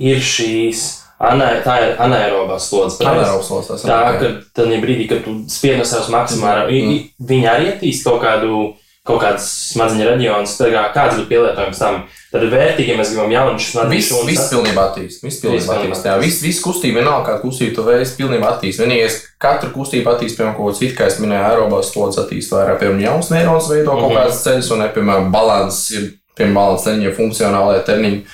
ir 0.00 0.24
šīs, 0.24 0.86
anē, 1.20 1.50
tā 1.64 1.74
ir 1.82 1.96
anaerobās 1.98 2.70
slodzes. 2.70 2.98
pareizi? 2.98 3.24
Anaerobas 3.24 3.46
slodzes, 3.46 3.68
tas 3.68 3.84
ir, 3.84 3.90
Tā, 3.90 3.98
ka 4.18 4.32
tad 4.54 4.72
brīdī, 4.82 5.08
kad 5.08 5.24
tu 5.24 5.36
spied 5.48 5.78
no 5.78 5.84
savas 5.84 6.08
maksimāli, 6.08 6.80
mm. 6.80 7.04
viņi 7.28 7.46
arī 7.50 7.68
attīst 7.74 8.04
kaut 8.08 8.22
kādu. 8.24 8.72
Kaut 9.04 9.18
kādas 9.20 9.44
smadzeņu 9.74 10.04
reģionas, 10.08 10.54
tā 10.56 10.70
kā 10.72 10.82
kāds 10.94 11.18
būtu 11.18 11.28
pielietojums 11.28 11.76
tam. 11.76 11.98
Tad 12.32 12.40
ir 12.46 12.48
vērtīgi, 12.54 12.88
ja 12.88 12.96
mēs 12.96 13.10
gribam 13.12 13.34
jaunu 13.34 13.58
smadzeņu 13.60 13.98
Viss, 13.98 14.12
viss 14.30 14.46
pilnībā 14.48 14.86
attīstās. 14.88 15.24
Viss 15.26 15.42
pilnībā 15.42 15.74
attīstās. 15.74 16.06
Jā, 16.08 16.14
viss, 16.22 16.40
viss 16.40 16.62
kustība 16.64 17.02
vienalga, 17.02 17.26
kāda 17.26 17.42
kustība 17.42 17.74
tu 17.76 17.84
veids, 17.84 18.14
pilnībā 18.16 18.48
attīstās. 18.54 18.80
Vienīgais, 18.86 19.18
katru 19.44 19.68
kustību 19.74 20.08
attīstās, 20.08 20.38
piemēram, 20.38 20.56
kaut 20.56 20.70
kāds 20.70 20.80
it 20.88 20.96
kā 20.96 21.10
es 21.12 21.18
minēju, 21.20 21.44
aerobās 21.50 21.90
slodzes 21.92 22.22
attīstās 22.24 22.56
vairāk, 22.56 22.80
piemēram, 22.80 23.02
jauns 23.04 23.28
neirons 23.34 23.68
veido 23.74 23.90
kaut 23.92 24.08
Mhm. 24.08 24.16
kādas 24.22 24.40
ceļus, 24.46 24.72
un, 24.72 24.86
piemēram, 24.96 25.28
balans 25.36 25.82
ir, 25.92 26.08
piemēram, 26.40 26.54
balans 26.62 26.88
termiņi, 26.88 27.14
funkcionālajie 27.20 27.84
termiņi, 27.84 28.24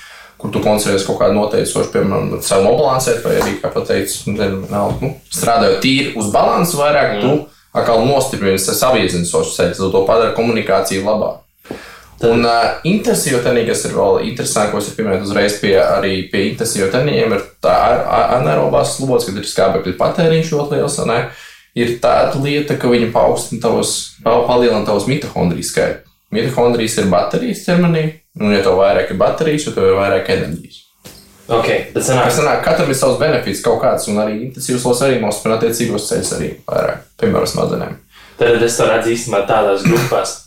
kur 0.41 0.51
tu 0.51 0.59
koncentrējies 0.63 1.05
kaut 1.07 1.19
kādā 1.21 1.33
noteicoša, 1.37 1.91
piemēram, 1.93 2.41
savu 2.41 2.63
nobalansēt, 2.65 3.21
vai 3.23 3.35
arī, 3.39 3.55
kā 3.61 3.69
pateicu, 3.73 4.31
nezinu, 4.33 4.65
nav, 4.71 4.95
nu, 5.01 5.13
strādājot 5.31 5.79
tīri 5.83 6.15
uz 6.17 6.31
balansu 6.33 6.77
vairāk, 6.81 7.17
Mhm. 7.17 7.21
tu 7.21 7.47
atkal 7.73 8.05
nostiprini 8.05 8.57
saviezinošus 8.59 9.55
ceļus, 9.57 9.77
tad 9.77 9.91
to 9.91 10.05
padara 10.07 10.33
komunikāciju 10.35 11.03
labāk. 11.05 11.37
Un 12.23 12.45
uh, 12.45 12.75
intensīva 12.85 13.39
tehnika, 13.41 13.71
kas 13.71 13.85
ir 13.85 13.95
vēl 13.97 14.19
interesanta, 14.29 14.71
ko 14.71 14.77
es 14.77 14.89
pieminēju 14.93 15.23
uzreiz 15.25 15.55
pie, 15.61 15.73
arī 15.81 16.29
pie 16.31 16.43
intensīva 16.51 16.91
tehnikām, 16.93 17.33
ir 17.33 17.41
tā 17.63 17.73
anaerobās 18.37 18.97
slodzes, 18.99 19.25
kad 19.31 19.39
ir 19.41 19.47
skābekļa 19.49 19.95
patēriņš 19.97 20.51
ļoti 20.53 20.77
liels. 20.77 20.99
ne? 21.07 21.29
Ir 21.73 21.97
tāda 22.03 22.35
lieta, 22.43 22.75
ka 22.77 22.87
viņi 22.91 23.11
paaugstina 23.11 23.61
tavus, 23.61 24.11
pa- 24.23 24.43
palielina 24.45 24.85
tavus 24.85 25.07
mitohondriju 25.07 25.63
skaitu. 25.65 26.05
Mitohondrijas 26.31 26.97
ir 26.97 27.05
baterijas 27.09 27.65
ķermenī, 27.65 28.03
un, 28.39 28.53
ja 28.53 28.61
tev 28.63 28.79
vairāk 28.79 29.11
ir 29.11 29.19
baterijas, 29.19 29.67
jo 29.67 29.75
tev 29.75 29.89
ir 29.89 29.97
vairāk 29.99 30.31
enerģijas. 30.35 30.79
Ok, 31.51 31.67
tad 31.91 32.05
sanāk, 32.05 32.29
Tas 32.29 32.37
sanāk, 32.39 32.61
katram 32.63 32.91
ir 32.93 32.95
savs 32.95 33.17
benefits 33.19 33.63
kaut 33.65 33.81
kāds, 33.81 34.07
un 34.07 34.21
arī 34.23 34.37
intensīvs 34.45 34.85
arī 35.03 35.17
nospēlē 35.23 35.57
attiecīgos 35.57 36.07
ceļus 36.07 36.31
arī 36.37 36.53
vairāk, 36.69 37.03
piemēram, 37.19 37.49
smadzenēm. 37.49 37.97
tad 38.39 38.63
es 38.63 38.77
to 38.77 38.87
redzu 38.87 39.11
īstenībā 39.11 39.43
tādās 39.49 39.83
grupās. 39.83 40.37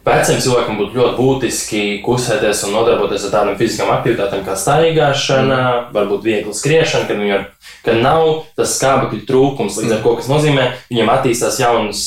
Veciem 0.00 0.38
cilvēkiem 0.40 0.78
būtu 0.80 0.96
ļoti 0.96 1.16
būtiski 1.18 1.80
kustēties 2.04 2.62
un 2.66 2.72
nodarboties 2.72 3.26
ar 3.26 3.34
tādām 3.34 3.58
fiziskām 3.58 3.90
aktivitātēm 3.92 4.46
kā 4.46 4.54
staigāšana, 4.56 5.58
mm. 5.58 5.90
varbūt 5.92 6.24
viegla 6.24 6.54
skriešana, 6.56 7.04
kad, 7.10 7.20
viņam, 7.20 7.44
kad 7.84 8.00
nav 8.00 8.30
tas 8.56 8.78
skābekļa 8.78 9.26
trūkums, 9.28 9.76
līdz 9.82 9.98
ar 9.98 10.00
to, 10.06 10.14
kas 10.16 10.30
nozīmē, 10.32 10.64
viņiem 10.88 11.12
attīstās 11.12 11.60
jaunas, 11.60 12.04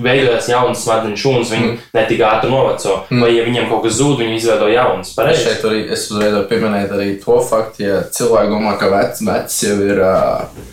veidojas 0.00 0.48
jaunas 0.50 0.84
smadzeņu 0.84 1.20
šūnas, 1.20 1.52
viņi 1.54 1.68
mm. 1.70 1.80
netik 1.96 2.22
ātri 2.26 2.52
noveco. 2.52 3.00
Mm. 3.08 3.24
Vai, 3.24 3.32
ja 3.36 3.46
viņiem 3.48 3.68
kaut 3.70 3.84
kas 3.86 3.98
zūd, 4.00 4.20
viņi 4.22 4.38
izveido 4.40 4.70
jaunas. 4.72 5.10
Es 5.12 5.18
Pareizi? 5.18 5.44
šeit 5.48 5.66
arī 5.68 5.82
es 5.94 6.06
uzreiz 6.12 6.36
varu 6.36 6.48
pieminēt 6.50 6.94
arī 6.94 7.10
to 7.22 7.40
faktu, 7.48 7.84
ja 7.86 8.00
cilvēki 8.14 8.54
domā, 8.54 8.78
ka 8.80 8.90
vecs, 8.92 9.22
vecs 9.26 9.60
jau 9.66 9.76
ir 9.84 10.02
uh, 10.04 10.64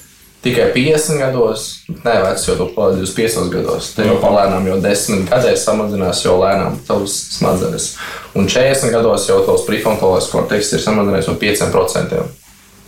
tikai 0.45 0.71
50 0.73 1.21
gados, 1.21 1.67
nē, 1.91 2.15
vecs 2.25 2.47
jau 2.49 2.57
to 2.59 2.67
paliek 2.75 3.03
25 3.03 3.53
gados. 3.53 3.91
Te 3.95 4.07
jau 4.07 4.17
palēnām, 4.23 4.65
jau 4.71 4.79
10 4.81 5.27
gadēs 5.29 5.65
samazinās, 5.67 6.23
jau 6.25 6.37
lēnām 6.41 6.81
tavs 6.87 7.17
smadzenes. 7.37 7.93
Un 8.37 8.49
40 8.49 8.93
gados 8.95 9.29
jau 9.29 9.41
tavs 9.45 9.65
prefrontālais 9.67 10.29
korteks 10.33 10.73
ir 10.73 10.83
samazinājies 10.83 11.29
no 11.29 11.37
5%. 11.41 12.21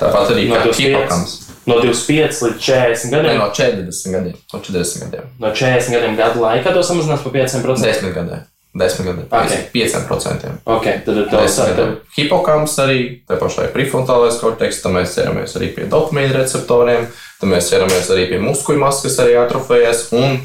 Tāpat 0.02 0.34
arī 0.34 0.47
No 0.49 0.58
kā 0.58 0.65
25 0.65 0.82
hipokams. 0.82 1.36
No 1.65 1.78
25 1.80 2.41
līdz 2.43 2.58
40 2.60 3.12
Ne, 3.12 3.17
gadiem. 3.17 3.38
no 3.39 3.49
40 3.56 4.12
gadiem. 4.12 4.34
No 4.54 4.60
40 4.60 5.04
gadiem. 5.06 5.30
No 5.39 5.52
40 5.56 5.93
gadiem 5.95 6.17
gadu 6.19 6.41
laikā 6.43 6.73
to 6.73 6.84
samazinās 6.84 7.23
par 7.23 7.32
5%. 7.32 7.84
10 7.84 8.13
gadiem. 8.13 8.41
10 8.73 9.06
gadiem. 9.06 9.28
Ok. 9.32 9.52
5%. 9.73 10.52
Ok, 10.65 10.88
tad 11.06 11.17
ir 11.17 11.28
ir 11.30 11.91
hipokams 12.17 12.73
arī, 12.82 12.99
tā 13.30 13.38
pašai 13.39 13.69
prefrontālais 13.76 14.39
korteks, 14.41 14.82
tad 14.82 14.95
mēs 14.97 15.13
ķeramies 15.15 15.54
arī 15.60 15.69
pie 15.76 15.86
dopamīna 15.91 16.39
receptoriem, 16.41 17.06
tad 17.39 17.49
mēs 17.49 17.69
ķeramies 17.69 18.10
arī 18.15 18.28
pie 18.32 18.39
muskuļu 18.41 18.82
masas, 18.82 19.06
kas 19.06 19.19
arī 19.23 19.38
atrofējas. 19.38 20.08
Un, 20.17 20.41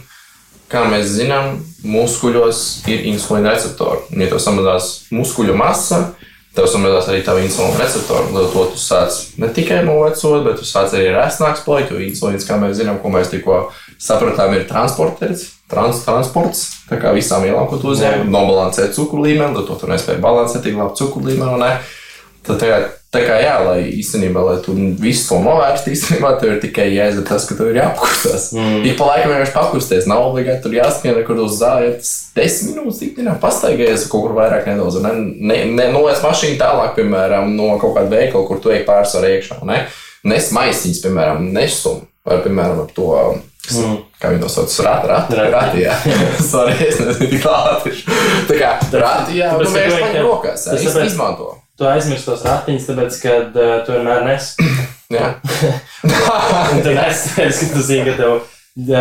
kā 0.68 0.84
mēs 0.92 1.08
zinām, 1.16 1.62
muskuļos 1.82 2.62
ir 2.92 3.06
insulīna 3.08 3.54
receptori. 3.56 4.04
Ja 4.12 4.28
tev 4.28 4.42
samazinās 4.44 4.90
muskuļu 5.10 5.56
masa, 5.56 6.12
tev 6.58 6.66
samazinās 6.70 7.10
arī 7.10 7.20
tā 7.26 7.36
insulīna 7.42 7.78
receptori. 7.78 8.32
Līdz 8.34 8.48
ar 8.48 8.54
to 8.54 8.64
tu 8.72 8.80
sāc 8.82 9.20
ne 9.38 9.50
tikai 9.54 9.84
novecot, 9.86 10.42
bet 10.46 10.58
tu 10.58 10.66
sāc 10.66 10.96
arī 10.96 11.12
resnāks 11.14 11.62
palikt, 11.66 11.94
jo 11.94 12.02
insulīns, 12.02 12.46
kā 12.48 12.58
mēs 12.58 12.80
zinām, 12.80 12.98
ko 13.02 13.12
mēs 13.14 13.30
tikko 13.30 13.68
sapratām, 14.02 14.56
ir 14.56 14.66
transporters. 14.70 15.52
Trans, 15.68 15.98
transports, 16.00 16.62
tā 16.88 16.96
kā 16.96 17.10
visām 17.12 17.42
vielām, 17.44 17.66
ko 17.68 17.76
tu 17.76 17.90
uzņem, 17.92 18.22
nobalansē 18.32 18.86
cukuru 18.96 19.26
līmeni, 19.26 19.52
tad 19.52 19.66
to 19.68 19.74
tu 19.82 19.90
nespēji 19.90 20.22
balansēt 20.24 20.62
tik 20.64 20.78
labi 20.78 20.96
cukuru 20.96 21.28
līmeni. 21.28 21.68
Tad 22.46 22.60
tā 22.62 22.68
kā, 22.70 22.78
tā 23.12 23.22
kā 23.26 23.36
jā, 23.42 23.54
lai 23.66 23.76
īstenībā, 23.98 24.42
lai 24.44 24.56
tu 24.64 24.74
visu 25.00 25.26
to 25.28 25.40
novērstu, 25.44 25.92
īstenībā 25.92 26.30
tev 26.40 26.54
ir 26.54 26.60
tikai 26.62 26.86
jāizdara 26.94 27.26
tas, 27.28 27.46
ka 27.48 27.56
tev 27.58 27.72
ir 27.72 27.80
jāapkustās. 27.82 28.48
Mm. 28.56 28.82
Ik 28.88 28.98
pa 29.00 29.08
laikam 29.10 29.32
vienkārši 29.34 29.54
pakusties, 29.56 30.08
nav 30.10 30.28
obligāti 30.30 30.64
tur 30.64 30.76
jāskrien, 30.78 31.18
kur 31.26 31.42
uz 31.44 31.58
zāles. 31.60 32.12
Desmit 32.36 32.76
minūtes 32.76 33.02
ikdienā 33.08 33.36
pastaigājies 33.42 34.08
kaut 34.12 34.28
kur 34.28 34.36
vairāk 34.38 34.70
nedaudz. 34.70 35.00
Ne, 35.04 35.14
ne, 35.50 35.58
ne 35.74 35.88
noliec 35.92 36.22
mašīnu 36.24 36.60
tālāk, 36.60 36.94
piemēram, 36.98 37.52
no 37.58 37.74
kaut 37.82 37.98
kāda 37.98 38.14
veikala, 38.16 38.46
kur 38.48 38.62
tu 38.64 38.72
ej 38.72 38.84
pārsvarā 38.88 39.34
iekšā. 39.36 39.60
Ne? 39.68 39.82
Nes 40.28 40.50
maisiņas, 40.54 41.04
piemēram, 41.04 41.52
nesum. 41.54 42.02
Vai, 42.28 42.40
piemēram, 42.44 42.82
ar 42.82 42.90
to, 42.92 43.12
mm. 43.72 43.94
kā 44.20 44.32
viņi 44.32 44.42
to 44.42 44.50
sauc, 44.52 44.74
rati, 44.84 45.08
rati, 45.08 45.38
Rati. 45.54 45.84
jā. 45.86 45.94
Sorry, 46.50 46.74
es 46.88 46.98
nezinu, 47.00 47.30
tik 47.32 47.46
latviešu. 47.46 48.18
Tā 48.50 48.58
kā 48.58 48.74
rati, 48.92 49.38
jā, 49.38 49.54
vienkārši 49.56 49.94
tu 49.94 50.02
paņem 50.02 50.26
rokās, 50.26 50.66
jā, 50.68 51.06
izmanto. 51.06 51.54
Tu 51.78 51.86
aizmirsti 51.86 52.26
tos 52.26 52.40
ratiņus, 52.42 52.86
tāpēc, 52.88 53.18
ka 53.22 53.34
uh, 53.46 53.74
tu 53.86 53.94
vienmēr 53.94 54.24
nes. 54.26 54.54
Jā. 55.14 55.34
Un 56.74 56.82
tu 56.84 56.94
nesties, 56.96 57.60
ka 57.62 57.68
tu 57.76 57.84
zini, 57.86 58.08
ka 58.10 58.16
tev 58.18 58.40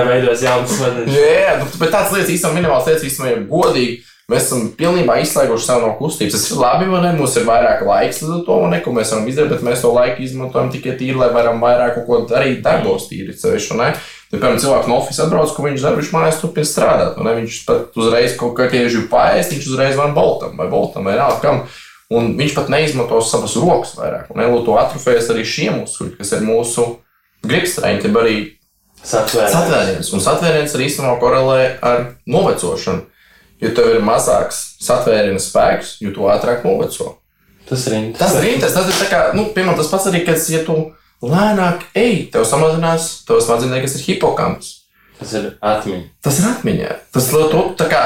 veidojas 0.07 0.43
jaunas 0.45 0.75
smadzenes. 0.77 1.17
Jā, 1.17 1.31
jā, 1.41 1.55
nu, 1.61 1.71
bet 1.81 1.91
tāds 1.93 2.13
lietas 2.13 2.31
īstenībā 2.33 2.61
minimāls 2.61 2.87
lietas 2.87 3.09
īstenībā 3.09 3.33
ir 3.33 3.49
godīgi. 3.49 3.97
Mēs 4.27 4.43
esam 4.49 4.65
pilnībā 4.75 5.21
izslēguši 5.23 5.63
sev 5.63 5.83
no 5.85 5.93
kustības. 5.95 6.33
Tas 6.35 6.49
ir 6.51 6.59
labi, 6.59 6.89
vai 6.91 6.99
ne? 7.05 7.13
Mums 7.15 7.37
ir 7.39 7.45
vairāk 7.47 7.85
laiks 7.87 8.19
līdz 8.25 8.33
ar 8.35 8.41
to, 8.43 8.57
vai 8.59 8.71
ne, 8.73 8.79
ko 8.83 8.91
mēs 8.95 9.13
varam 9.13 9.29
izdarīt, 9.31 9.53
bet 9.53 9.63
mēs 9.63 9.83
to 9.85 9.91
laiku 9.95 10.25
izmantojam 10.25 10.71
tikai 10.73 10.97
tīri, 10.99 11.15
lai 11.15 11.29
varam 11.31 11.63
vairāk 11.63 11.95
kaut 11.95 12.07
ko 12.09 12.19
darīt 12.27 12.59
darbos 12.65 13.07
tīri 13.07 13.37
ceļš. 13.39 13.69
Tad, 13.71 14.01
piemēram, 14.33 14.59
cilvēks 14.59 14.91
no 14.91 14.97
oficiāla 14.99 15.29
atbrauc, 15.29 15.53
ko 15.55 15.63
viņš 15.63 15.85
viņš 16.01 16.11
mājās 16.11 16.41
turpina 16.41 16.67
strādāt. 16.67 17.21
Viņš 17.23 17.61
pat 17.69 17.95
uzreiz 18.03 18.35
kaut 18.35 18.57
kā 18.59 18.67
tieši 18.73 19.05
pāriest, 19.07 19.55
viņš 19.55 19.69
uzreiz 19.71 19.95
van 19.95 20.11
boltam 20.17 20.59
vai 20.59 20.67
boltam 20.75 21.07
vai 21.07 21.15
nav 21.15 21.39
kam. 21.39 21.63
Un 22.13 22.37
viņš 22.39 22.53
pat 22.55 22.69
neizmanto 22.71 23.19
savas 23.25 23.57
rokas 23.59 23.95
vairāk. 23.97 24.29
Un 24.31 24.39
Elu 24.45 24.61
to 24.63 24.77
atrofējas 24.79 25.27
arī 25.33 25.43
šie 25.43 25.71
muskuļi, 25.75 26.13
kas 26.19 26.31
ir 26.37 26.45
mūsu 26.47 26.85
gribstrēņi, 27.47 28.03
tad 28.05 28.21
arī 28.21 28.37
Satvēr. 29.07 29.51
Satvēriens. 29.53 30.09
Un 30.15 30.23
satvēriens 30.23 30.73
arī 30.75 30.87
īstenībā 30.89 31.19
korelē 31.21 31.59
ar 31.85 31.99
novecošanu. 32.27 33.05
Jo 33.61 33.69
tev 33.77 33.91
ir 33.95 34.03
mazāks 34.05 34.57
satvēriena 34.83 35.39
spēks, 35.41 35.95
jo 36.03 36.11
tu 36.13 36.25
ātrāk 36.29 36.65
noveco. 36.65 37.15
Tas 37.67 37.85
ir 37.87 37.93
Tas 38.17 38.33
interesanti. 38.33 38.41
ir 38.47 38.53
interesanti. 38.55 38.91
Tas 38.91 39.01
ir 39.01 39.11
kā, 39.11 39.21
nu, 39.37 39.47
piemēram, 39.53 39.77
tas 39.79 39.89
pats 39.91 40.09
arī, 40.11 40.23
kad, 40.27 40.41
ja 40.49 40.61
tu 40.65 40.75
lēnāk 41.25 41.87
ej, 41.97 42.27
tev 42.33 42.45
samazinās, 42.47 43.07
tev 43.27 43.41
smadzenē, 43.43 43.81
kas 43.83 43.97
ir 43.97 44.05
hipokamps. 44.07 44.73
Tas 45.17 45.33
ir 45.39 45.47
atmiņa. 45.65 46.03
Tas 46.21 46.39
ir 46.41 46.49
atmiņā. 46.51 46.91
Tas 47.13 47.29
to, 47.33 47.63
tā 47.79 47.87
kā, 47.89 48.03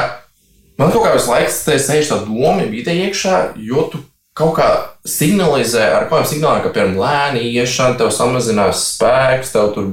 man 0.81 0.93
kaut 0.93 1.05
kā 1.05 1.15
visu 1.15 1.31
laiku 1.31 1.53
sēž 1.53 2.11
tā 2.11 2.21
doma 2.25 2.65
vidē 2.69 2.95
iekšā, 3.07 3.53
jo 3.61 3.87
tu 3.91 4.01
kaut 4.37 4.55
kā 4.57 4.67
signalizē 5.07 5.87
ar 5.91 6.07
kaut 6.07 6.21
kādiem 6.21 6.31
signāliem, 6.33 6.63
ka, 6.63 6.73
piemēram, 6.75 6.99
lēni 7.01 7.49
iešana, 7.51 7.97
tev 7.99 8.13
samazinās 8.15 8.85
spēks, 8.95 9.51
tev 9.53 9.73
tur, 9.75 9.89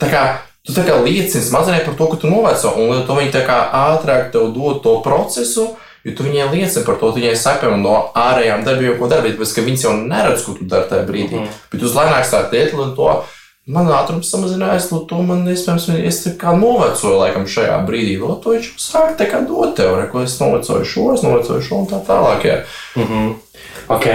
tā 0.00 0.10
kā, 0.12 0.24
tu 0.66 0.76
tā 0.76 0.84
kā 0.86 0.98
liecini 1.00 1.44
smadzenē 1.44 1.80
par 1.86 1.96
to, 1.98 2.10
ka 2.12 2.20
tu 2.20 2.32
noveco, 2.32 2.74
un 2.76 2.92
līdz 2.92 3.00
ar 3.00 3.08
to 3.08 3.16
viņi 3.20 3.34
tā 3.34 3.42
kā 3.48 3.58
ātrāk 3.80 4.30
tev 4.34 4.52
dod 4.56 4.82
to 4.84 4.98
procesu, 5.04 5.70
jo 6.04 6.12
tu 6.16 6.26
viņai 6.26 6.50
liecini 6.52 6.84
par 6.84 7.00
to, 7.00 7.10
tu 7.10 7.22
viņai 7.22 7.36
saki, 7.40 7.72
no 7.80 7.96
ārējām 8.20 8.66
darbībām, 8.66 8.98
ko 9.00 9.08
darīt, 9.12 9.40
bet 9.40 9.64
viņas 9.70 9.86
jau 9.86 9.94
neredz, 10.02 10.44
ko 10.44 10.58
tu 10.58 10.68
dari 10.68 10.90
tajā 10.90 11.08
brīdī. 11.08 11.40
Mm 11.40 11.46
-hmm. 11.46 11.64
Bet 11.72 11.88
uz 11.88 11.96
lēnāk 11.96 12.28
sāk 12.28 12.52
iet, 12.52 12.76
līdz 12.76 12.94
to 12.96 13.08
man 13.66 13.88
ātrums 13.96 14.28
samazinājās, 14.32 14.90
līdz 14.92 15.06
to 15.08 15.20
man, 15.24 15.44
iespējams, 15.48 15.88
es 16.04 16.20
kā 16.40 16.52
novecoju 16.58 17.16
laikam 17.20 17.46
šajā 17.48 17.78
brīdī, 17.88 18.18
līdz 18.20 18.40
to 18.44 18.54
viņš 18.56 18.70
sāk 18.80 19.14
tā 19.20 19.28
kā 19.30 19.40
dot 19.48 19.76
tev, 19.78 19.94
re, 19.98 20.08
ko 20.12 20.24
es 20.24 20.36
novecoju 20.40 20.88
šo, 20.88 21.06
es 21.14 21.24
novecoju 21.24 21.64
šo 21.64 21.82
un 21.82 21.88
tā 21.90 22.02
tālāk. 22.04 22.48
Jā. 22.50 22.58
Ok. 23.92 24.08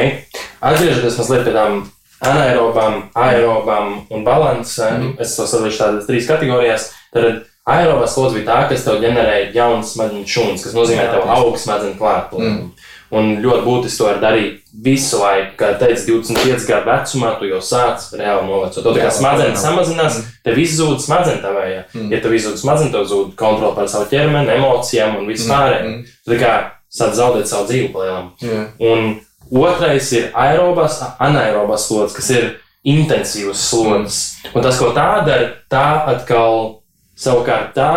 Atgriežoties 0.60 1.18
mazliet 1.20 1.48
pie 1.48 1.56
tām 1.56 1.82
anaerobām, 2.26 3.04
aerobām 3.18 3.94
un 4.10 4.24
balansam, 4.24 4.98
mm 4.98 5.08
-hmm. 5.08 5.22
es 5.22 5.36
to 5.36 5.48
sadalīšu 5.48 5.84
tādās 5.84 6.08
trīs 6.08 6.28
kategorijās. 6.28 6.92
Tad 7.14 7.46
aerobā 7.66 8.08
slodze 8.08 8.36
bija 8.38 8.46
tā, 8.52 8.70
kas 8.70 8.84
tev 8.84 9.02
ģenerēja 9.02 9.54
jaunas 9.54 9.94
smadzeņu 9.94 10.26
šūnas, 10.26 10.64
kas 10.64 10.74
nozīmē, 10.74 11.12
tev 11.12 11.30
aug 11.30 11.58
smadzeņu 11.58 11.98
klātbūtne. 12.00 12.50
Mm. 12.50 12.72
Un 13.12 13.38
ļoti 13.42 13.66
būtiski 13.66 13.98
to 13.98 14.06
var 14.06 14.20
darīt 14.22 14.62
visu 14.84 15.20
laiku. 15.22 15.56
Kā 15.60 15.72
teicu, 15.80 16.20
25 16.22 16.68
gadu 16.70 16.90
vecumā 16.90 17.32
tu 17.40 17.50
jau 17.50 17.62
sāc 17.64 18.10
reāli 18.16 18.48
novecot. 18.48 18.86
Tā 18.86 18.96
kā 18.98 19.12
smadzenes 19.14 19.64
samazinās, 19.64 20.20
tev 20.46 20.60
izzūd 20.64 21.02
smadzenes 21.04 21.44
tavējā. 21.44 21.82
Mm. 21.94 22.12
Ja 22.14 22.22
tev 22.24 22.36
izzūd 22.38 22.60
smadzenes, 22.62 22.94
tev 22.96 23.08
zūd 23.10 23.34
kontrole 23.40 23.74
pār 23.78 23.90
savu 23.92 24.10
ķermeni, 24.12 24.56
emocijām 24.58 25.18
un 25.20 25.28
visu 25.30 25.50
pārējo. 25.52 25.90
mm. 25.90 26.14
Tu 26.26 26.36
tā 26.36 26.40
kā 26.44 26.54
sāc 27.00 27.18
zaudēt 27.18 27.50
savu 27.50 27.70
dzīvi 27.70 27.92
palielam. 27.94 28.32
Jā. 28.44 28.64
Un 28.90 29.20
otrais 29.66 30.12
ir 30.18 30.30
aerobās, 30.38 31.02
anaerobās 31.22 31.88
slodzes, 31.90 32.18
kas 32.18 32.32
ir 32.36 32.50
intensīvas 32.88 33.66
slodzes. 33.70 34.22
Un 34.54 34.66
tas, 34.66 34.80
ko 34.80 34.94
tā 34.96 35.10
dara, 35.28 35.52
tā 35.72 35.88
atkal 36.14 36.80
savukārt 37.20 37.76
tā 37.76 37.92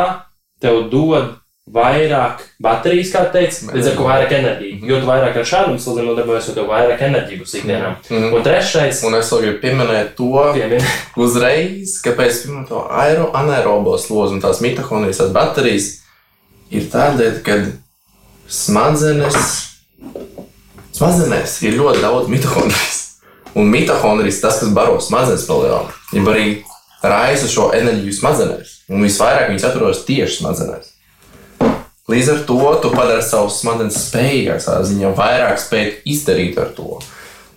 tev 0.62 0.86
dod 0.90 1.36
vairāk 1.70 2.40
baterijas, 2.62 3.12
kā 3.14 3.22
teicu, 3.30 3.68
līdz 3.70 3.92
ar 3.92 3.94
to 3.96 4.06
vairāk 4.06 4.32
enerģijas. 4.34 4.80
Jo 4.88 4.98
tu 4.98 5.06
vairāk 5.06 5.36
ar 5.38 5.46
šādām 5.46 5.78
slodzēm 5.78 6.08
nodarbojies, 6.10 6.48
jo 6.56 6.64
vairāk 6.66 7.04
enerģijas 7.06 7.42
būs 7.42 7.54
ikdienā. 7.60 7.92
Mhm. 8.10 8.34
Un 8.34 8.42
trešais, 8.42 9.02
Un 9.06 9.14
es 9.14 9.30
vēl 9.30 9.44
gribu 9.44 9.60
pieminēt 9.62 10.14
to, 10.18 10.32
piemēram, 10.56 10.88
uzreiz, 11.24 12.00
kāpēc 12.02 12.42
pirmā 12.46 12.66
to 12.68 12.82
aero, 12.90 13.30
anaerobo 13.38 13.94
slodzi 13.98 14.36
un 14.36 14.42
tās 14.42 14.62
mitohondrijas, 14.64 15.22
tās 15.22 15.32
baterijas 15.36 15.88
ir 16.72 16.88
tādēļ, 16.90 17.38
ka 17.46 17.58
smadzenes, 18.50 19.38
smadzenēs 20.98 21.60
ir 21.62 21.78
ļoti 21.78 22.02
daudz 22.02 22.28
mitohondrijas. 22.32 22.98
Un 23.54 23.68
mitohondrijas 23.68 24.40
tas, 24.40 24.62
kas 24.62 24.72
baro 24.72 24.96
smadzenes 25.04 25.44
palielināt, 25.44 25.92
jau 26.16 26.24
arī 26.32 26.46
raisa 27.04 27.48
šo 27.50 27.68
enerģiju 27.76 28.16
smadzenēs. 28.16 28.78
Un 28.92 29.04
visvairāk 29.04 29.50
viņas 29.52 29.68
atrodas 29.68 30.02
tieši 30.08 30.40
smadzenēs. 30.40 30.91
Līdz 32.10 32.28
ar 32.32 32.40
to 32.48 32.58
tu 32.82 32.90
padari 32.90 33.22
savus 33.22 33.60
smadzenes 33.62 33.98
spējīgākas, 34.08 34.66
tādā 34.66 34.86
ziņā 34.88 35.12
vairāk 35.18 35.60
spēt 35.62 36.08
izdarīt 36.10 36.58
ar 36.58 36.72
to. 36.74 36.96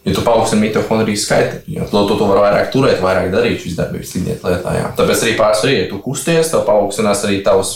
Ja 0.06 0.14
tu 0.14 0.22
paaugstini 0.22 0.68
mitohondriju 0.68 1.18
skaitu, 1.18 1.64
jo 1.66 1.88
to, 1.90 2.04
to, 2.06 2.20
to 2.20 2.28
var 2.30 2.44
vairāk 2.44 2.70
turēt, 2.76 3.00
vairāk 3.02 3.32
darīt 3.34 3.64
šīs 3.64 3.80
darbības 3.80 4.14
ikdienas 4.20 4.46
lietā. 4.46 4.76
Jā. 4.78 4.92
Tāpēc 5.00 5.24
arī 5.26 5.34
pārsvarā, 5.40 5.80
ja 5.80 5.88
tu 5.90 5.98
kusties, 6.06 6.52
tev 6.54 6.62
paaugstinās 6.68 7.26
arī 7.26 7.40
tavs 7.48 7.72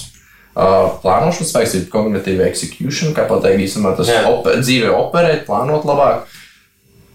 uh, 0.53 0.93
plānošanas 1.01 1.49
spēks, 1.49 1.73
ir 1.79 1.89
kognitīva 1.89 2.45
execution, 2.45 3.17
kā 3.17 3.25
pateikt, 3.31 3.65
īstenībā 3.65 3.95
tas 3.97 4.13
oper, 4.29 4.61
dzīvē 4.61 4.93
operēt, 4.93 5.47
plānot 5.49 5.89
labāk. 5.89 6.29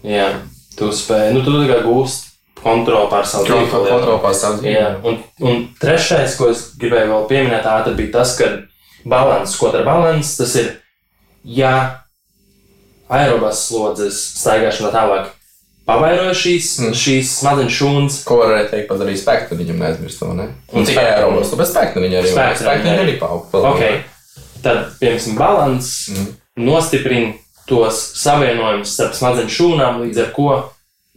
jā, 0.03 0.27
tu 0.75 0.91
spēj, 0.91 1.31
nu 1.31 1.47
tu 1.47 1.55
tā 1.55 1.63
kā 1.71 1.79
gūst 1.87 2.33
kontroli 2.65 3.07
pār 3.11 3.27
savu 3.29 3.47
dzīvi. 3.47 3.71
Kontrolēt 3.71 4.23
pār 4.23 4.35
savu 4.35 4.59
dzīvi. 4.59 4.75
Jā, 4.75 4.93
un, 5.05 5.19
un 5.47 5.65
trešais, 5.79 6.35
ko 6.39 6.51
es 6.51 6.71
gribēju 6.81 7.11
vēl 7.13 7.27
pieminēt, 7.29 7.67
ātri 7.69 7.95
bija 7.99 8.17
tas, 8.19 8.35
ka 8.39 8.51
balans, 9.05 9.55
ko 9.59 9.69
ar 9.71 9.85
balansu, 9.85 10.37
tas 10.41 10.55
ir, 10.61 10.71
ja 11.45 11.73
aerobās 13.11 13.67
slodzes 13.67 14.17
staigāšana 14.41 14.91
tālāk 14.93 15.31
pavairoja 15.85 16.33
šīs, 16.33 16.69
mm. 16.81 16.95
šīs 16.97 17.33
smadzeņu 17.43 17.73
šūnas, 17.77 18.17
Ko 18.25 18.39
varēja 18.41 18.71
teikt, 18.71 18.87
padarīt 18.89 19.21
spēku, 19.21 19.57
viņam 19.59 19.81
neaizmirst 19.83 20.21
to. 20.23 20.31
Ne? 20.33 20.47
Un 20.73 20.87
tikai 20.87 21.03
spēku- 21.03 21.19
aerobos, 21.19 21.53
bet 21.59 21.69
spēku 21.69 22.01
viņa 22.01 22.21
arī 22.21 22.31
Spēku 22.33 22.61
spēku 22.63 22.81
viņa 22.81 22.89
viņa 22.89 22.95
arī. 22.95 23.03
arī 23.11 23.17
paaug. 23.21 23.57
okay. 23.69 23.99
tad, 24.65 24.79
piemēram, 25.01 25.37
balans 25.37 25.91
mm. 26.09 26.31
nostiprina 26.65 27.33
tos 27.69 28.01
savienojumus 28.21 28.93
starp 28.97 29.13
smadzeņu 29.17 29.53
šūnām, 29.59 30.01
līdz 30.05 30.23
ar 30.25 30.31
ko 30.33 30.49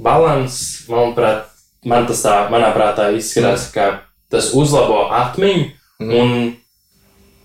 balans, 0.01 0.61
manuprāt, 0.89 1.49
man 1.89 2.07
tas 2.09 2.21
tā, 2.25 2.37
manā 2.53 2.69
prātā 2.77 3.09
izskatās, 3.17 3.71
ka 3.73 3.89
tas 4.31 4.53
uzlabo 4.57 5.07
atmiņu 5.25 5.75
Mm. 5.99 6.13
un 6.15 6.29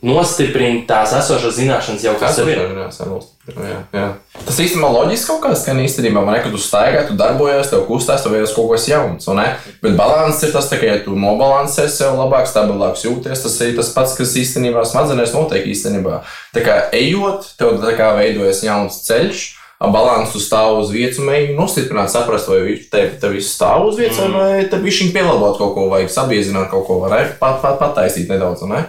nostiprina 0.04 0.84
tās 0.88 1.14
esošās 1.16 1.56
zināšanas 1.58 2.04
jau 2.04 2.14
kas 2.20 2.40
ir 2.44 2.50
jā, 3.48 3.78
jā. 3.96 4.04
Tas 4.44 4.60
īstenībā 4.60 4.90
loģiski 4.92 5.30
kaut 5.30 5.42
kāds 5.46 5.64
skan 5.64 5.80
īstenībā. 5.84 6.20
Man 6.20 6.36
liekas, 6.36 6.50
ka 6.50 6.54
tu 6.54 6.62
staigā, 6.64 7.06
tu 7.08 7.16
darbojies, 7.20 7.72
tev 7.72 7.86
kustās, 7.88 8.26
tev 8.26 8.36
ir 8.36 8.46
kaut 8.52 8.74
kas 8.74 8.88
jauns. 8.92 9.30
Bet 9.84 9.98
balans 10.00 10.44
ir 10.44 10.54
tas, 10.56 10.70
ka, 10.72 10.84
ja 10.84 11.00
tu 11.06 11.16
nobalansē 11.20 11.88
sev 11.92 12.20
labāk, 12.20 12.48
stabilāk 12.52 13.00
jūties, 13.04 13.44
tas 13.46 13.58
ir 13.64 13.76
tas 13.80 13.92
pats, 13.96 14.16
kas 14.20 14.36
īstenībā 14.44 14.84
smadzenēs 14.88 15.36
notiek 15.36 15.68
īstenībā. 15.72 16.22
Tā 16.56 16.64
kā 16.68 16.80
ejot, 17.00 17.54
tev 17.60 17.80
tā 17.84 17.96
kā 18.00 18.14
veidojas 18.20 18.64
jauns 18.68 19.04
ceļš. 19.08 19.52
Balansu 19.84 20.40
stāv 20.40 20.78
uz 20.80 20.94
vietas, 20.94 21.18
un 21.20 21.28
mēģina 21.28 21.58
nostiprināt, 21.58 22.12
saprast, 22.14 22.48
vai 22.48 22.62
viņš 22.64 22.84
te, 22.94 23.02
te 23.20 23.32
viss 23.34 23.52
stāv 23.58 23.90
uz 23.90 23.98
vietas, 24.00 24.22
mm. 24.22 24.38
vai 24.72 24.84
viņš 24.86 25.02
pielāgot 25.12 25.58
kaut 25.60 25.74
ko, 25.76 25.88
vai 25.92 26.06
sabiezināt 26.08 26.70
kaut 26.72 26.86
ko, 26.88 27.02
vai 27.04 27.26
pat, 27.40 27.58
pat, 27.60 27.82
pataisīt 27.82 28.32
nedaudz. 28.32 28.64
Ne? 28.70 28.86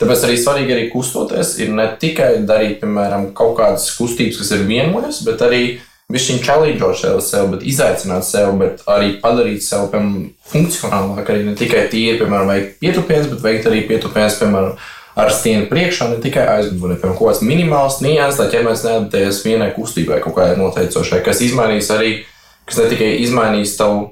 Tāpēc 0.00 0.24
arī 0.24 0.36
svarīgi 0.40 0.74
arī 0.74 0.88
kustoties, 0.92 1.54
ir 1.60 1.72
ne 1.76 1.84
tikai 2.00 2.32
darīt, 2.48 2.78
piemēram, 2.80 3.30
kaut 3.36 3.58
kādas 3.58 3.90
kustības, 3.98 4.38
kas 4.40 4.52
ir 4.56 4.62
vienojas, 4.68 5.20
bet 5.26 5.42
arī 5.44 5.64
viņa 6.10 6.38
challenge 6.42 6.92
sev, 6.98 7.18
sev, 7.22 7.50
bet 7.52 7.66
izaicināt 7.68 8.24
sev, 8.26 8.54
bet 8.60 8.80
arī 8.90 9.12
padarīt 9.22 9.62
sev, 9.64 9.90
piemēram, 9.92 10.30
funkcionālāk. 10.50 11.28
Arī 11.28 11.44
ne 11.50 11.54
tikai 11.58 11.84
tīri, 11.92 12.16
piemēram, 12.22 12.48
veikt 12.50 12.80
pietupienas, 12.80 13.28
bet 13.30 13.44
veikt 13.44 13.68
arī 13.70 13.82
pietupienas, 13.90 14.38
piemēram, 14.40 14.72
ar 15.20 15.34
stieni 15.34 15.68
priekšā, 15.70 16.08
ne 16.10 16.22
tikai 16.24 16.46
aizmugurē. 16.56 16.96
Piemēram, 16.96 17.18
kaut 17.18 17.34
kāds 17.34 17.44
minimāls 17.46 18.00
nianses, 18.04 18.40
lai 18.40 18.48
ķermenis 18.54 18.86
neadaptējas 18.86 19.42
vienai 19.44 19.68
kustībai, 19.76 20.22
kaut 20.24 20.38
kādai 20.38 20.56
noteicošai, 20.58 21.20
kas 21.26 21.44
izmainīs 21.44 21.92
arī, 21.94 22.16
kas 22.64 22.80
ne 22.80 22.88
tikai 22.94 23.12
izmainīs 23.26 23.76
tavu 23.78 24.08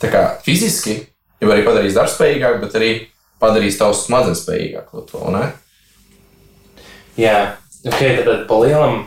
kā, 0.00 0.26
fiziski, 0.44 0.98
jau 1.40 1.52
arī 1.52 1.64
padarīs 1.66 1.96
darbspējīgāk, 1.96 2.60
bet 2.64 2.76
arī 2.80 2.92
padarīs 3.40 3.78
tavu 3.80 3.94
smadzenes 3.96 4.44
spējīgāk 4.44 4.90
to, 5.10 5.22
ne? 5.34 5.46
Jā, 7.20 7.56
ok, 7.86 8.00
tad 8.24 8.44
pa 8.48 8.58
lielam 8.62 9.00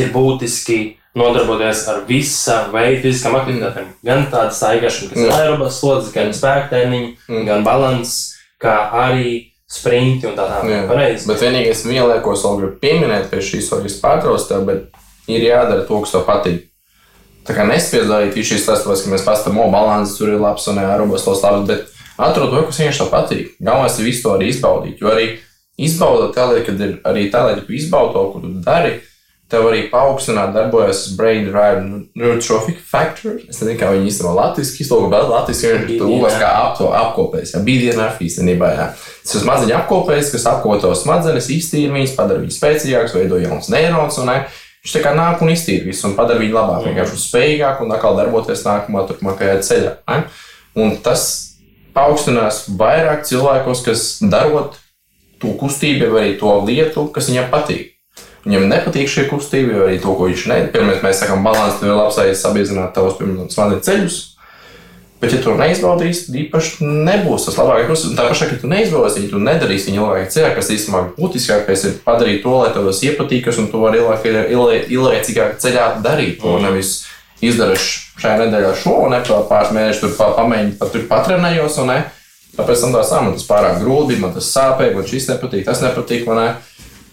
ir 0.00 0.10
būtiski 0.14 0.78
nodarboties 1.18 1.84
ar 1.90 2.02
visa 2.08 2.64
veida 2.72 3.00
fiziskām 3.02 3.36
aktivitātēm. 3.40 3.88
Gan 4.06 4.26
tāda 4.32 4.52
staigāšana, 4.54 5.10
kas 5.10 5.18
ir 5.18 5.28
Mm. 5.30 5.36
aerobas 5.38 5.80
slodzes, 5.80 6.12
gan 6.14 6.30
spēka 6.32 6.68
tēniņi, 6.70 7.16
Mm. 7.28 7.46
gan 7.46 7.64
balans, 7.64 8.34
kā 8.62 8.90
arī 8.92 9.50
sprinti 9.68 10.26
un 10.26 10.36
tā 10.36 10.46
Jā. 10.46 10.62
tālāk. 10.62 10.88
Pareizi. 10.88 11.26
Bet 11.26 11.40
vienīgais, 11.40 11.84
viena 11.86 12.06
lieta, 12.06 12.22
ko 12.22 12.32
es 12.32 12.42
vēl 12.42 12.58
gribu 12.60 12.80
pieminēt 12.80 13.30
pie 13.30 13.38
šīs 13.38 13.68
soļas 13.70 14.00
pārtrauc 14.00 14.48
tev, 14.48 14.64
bet 14.66 14.84
ir 15.28 15.40
jādara 15.40 15.86
to, 15.86 16.00
kas 16.00 16.12
tev 16.12 16.24
patīk. 16.26 16.66
Tā 17.46 17.54
kā 17.56 17.66
nespiedz 17.66 18.06
darīt 18.06 18.34
visu 18.34 18.54
šīs 18.54 18.66
tāpēc, 18.66 19.04
ka 19.04 19.10
mēs 19.10 19.24
pastāvam, 19.24 19.58
o, 19.66 19.70
balans 19.70 20.16
tur 20.18 20.28
ir 20.28 20.38
labs 20.40 20.66
un 20.68 20.76
aerobas 20.78 21.24
tos 21.24 21.42
labs, 21.42 21.66
bet 21.66 21.86
atrod 22.26 22.52
to, 22.52 22.64
kas 22.68 22.80
tev 22.80 23.12
patīk. 23.12 23.54
Galvenais 23.60 23.98
ir 23.98 24.10
visu 24.10 24.26
to 24.26 24.34
arī 24.36 24.50
izbaudīt, 24.52 25.00
jo 25.00 25.12
arī 25.12 25.28
izbaudot 25.80 26.34
tādēļ, 26.36 26.64
kad 26.66 26.82
ir 26.84 26.98
arī 27.08 27.28
tādēļ, 27.32 27.62
ka 27.66 27.78
izbaudi 27.78 28.16
to, 28.16 28.26
ko 28.32 28.42
tu 28.42 28.52
dari, 28.64 28.98
tev 29.50 29.66
arī 29.66 29.82
paaugstināt 29.90 30.52
darbojas 30.54 31.08
brain 31.18 31.48
drive 31.48 31.82
neurotrophic 32.14 32.78
factor. 32.86 33.40
Es 33.48 33.58
nezinu, 33.58 33.78
kā 33.80 33.90
viņi 33.94 34.10
īstenībā 34.12 34.34
latviešu 34.36 34.76
iztulko, 34.84 35.10
bet 35.10 35.26
latviešu 35.30 35.72
ir 35.72 35.86
tūlēs 35.98 36.38
kā 36.38 36.52
ap 36.60 36.76
to 36.78 36.90
apkopējis. 36.94 37.56
Jā, 37.56 37.62
BDNF 37.66 38.22
īstenībā, 38.28 38.70
jā. 38.76 38.88
Tas 39.24 39.34
ir 39.34 39.44
smadziņu 39.44 39.76
apkopējis, 39.80 40.32
kas 40.36 40.46
apkopo 40.52 40.78
to 40.84 40.92
smadzenes, 40.98 41.50
iztīra 41.50 41.96
viņas, 41.96 42.14
padara 42.18 42.44
viņas 42.44 42.60
spēcīgākas, 42.62 43.16
veido 43.18 43.42
jaunas 43.42 43.72
neironas, 43.74 44.22
un 44.22 44.30
ne, 44.30 44.38
viņš 44.84 44.96
tā 44.96 45.04
kā 45.04 45.16
nāk 45.18 45.42
un 45.42 45.50
iztīra 45.56 45.88
visu 45.88 46.06
un 46.06 46.16
padara 46.18 46.42
viņu 46.44 46.54
labāk, 46.54 46.86
vienkārši 46.86 47.22
spējīgāk 47.26 47.82
un 47.82 47.94
atkal 47.96 48.18
darboties 48.20 48.62
nākamā 48.68 49.06
turpmākajā 49.10 49.58
ceļā. 49.66 49.96
Ne? 50.06 50.22
Un 50.78 50.94
tas 51.02 51.49
paaugstinās 51.94 52.64
vairāk 52.80 53.24
cilvēkos, 53.28 53.84
kas 53.86 54.04
darot 54.22 54.78
to 55.40 55.54
kustību 55.60 56.12
vai 56.14 56.26
to 56.40 56.52
lietu, 56.66 57.08
kas 57.14 57.30
viņam 57.30 57.50
patīk. 57.52 57.96
viņam 58.44 58.68
nepatīk 58.70 59.08
šī 59.08 59.28
kustība, 59.28 59.74
jo 59.76 59.86
arī 59.86 60.00
to, 60.00 60.14
ko 60.16 60.28
viņš 60.28 60.46
nedara. 60.48 60.72
Pirmā, 60.72 60.96
mēs 61.04 61.20
sakām, 61.20 61.44
balanss, 61.44 61.80
tev 61.80 61.90
ir 61.90 61.98
labs 61.98 62.18
aiz 62.22 62.40
sabiedrināt 62.40 62.94
tavus, 62.96 63.18
piemēram, 63.18 63.50
smadzenes 63.52 63.84
ceļus. 63.84 64.18
Bet, 65.20 65.34
ja 65.36 65.42
tu 65.44 65.52
neizbaudīsi, 65.52 66.22
tad 66.26 66.36
īpaši 66.40 66.86
nebūs 67.04 67.44
tas 67.44 67.58
labākais. 67.60 68.06
Tā 68.16 68.24
pašā, 68.30 68.46
ka 68.48 68.56
tu 68.62 68.70
neizbaudīsi, 68.72 69.26
ja 69.26 69.32
tu 69.34 69.40
nedarīsi 69.44 69.90
viņa 69.90 70.00
ilgāk 70.00 70.30
ceļā, 70.32 70.54
kas 70.56 70.70
īstenībā 70.72 71.02
būtiskākais 71.18 71.84
ir 71.84 71.98
padarīt 72.06 72.40
to, 72.46 72.54
lai 72.56 72.70
tev 72.72 72.88
tas 72.88 73.02
iepatīkas 73.04 73.60
un 73.60 73.68
to 73.68 73.82
var 73.82 73.98
ilgāk, 73.98 74.24
ilgākā 74.88 75.50
ceļā 75.60 75.90
darīt. 76.00 76.40
To 76.40 76.56
Mm. 76.56 76.64
nevis 76.64 76.94
izdarīšu 77.44 78.20
šajā 78.20 78.38
nedēļā 78.44 78.72
šo, 78.82 78.96
un 79.06 79.14
ne 79.14 79.20
pāris 79.26 79.74
mēnešus 79.76 80.02
tur 80.04 80.16
pa- 80.18 80.32
pamēģinu, 80.38 80.78
pat 80.80 80.92
tur 80.94 81.06
patrenējos, 81.10 81.78
ne. 81.88 82.02
Tāpēc 82.56 82.82
tam 82.82 82.96
tā 82.96 83.04
sā, 83.06 83.22
man 83.22 83.36
tas 83.36 83.46
pārāk 83.46 83.78
grūti, 83.80 84.18
man 84.20 84.34
tas 84.34 84.50
sāpēja, 84.52 84.96
man 84.96 85.06
šis 85.06 85.30
nepatīk, 85.30 85.64
tas 85.64 85.80
nepatīk. 85.84 86.26
Ne? 86.36 86.48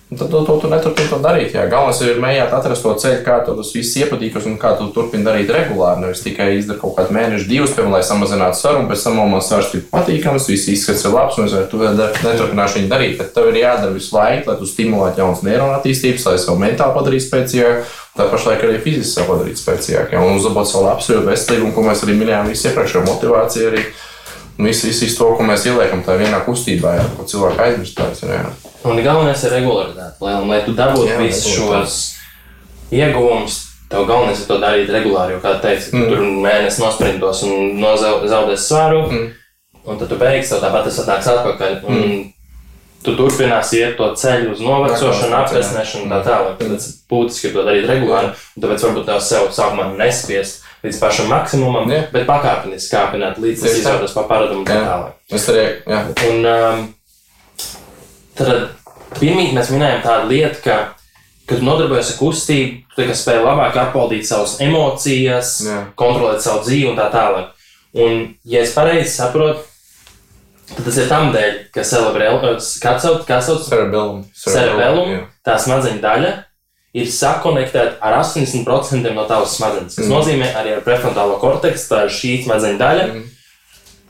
Un 0.07 0.15
tad 0.15 0.30
to, 0.32 0.39
to 0.47 0.53
tu 0.63 0.69
neturpini 0.71 1.09
to 1.11 1.17
darīt. 1.19 1.51
Jā. 1.51 1.65
Galvenais 1.67 1.99
ir 2.05 2.19
mēģināt 2.23 2.53
atrast 2.55 2.86
to 2.86 2.93
ceļu, 2.95 3.23
kā 3.25 3.41
tev 3.43 3.57
tas 3.59 3.73
viss 3.75 3.97
iepatīkas 3.99 4.45
un 4.47 4.55
kā 4.61 4.71
tu 4.80 4.88
turpini 4.95 5.28
darīt 5.28 5.51
regulāri. 5.51 6.05
Nevis 6.05 6.23
tikai 6.23 6.53
izdarīt 6.55 6.80
kaut 6.80 6.95
kādu 6.95 7.11
mēnešu, 7.17 7.49
divus, 7.49 7.73
piemēram, 7.75 7.97
lai 7.97 8.05
samazinātu 8.07 8.71
un 8.80 8.88
pēc 8.88 9.03
tam 9.03 9.19
man 9.19 9.43
svars 9.43 9.73
ir 9.75 9.84
patīkams, 9.91 10.47
viss 10.47 10.71
izskats 10.71 11.03
ir 11.03 11.11
labs, 11.11 11.36
un 11.36 11.49
es 11.49 11.57
varu 11.57 11.67
to 11.73 11.91
neturpināšu 12.23 12.80
viņu 12.80 12.91
darīt. 12.93 13.17
Bet 13.19 13.34
tev 13.36 13.51
ir 13.51 13.59
jādara 13.65 13.91
visu 13.97 14.15
laiku, 14.15 14.47
lai 14.47 14.55
tu 14.61 14.69
stimulētu 14.71 15.25
jaunas 15.25 15.43
neironu 15.43 15.75
attīstības, 15.75 16.30
lai 16.32 16.38
savu 16.39 16.63
mentāli 16.63 16.95
padarītu 16.95 17.28
spēcīgāku, 17.28 17.84
tā 18.18 18.28
pašā 18.32 18.53
laikā 18.53 18.68
arī 18.68 18.82
fiziski 18.84 19.13
sev 19.13 19.30
padarītu 19.30 19.61
spēcīgāku. 19.61 20.15
Jā. 20.15 20.26
Un 20.26 20.39
uzlabot 20.39 20.70
savu 20.70 20.88
labsajūtu, 20.88 21.28
veselību, 21.30 21.70
un 21.70 21.76
ko 21.76 21.86
mēs 21.86 22.03
arī 22.05 22.18
minējām, 22.18 22.49
visu 22.51 22.70
iepriekšējo 22.72 23.05
motivāciju. 23.07 23.72
Arī. 23.72 23.88
Viss, 24.57 24.88
viss, 24.88 25.13
to, 25.20 25.28
ko 25.38 25.45
mēs 25.45 25.68
ieliekam 25.70 26.01
tajā 26.01 26.24
vienā 26.24 26.39
kustībā, 26.41 26.95
jā, 26.97 27.03
ko 27.13 27.26
cilvēki 27.30 27.61
aizmirst. 27.61 27.99
Un 28.89 29.01
galvenais 29.05 29.43
ir 29.45 29.53
regularitāte. 29.53 30.18
Lai, 30.26 30.34
lai 30.49 30.61
tu 30.65 30.74
dabūtu 30.74 31.18
visus 31.22 31.51
šos 31.53 31.97
ieguvumus, 32.89 33.59
tev 33.91 34.07
galvenais 34.09 34.41
ir 34.41 34.49
to 34.49 34.57
darīt 34.63 34.89
regulāri. 34.93 35.36
Jo, 35.36 35.43
kā 35.43 35.53
teici, 35.61 35.91
mm. 35.93 36.07
tur 36.09 36.24
mēnesis 36.47 36.82
nosprintos 36.82 37.43
un 37.45 37.78
nozaudēs 37.84 38.65
svaru, 38.65 39.03
mm. 39.11 39.30
un 39.86 40.01
tad 40.01 40.09
tu 40.09 40.18
beigsi, 40.18 40.55
tev 40.55 40.65
tāpat 40.65 40.89
tas 40.89 40.99
atnāks 41.03 41.30
atpakaļ. 41.36 41.78
Un 41.86 42.01
mm. 42.01 42.18
Tu 43.06 43.14
turpināsi 43.16 43.78
iet 43.80 43.98
to 44.00 44.08
ceļu 44.20 44.56
uz 44.56 44.62
novecošanu, 44.64 45.30
un 46.04 46.10
tā 46.12 46.22
tālāk. 46.26 46.56
Tāpēc 46.60 46.88
būtiski 47.12 47.50
ir 47.50 47.54
to 47.56 47.66
darīt 47.68 47.86
regulāri. 47.88 48.32
un 48.56 48.66
Tāpēc 48.66 48.88
varbūt 48.88 49.06
tev 49.08 49.22
sev 49.24 49.52
sākumā 49.56 49.91
nespiest 50.00 50.66
līdz 50.84 51.00
pašam 51.02 51.32
maksimumam, 51.32 51.89
Jā. 51.91 52.04
bet 52.14 52.28
pakāpeniski 52.30 52.93
kāpināt 52.93 53.39
līdz 53.41 53.64
tas 53.64 53.78
izrādās 53.80 54.14
par 54.16 54.28
paradumu 54.30 54.64
un 54.64 54.68
tā 54.68 54.78
tālāk. 54.84 55.16
Es 55.34 55.48
arī, 55.52 55.64
jā, 55.88 56.02
Un 56.28 56.50
um, 56.52 56.84
tad 58.38 58.52
pirmīt 59.18 59.56
mēs 59.58 59.72
minējām 59.74 60.04
tādu 60.06 60.30
lietu, 60.32 60.62
ka, 60.66 60.78
kad 61.48 61.58
tu 61.62 61.66
nodarbojies 61.66 62.14
ar 62.14 62.20
kustību, 62.20 62.84
tu 62.95 63.08
spēj 63.22 63.41
labāk 63.45 63.80
apvaldīt 63.88 64.28
savas 64.30 64.58
emocijas, 64.64 65.58
Jā. 65.66 65.80
kontrolēt 66.00 66.45
savu 66.45 66.66
dzīvi 66.68 66.91
un 66.91 67.00
tā 67.00 67.10
tālāk. 67.14 67.54
Un, 67.98 68.24
ja 68.45 68.62
es 68.62 68.76
pareizi 68.78 69.16
saprotu, 69.16 69.64
tas 70.76 70.97
ir 70.97 71.07
tam 71.09 71.32
dēļ, 71.34 71.53
ka 71.74 71.84
sauc, 71.84 72.13
cerebellum. 74.53 75.24
tā 75.45 75.55
smadzeņu 75.63 76.01
daļa, 76.03 76.34
ir 76.97 77.05
sakonektēta 77.05 77.97
ar 78.01 78.20
80% 78.24 79.13
no 79.13 79.26
tavas 79.30 79.55
smadzenes. 79.57 79.95
Tas 79.95 80.05
Mm. 80.05 80.13
nozīmē 80.13 80.53
arī 80.55 80.76
ar 80.76 80.82
prefrontālo 80.82 81.39
korteksu, 81.39 81.88
tā 81.89 82.03
ir 82.05 82.09
šī 82.09 82.43
smadzeņu 82.45 82.78
daļa, 82.80 83.05
Mm. 83.13 83.24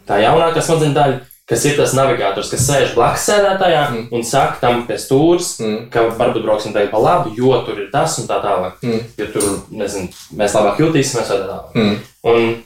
tā 0.07 0.21
jaunākā 0.23 0.61
smadzeņu 0.61 0.93
daļa, 0.93 1.19
kas 1.47 1.65
ir 1.65 1.77
tas 1.77 1.93
navigators, 1.93 2.49
kas 2.51 2.67
sēž 2.69 2.93
blakus 2.95 3.25
sēdētājā 3.29 3.83
Mm. 3.91 4.07
un 4.11 4.23
saka 4.23 4.57
tam 4.61 4.87
pie 4.87 4.95
stūres, 4.95 5.59
Mm. 5.59 5.89
ka 5.89 5.99
varbūt 6.09 6.43
brauksim 6.43 6.73
tagad 6.73 6.91
pa 6.91 6.97
labi, 6.97 7.35
jo 7.37 7.61
tur 7.65 7.79
ir 7.79 7.89
tas 7.91 8.17
un 8.19 8.27
tā 8.27 8.41
tālāk. 8.43 8.73
Mm. 8.83 9.03
Jo 9.17 9.25
tur, 9.27 9.61
nezinu, 9.71 10.09
mēs 10.35 10.53
labāk 10.53 10.77
jutīsimies 10.77 11.27
vai 11.27 11.37
tā 11.37 11.47
tālāk. 11.47 11.73
Mm. 11.75 11.97
Un 12.23 12.63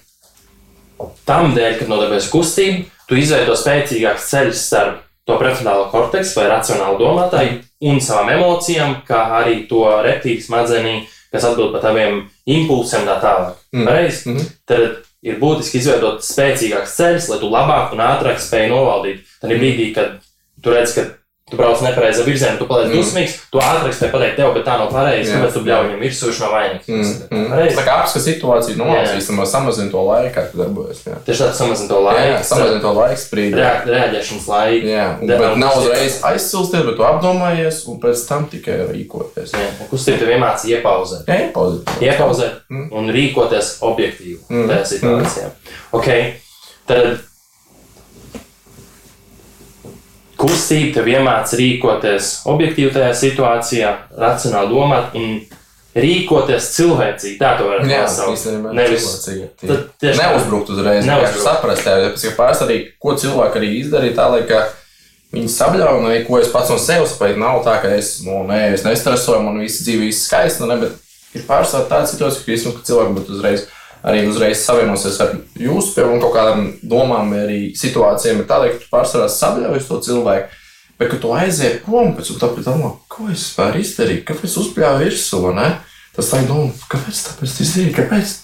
tam 1.25 1.55
dēļ, 1.55 1.79
kad 1.79 1.87
nodarbojas 1.87 2.29
kustība, 2.29 2.85
tu 3.11 3.19
izveido 3.19 3.57
spēcīgākus 3.59 4.29
ceļus 4.31 4.59
starp 4.69 5.01
to 5.27 5.35
prefrontālo 5.39 5.89
korteksu 5.91 6.39
vai 6.39 6.47
racionālu 6.47 6.95
domātāju 7.01 7.59
un 7.91 7.99
savām 8.03 8.31
emocijām, 8.37 9.01
kā 9.07 9.25
arī 9.41 9.65
to 9.67 9.83
reptīļu 10.05 10.45
smadzenī, 10.45 10.95
kas 11.31 11.45
atbild 11.49 11.73
par 11.75 11.83
taviem 11.83 12.23
impulsiem 12.47 13.03
tā 13.07 13.17
tālāk. 13.19 13.59
Mm. 13.75 13.87
Pareizi? 13.87 14.29
Mhm. 14.31 14.47
Tad 14.67 14.85
ir 15.27 15.39
būtiski 15.43 15.81
izveidot 15.81 16.23
spēcīgākus 16.25 16.95
ceļus, 16.97 17.29
lai 17.33 17.39
tu 17.43 17.51
labāk 17.51 17.93
un 17.95 18.03
ātrāk 18.07 18.39
spēj 18.39 18.69
novaldīt. 18.71 19.27
Tad 19.41 19.51
Mm. 19.51 19.59
brīdī, 19.59 19.93
kad 19.95 20.17
tu 20.63 20.71
redz, 20.71 20.95
ka 20.95 21.05
tu 21.49 21.57
brauc 21.59 21.81
nepareizā 21.83 22.23
virzienā, 22.23 22.57
tu 22.57 22.65
paliec 22.69 22.87
Mm. 22.87 22.93
mm. 22.93 23.01
dusmīgs, 23.01 23.33
tu 23.51 23.59
ātrāk 23.59 23.91
spēj 23.91 24.11
pateikt 24.13 24.35
tev, 24.39 24.53
bet 24.55 24.63
tā 24.63 24.77
nav 24.79 24.87
pareizi, 24.93 25.33
tāpēc 25.33 25.51
tu 25.53 25.59
bļauj 25.65 25.83
viņam 25.89 25.99
virsū, 26.05 26.27
viņš 26.29 26.39
nav 26.39 26.51
vainīgs. 26.55 26.87
Mm. 26.87 27.09
Mm. 27.31 27.73
Tā 27.75 27.83
kā 27.83 27.95
apskata 28.03 28.23
situāciju, 28.23 28.75
nu, 28.79 28.85
Jā. 28.87 29.01
īstenībā 29.19 29.45
samazina 29.51 29.91
to 29.91 30.03
laiku, 30.07 30.31
kā 30.37 30.45
tu 30.51 30.57
darbojies. 30.61 31.01
Jā, 31.09 31.15
Tieši 31.27 31.43
tāds 31.43 31.57
samazina 31.59 31.89
to 31.91 31.99
laiku. 32.05 32.43
samazina 32.47 32.79
to 32.85 32.93
laiku 32.95 33.19
sprīdi. 33.19 33.59
Reaģēšanas 33.91 34.47
laiku. 34.47 34.87
Jā, 34.87 35.07
un, 35.19 35.27
bet 35.27 35.57
nav 35.59 35.75
uzreiz 35.81 36.19
aizsilsties, 36.31 36.85
bet 36.87 36.95
tu 36.95 37.03
apdomājies 37.03 37.81
un 37.91 37.99
pēc 37.99 38.23
tam 38.29 38.45
tikai 38.51 38.77
rīkoties. 38.93 39.51
Jā, 39.51 39.67
kustība 39.91 40.19
tev 40.23 40.31
iemācīja 40.37 40.79
iepauzēt. 40.79 41.25
Jā, 41.27 41.51
pozitīvi. 41.51 42.07
Iepauzēt 42.07 42.53
Mm. 42.71 42.87
un 42.95 43.09
rīkoties 43.11 43.73
objektīvi 43.81 44.39
Mm. 44.49 44.69
tajā 44.71 44.85
situācijā. 44.93 45.49
Okay. 45.91 46.33
Tad 46.87 47.19
kustība 50.41 50.97
tev 50.97 51.09
iemācīja 51.11 51.59
rīkoties 51.61 52.29
objektīvi 52.49 52.93
tajā 52.95 53.11
situācijā, 53.21 53.95
racionāli 54.17 54.73
domāt 54.73 55.17
un 55.19 55.41
rīkoties 55.95 56.69
cilvēcīgi. 56.75 57.37
Tā 57.39 57.55
to 57.59 57.67
var 57.69 57.83
nosaukt. 57.85 58.45
Nevis 58.75 59.07
tieši. 59.25 60.17
Neuzbrukt 60.17 60.71
uzreiz. 60.73 61.07
Neuzbrukt. 61.07 61.43
Saprast, 61.45 61.89
pāris 62.37 62.63
arī, 62.65 62.79
ko 63.01 63.15
cilvēki 63.19 63.59
arī 63.59 63.73
izdarīja 63.81 64.17
tā, 64.17 64.29
lai 64.31 64.45
ka 64.49 64.63
viņi 65.35 65.51
sabļauj, 65.51 65.99
un 65.99 66.09
arī, 66.09 66.23
ko 66.27 66.39
es 66.41 66.51
pats 66.51 66.71
no 66.71 66.79
sevis 66.81 67.15
spēju. 67.15 67.39
Nav 67.41 67.61
tā, 67.67 67.77
ka 67.83 67.91
es, 67.95 68.17
nu, 68.25 68.41
nē, 68.47 68.63
es 68.75 68.85
nestresoju, 68.87 69.43
man 69.45 69.61
viss 69.63 69.83
dzīve 69.85 70.07
viss 70.07 70.27
skaisti, 70.27 70.63
nu, 70.63 70.79
bet 70.81 71.37
ir 71.37 71.45
pāris 71.47 71.75
tāda 71.75 72.03
situācija, 72.09 72.43
ka, 72.47 72.75
ka 72.79 72.87
cilvēki 72.89 73.17
būtu 73.19 73.37
uzreiz. 73.37 73.67
Arī 74.01 74.23
uzreiz 74.25 74.63
savienosies 74.65 75.19
ar 75.21 75.35
jūsu 75.61 75.93
piemēram, 75.93 76.21
kaut 76.23 76.33
kādām 76.33 76.67
domām, 76.81 77.35
arī 77.37 77.59
situācijām, 77.77 78.41
tāda, 78.49 78.71
ka 78.71 78.81
tu 78.81 78.89
pārsvarā 78.89 79.29
sabļaujies 79.29 79.89
to 79.89 79.99
cilvēku, 80.07 80.61
bet, 80.97 81.11
kad 81.11 81.19
tu 81.21 81.33
aizies 81.37 81.81
prom, 81.85 82.15
pēc 82.17 82.31
tam 82.41 82.55
tu 82.57 82.65
domā, 82.65 82.95
ko 83.11 83.29
es 83.29 83.43
vispār 83.43 83.77
izdarīju, 83.81 84.25
kāpēc 84.25 84.57
uzpļāvu 84.63 85.05
virsū? 85.05 85.43
Tas 86.11 86.27
tā 86.33 86.41
ir 86.41 86.49
doma, 86.49 86.73
kāpēc 86.91 87.27
tāpēc 87.29 87.53
tu 87.57 87.67
izdarīji, 87.67 87.97
kāpēc? 88.01 88.39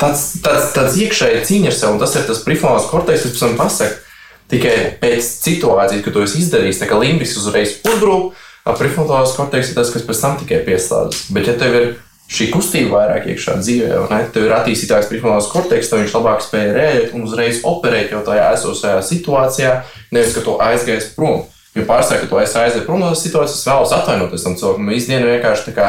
tāds, 0.00 0.24
tāds, 0.44 0.72
tāds 0.76 0.98
iekšēji 1.00 1.44
cīņa 1.48 1.70
ar 1.70 1.76
sevi, 1.76 1.94
un 1.94 2.02
tas 2.02 2.16
ir 2.18 2.26
tas 2.28 2.42
prefrontālais 2.44 2.90
korteks, 2.90 3.24
kas 3.24 3.34
pēc 3.34 3.44
tam 3.44 3.56
pasaka. 3.60 4.02
Tikai 4.46 4.74
pēc 5.00 5.28
situācijas, 5.42 6.02
kad 6.04 6.14
to 6.14 6.22
esi 6.22 6.42
izdarījis, 6.44 6.78
tā 6.78 6.86
kā 6.86 6.98
limbis 7.00 7.34
uzreiz 7.40 7.80
uzbrūk, 7.82 8.36
prefrontālais 8.78 9.34
korteks 9.34 9.72
ir 9.72 9.78
tas, 9.78 9.90
kas 9.94 10.04
pēc 10.06 10.20
tam 10.22 10.36
tikai 10.42 10.60
pieslēdzas. 10.68 11.24
Bet, 11.34 11.50
ja 11.50 11.56
tev 11.58 11.74
ir 11.74 11.88
šī 12.26 12.48
kustība 12.50 12.98
vairāk 12.98 13.28
iekšā 13.30 13.58
dzīvē, 13.60 14.00
tev 14.34 14.48
ir 14.48 14.54
attīstītāks 14.56 15.10
prefrontālais 15.10 15.50
korteks, 15.52 15.90
tad 15.90 16.02
viņš 16.02 16.14
labāk 16.16 16.42
spēj 16.42 16.70
rēģēt 16.74 17.12
un 17.14 17.26
uzreiz 17.28 17.60
operēt 17.66 18.14
jau 18.14 18.22
tajā 18.26 18.48
esošajā 18.56 19.02
situācijā, 19.06 19.74
nevis 20.14 20.34
ka 20.34 20.42
tu 20.46 20.56
aizgājies 20.62 21.12
prom. 21.14 21.44
Jo 21.76 21.84
pārsvarā, 21.84 22.22
ka 22.22 22.30
tu 22.30 22.38
aizies 22.40 22.86
prom 22.86 23.02
no 23.02 23.12
situācijas, 23.12 23.66
vēlos 23.68 23.92
atvainoties 23.92 24.46
tam 24.46 24.54
cilvēkam. 24.56 24.86
Mēs 24.88 25.04
ikdienā 25.06 25.34
vienkārši 25.34 25.66
tā 25.68 25.74
kā 25.76 25.88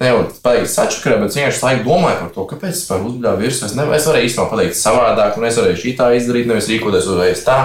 ne 0.00 0.08
jau 0.08 0.22
pateikt 0.40 0.72
sačakarē, 0.72 1.18
bet 1.20 1.36
vienkārši 1.36 1.62
laiku 1.66 1.84
domāju 1.84 2.20
par 2.22 2.30
to, 2.36 2.46
kāpēc 2.54 2.72
es 2.72 2.88
varu 2.88 3.10
uzbļāvīt 3.10 3.44
virsū. 3.44 3.66
Es, 3.68 3.74
ne, 3.76 3.84
es 3.98 4.08
varēju 4.08 4.30
īstenībā 4.30 4.48
pateikt 4.54 4.78
savādāk, 4.80 5.36
un 5.36 5.48
es 5.50 5.60
varēju 5.60 5.80
šī 5.82 5.92
tā 5.98 6.08
izdarīt, 6.16 6.48
nevis 6.48 6.70
rīkoties 6.72 7.10
uzreiz 7.12 7.44
tā. 7.44 7.58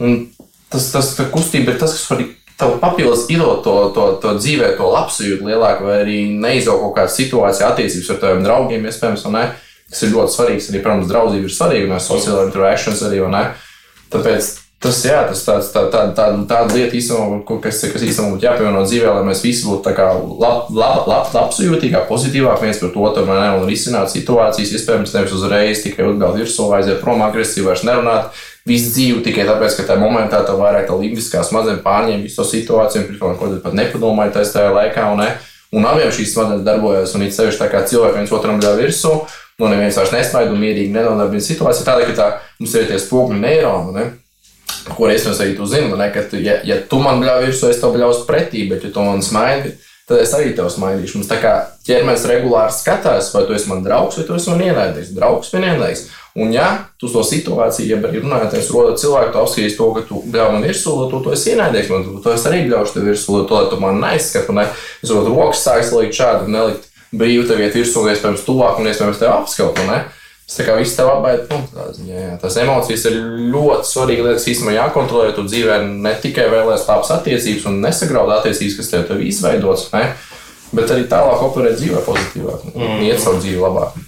Un 0.00 0.16
tas, 0.72 0.88
tas 0.94 1.12
tā 1.18 1.28
kustība 1.34 1.74
ir 1.74 1.80
tas, 1.82 1.92
kas 1.98 2.08
var 2.08 2.24
tev 2.58 2.76
papildus 2.82 3.26
iedot 3.30 3.62
to, 3.64 3.76
to, 3.94 4.06
to 4.22 4.34
dzīvē, 4.40 4.74
to 4.78 4.90
labsajūtu 4.90 5.46
lielāku, 5.46 5.88
vai 5.88 5.98
arī 6.02 6.18
neizaugt 6.34 6.82
kaut 6.84 6.96
kādā 6.98 7.14
situācijā, 7.14 7.72
attiecības 7.72 8.12
ar 8.14 8.22
taviem 8.22 8.46
draugiem, 8.46 8.88
iespējams, 8.90 9.26
un 9.30 9.38
ne. 9.38 9.48
Tas 9.88 10.04
ir 10.04 10.12
ļoti 10.12 10.34
svarīgs. 10.34 10.70
Arī, 10.72 10.80
protams, 10.84 11.08
draudzība 11.08 11.48
ir 11.48 11.54
svarīga, 11.54 11.90
un 11.90 12.02
sociālā 12.02 12.48
interakcijas 12.48 13.04
arī, 13.08 13.22
un 13.24 13.36
ne. 13.38 13.44
Tāpēc 14.12 14.56
Tas, 14.78 15.00
jā, 15.02 15.24
tas 15.26 15.40
tāds, 15.42 15.68
tā, 15.74 15.80
tā, 15.90 16.04
tā, 16.14 16.28
tāda 16.46 16.70
lieta, 16.70 16.94
īstenībā, 16.94 17.40
kas, 17.64 17.80
kas 17.90 18.02
īstenībā 18.06 18.36
būtu 18.36 18.46
jāpievieno 18.46 18.84
dzīvē, 18.84 19.08
lai 19.10 19.24
mēs 19.26 19.40
visi 19.42 19.66
būtu 19.66 19.82
tā 19.88 19.94
kā 19.96 20.06
lab, 20.14 20.68
lab, 20.70 21.08
lab, 21.10 21.32
labsajūtīgāk, 21.34 22.04
pozitīvāk 22.06 22.62
viens 22.62 22.78
pret 22.78 22.98
otru 23.02 23.24
ne, 23.26 23.48
un 23.58 23.66
risināt 23.66 24.12
situācijas, 24.12 24.76
iespējams, 24.78 25.16
nevis 25.16 25.34
uzreiz 25.34 25.82
tikai 25.82 26.06
uzgāzt 26.12 26.38
virsū, 26.38 26.68
aiziet 26.78 27.02
prom 27.02 27.26
agresīvi, 27.26 27.66
vairs 27.66 27.82
nerunāt 27.88 28.38
visu 28.68 28.92
dzīvi 28.94 29.24
tikai 29.24 29.46
tāpēc, 29.48 29.78
ka 29.78 29.86
tajā 29.88 30.00
momentā 30.02 30.42
tev 30.46 30.60
vairāk 30.60 30.86
tā 30.88 30.96
limbiskā 30.98 31.42
smadzenes 31.46 31.82
pārņem 31.84 32.22
visu 32.26 32.40
to 32.40 32.46
situāciju, 32.50 33.06
un 33.08 33.18
par 33.22 33.36
ko 33.40 33.50
tu 33.52 33.60
pat 33.64 33.76
nepadomāji 33.78 34.34
tajā 34.36 34.52
tajā 34.54 34.74
laikā, 34.76 35.08
un, 35.14 35.24
ne, 35.24 35.32
un 35.74 35.88
abiem 35.88 36.12
šīs 36.14 36.34
smadzenes 36.36 36.64
darbojas, 36.66 37.16
un 37.16 37.26
it 37.26 37.36
sevišķi 37.36 37.62
tā 37.62 37.68
kā 37.72 37.82
cilvēki 37.88 38.20
viens 38.20 38.34
otram 38.36 38.60
ļauj 38.62 38.80
virsū, 38.82 39.14
nu 39.58 39.72
neviens 39.72 39.98
vairs 39.98 40.14
nesmaida 40.14 40.54
un 40.54 40.62
mierīgi 40.62 40.94
nenodarbina 40.94 41.44
situāciju, 41.44 41.88
tādēļ, 41.88 42.12
ka 42.12 42.16
tā 42.20 42.28
mums 42.60 42.76
ir 42.78 42.88
tie 42.90 43.00
spoguļu 43.02 43.42
neironi, 43.42 43.96
ne? 43.96 44.08
Ko 44.94 45.08
iespējams 45.10 45.42
arī 45.44 45.56
tu 45.56 45.66
zini, 45.68 45.90
ne, 45.98 46.06
ka, 46.14 46.22
tu, 46.30 46.38
ja, 46.40 46.60
ja 46.64 46.78
tu 46.88 47.00
man 47.02 47.20
bļauj 47.20 47.48
virsū, 47.48 47.72
es 47.72 47.80
tev 47.82 47.96
bļaušu 47.96 48.24
pretī, 48.28 48.68
bet, 48.70 48.86
ja 48.86 48.92
tu 48.94 49.04
man 49.04 49.24
smaidi, 49.24 49.74
tad 50.08 50.22
es 50.22 50.32
arī 50.36 50.54
tev 50.56 50.70
smaidīšu. 50.72 51.18
Mums 51.18 51.28
tā 51.30 51.36
kā 51.42 51.54
ķermenis 51.86 52.24
regulāri 52.30 52.74
skatās, 52.74 53.28
vai 53.34 53.44
tu 53.48 53.56
esi 53.56 53.68
man 53.70 53.84
draugs, 53.84 54.16
vai 54.18 54.24
tu 54.24 54.36
esi 54.38 54.50
man 54.50 54.64
ienaidnieks. 54.64 55.12
Draugs 55.16 55.52
vai 55.52 55.62
ienaidnieks. 55.62 56.06
Un, 56.38 56.52
ja 56.54 56.68
tu 57.00 57.08
to 57.10 57.24
situāciju, 57.26 57.88
ja 57.90 57.98
arī 57.98 58.20
runājoties, 58.22 58.70
roda 58.70 58.94
cilvēku, 59.00 59.32
tu 59.34 59.40
apskatīs 59.42 59.78
to, 59.78 59.88
ka 59.96 60.04
tu 60.06 60.20
bļauj 60.30 60.52
man 60.54 60.66
virsū, 60.68 60.92
tad 61.00 61.10
tu, 61.10 61.22
tu 61.24 61.32
esi 61.34 61.50
ienaidnieks, 61.54 61.90
man 61.90 62.04
tu, 62.06 62.18
tu 62.22 62.30
esi 62.30 62.46
arī 62.50 62.60
bļauš 62.68 62.92
tev 62.94 63.08
virsū, 63.08 63.40
to, 63.48 63.56
lai 63.56 63.72
tu 63.72 63.80
man 63.82 63.98
neizskatu, 64.04 64.54
ne, 64.54 64.68
es 65.02 65.10
varu 65.10 65.32
rokas 65.34 65.64
sākt 65.66 65.90
likt 65.96 66.14
šādi, 66.20 66.52
nelikt 66.54 66.86
brīvi 67.10 67.48
tev 67.48 67.64
iet 67.64 67.74
virsū, 67.74 68.04
un 68.04 68.12
iespējams 68.12 68.46
tuvāk, 68.46 68.78
un 68.78 68.86
iespējams 68.92 69.18
tev 69.18 69.34
apskautu, 69.34 69.88
ne. 69.88 70.04
Tas 70.48 70.64
kā 70.64 70.78
viss 70.78 70.96
tev 70.96 71.10
apbaida, 71.12 71.44
nu, 71.52 71.66
tā 71.74 71.90
ziņā, 71.92 72.20
jā. 72.22 72.34
Tas 72.40 72.54
emocijas 72.62 73.02
ir 73.10 73.18
ļoti 73.52 73.84
svarīgi 73.84 74.22
lietas, 74.24 74.46
kas 74.46 74.52
īstenībā 74.54 74.76
jākontrolē, 74.78 75.34
tu 75.36 75.44
dzīvē 75.44 75.82
ne 75.90 76.14
tikai 76.22 76.46
vēlēs 76.48 76.86
labas 76.88 77.10
attiecības 77.18 77.66
un 77.68 77.82
nesagraud 77.84 78.32
attiecības, 78.38 78.78
kas 78.78 78.88
tev, 78.94 79.04
tev 79.10 79.20
izveidots, 79.28 79.90
ne, 79.92 80.06
bet 80.72 80.94
arī 80.94 81.04
tālāk 81.10 81.44
operēt 81.50 81.76
dzīvē 81.76 82.00
pozitīvāk, 82.06 82.70
mm. 82.72 83.02
iet 83.10 83.20
savu 83.20 83.42
dzīvi 83.42 83.60
labāk. 83.60 83.98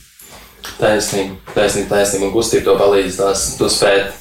Taisnība, 0.80 1.36
taisnība, 1.54 1.88
taisnība. 1.94 2.28
Un 2.28 2.32
kustība 2.34 2.70
to 2.70 2.76
palīdz. 2.80 3.18
Tās, 3.20 3.42
to 3.58 3.68
spēt, 3.72 4.14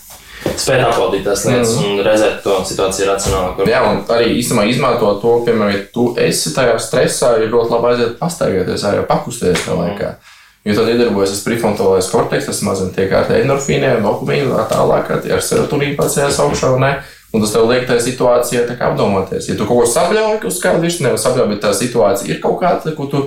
spēt 0.59 0.83
apvaldīt 0.83 1.23
tās 1.27 1.45
lietas 1.47 1.75
mm. 1.77 1.85
un 1.85 2.01
redzēt 2.03 2.41
to 2.43 2.57
situāciju 2.67 3.07
racionāli. 3.13 3.53
Kur... 3.57 3.71
Jā, 3.71 3.79
un 3.87 4.01
arī 4.15 4.33
īstenībā 4.39 4.65
izmantot 4.71 5.21
to, 5.23 5.37
piemēram, 5.47 5.71
ja 5.75 5.85
tu 5.93 6.09
esi 6.19 6.51
tajā 6.55 6.75
stresā, 6.83 7.37
ir 7.39 7.53
ļoti 7.53 7.75
labi 7.75 7.93
aiziet 7.93 8.19
pastaigāties, 8.19 8.85
arī 8.91 9.07
pakusties 9.07 9.63
tajā 9.63 9.79
laikā. 9.79 10.11
Jo 10.69 10.75
tad 10.77 10.91
iedarbojas 10.91 11.39
prefrontālais 11.41 12.09
korteks, 12.11 12.45
tas 12.45 12.59
mazliet 12.61 12.91
tiek 12.93 13.13
ar 13.17 13.31
endorfīniem, 13.39 14.03
dopamīnu, 14.05 14.51
tā 14.53 14.67
tālāk, 14.75 15.07
ar 15.17 15.41
serotonīnu 15.41 15.97
pacēlās 15.97 16.37
augšā. 16.43 16.75
Ne? 16.83 16.91
Un 17.33 17.41
tas 17.41 17.53
tev 17.53 17.65
liek 17.69 17.87
tajā 17.89 18.03
situācijā 18.05 18.65
apdomāties. 18.77 19.49
Ja 19.49 19.57
tu 19.57 19.65
kaut 19.65 19.83
ko 19.83 19.87
sabļauj, 19.89 20.43
uz 20.49 20.59
kādu 20.61 20.83
virsmu 20.85 21.07
nevar 21.07 21.21
sabļaut, 21.21 21.49
bet 21.55 21.63
tā 21.65 21.73
situācija 21.77 22.35
ir 22.35 22.41
kaut 22.43 22.59
kāda, 22.61 22.93
ko 22.97 23.07
tu 23.09 23.23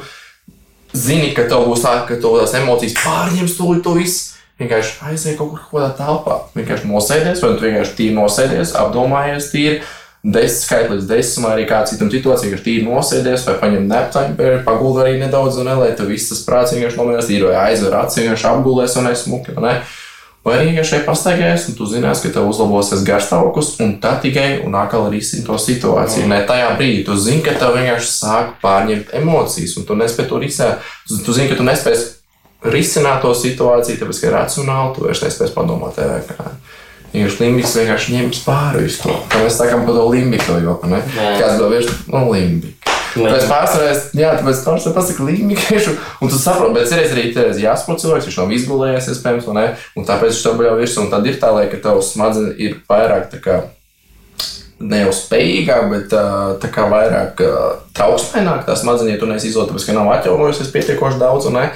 zini, 0.95 1.32
ka 1.34 1.49
tev 1.51 1.66
būs 1.70 1.82
tā, 1.82 1.97
ka 2.07 2.18
tev 2.20 2.38
tās 2.38 2.55
emocijas 2.59 2.99
pārņems 3.03 3.57
to, 3.59 3.74
to 3.82 3.97
visu. 3.99 4.28
Vienkārši 4.62 4.99
aiziet 5.09 5.38
kaut 5.40 5.55
kur 5.55 5.62
kādā 5.70 5.90
telpā. 5.99 6.36
Vienkārši 6.55 6.90
nosēdies, 6.90 7.43
vai 7.43 7.53
tu 7.57 7.66
vienkārši 7.66 7.97
tīri 7.99 8.16
nosēdies, 8.18 8.74
apdomājies 8.78 9.51
tīri. 9.51 9.80
Desmit 10.23 10.62
skaitlis 10.62 11.07
desmit, 11.09 11.43
vai 11.43 11.57
arī 11.57 11.64
kādā 11.66 11.89
citam 11.91 12.11
situācijā, 12.12 12.47
vienkārši 12.47 12.66
tīri 12.68 12.87
nosēdies, 12.87 13.43
vai 13.49 13.57
paņem 13.59 13.89
neptaņu, 13.91 14.37
paguldi 14.62 15.03
arī 15.03 15.16
nedaudz, 15.18 15.59
un 15.59 15.66
ne, 15.66 15.75
lai 15.81 15.89
tev 15.99 16.12
viss 16.12 16.31
tas 16.31 16.45
prāts 16.47 16.75
vienkārši 16.77 17.01
nomierās, 17.01 17.27
tīri 17.27 17.49
vai 17.49 17.57
aizver 17.64 17.97
acis, 17.99 18.20
vienkārši 18.23 18.47
apgulēs 18.53 18.95
un 19.01 19.09
nesmuki. 19.11 19.57
Ne? 19.59 19.73
Vai 20.47 20.55
arī 20.57 20.68
vienkārši 20.68 21.01
pastaigājies, 21.07 21.68
un 21.70 21.77
tu 21.79 21.87
zinās, 21.91 22.23
ka 22.23 22.31
tev 22.35 22.47
uzlabosies 22.51 23.03
garstāvoklis, 23.07 23.73
un 23.83 23.97
tā 24.03 24.16
tikai 24.23 24.47
un 24.66 24.79
atkal 24.79 25.09
risina 25.11 25.43
to 25.47 25.59
situāciju. 25.59 26.25
Mm. 26.27 26.35
Ne 26.35 26.41
tajā 26.47 26.70
brīdī 26.79 27.05
tu 27.07 27.18
zini, 27.18 27.43
ka 27.47 27.55
tev 27.59 27.75
vienkārši 27.79 28.11
sāk 28.11 28.57
pārņemt 28.62 29.11
emocijas, 29.18 29.77
un 29.79 29.87
tu 29.87 29.99
nespēji 29.99 30.31
to 30.31 30.41
risināt. 30.43 30.91
Tu, 31.07 31.18
tu 31.27 31.35
zini, 31.35 31.51
ka 31.51 31.59
tu 31.59 31.66
nespēji 31.66 32.70
risināt 32.75 33.23
to 33.23 33.35
situāciju, 33.39 33.99
tāpēc 34.03 34.23
ka 34.23 34.35
racionāli 34.35 34.95
tu 34.95 35.07
vairs 35.07 35.23
nespēji 35.27 35.55
padomāt. 35.55 35.99
Vienkārši 37.12 37.42
limbiks 37.42 37.74
vienkārši 37.76 38.14
ņems 38.16 38.44
pāri 38.46 38.86
visu 38.86 39.02
to. 39.04 39.16
Kā 39.28 39.42
mēs 39.42 39.58
sakām 39.60 39.84
par 39.84 39.98
to 39.98 40.06
limbiku, 40.08 40.56
jo 40.64 40.78
kāds 40.80 41.58
vēl 41.60 41.74
virs 41.74 41.90
no 42.08 42.24
limbika. 42.30 42.82
Pēc 43.12 43.44
pārsvarēs, 43.50 44.06
jā, 44.16 44.30
tāpēc 44.38 44.62
pārsvarēs 44.64 44.96
pasaka 44.96 45.26
līmīgiešu, 45.28 45.92
un 46.24 46.32
tu 46.32 46.38
saproti, 46.40 46.72
bet 46.78 46.88
cerēs 46.88 47.12
arī 47.12 47.26
tev 47.34 47.52
jāsaprot 47.60 48.00
cilvēks, 48.00 48.30
viņš 48.30 48.38
nav 48.40 48.54
izgulējies, 48.56 49.10
iespējams, 49.12 49.50
un, 49.52 49.60
ne, 49.60 49.66
un 50.00 50.08
tāpēc 50.08 50.32
viņš 50.32 50.42
tam 50.46 50.64
jau 50.64 50.72
virsū, 50.78 51.04
un 51.04 51.12
tad 51.12 51.28
ir 51.28 51.36
tā, 51.42 51.52
lai, 51.52 51.66
ka 51.68 51.80
tavs 51.84 52.14
smadzenes 52.14 52.56
ir 52.56 52.78
vairāk 52.88 53.28
tā 53.34 53.42
kā 53.44 53.60
ne 54.82 55.02
jau 55.04 55.12
spējīgāk, 55.14 55.88
bet 55.92 56.14
tā 56.62 56.70
kā 56.72 56.86
vairāk 56.90 57.42
trauksmēnāk 57.96 58.64
tās 58.66 58.82
smadzenes, 58.82 59.14
ja 59.14 59.20
tu 59.20 59.28
neesi 59.30 59.50
izolēts, 59.52 59.74
tāpēc 59.74 59.88
ka 59.90 59.98
nav 59.98 60.14
atjaunojusies 60.16 60.72
pietiekoši 60.74 61.20
daudz, 61.20 61.50
un, 61.50 61.60
ne, 61.60 61.68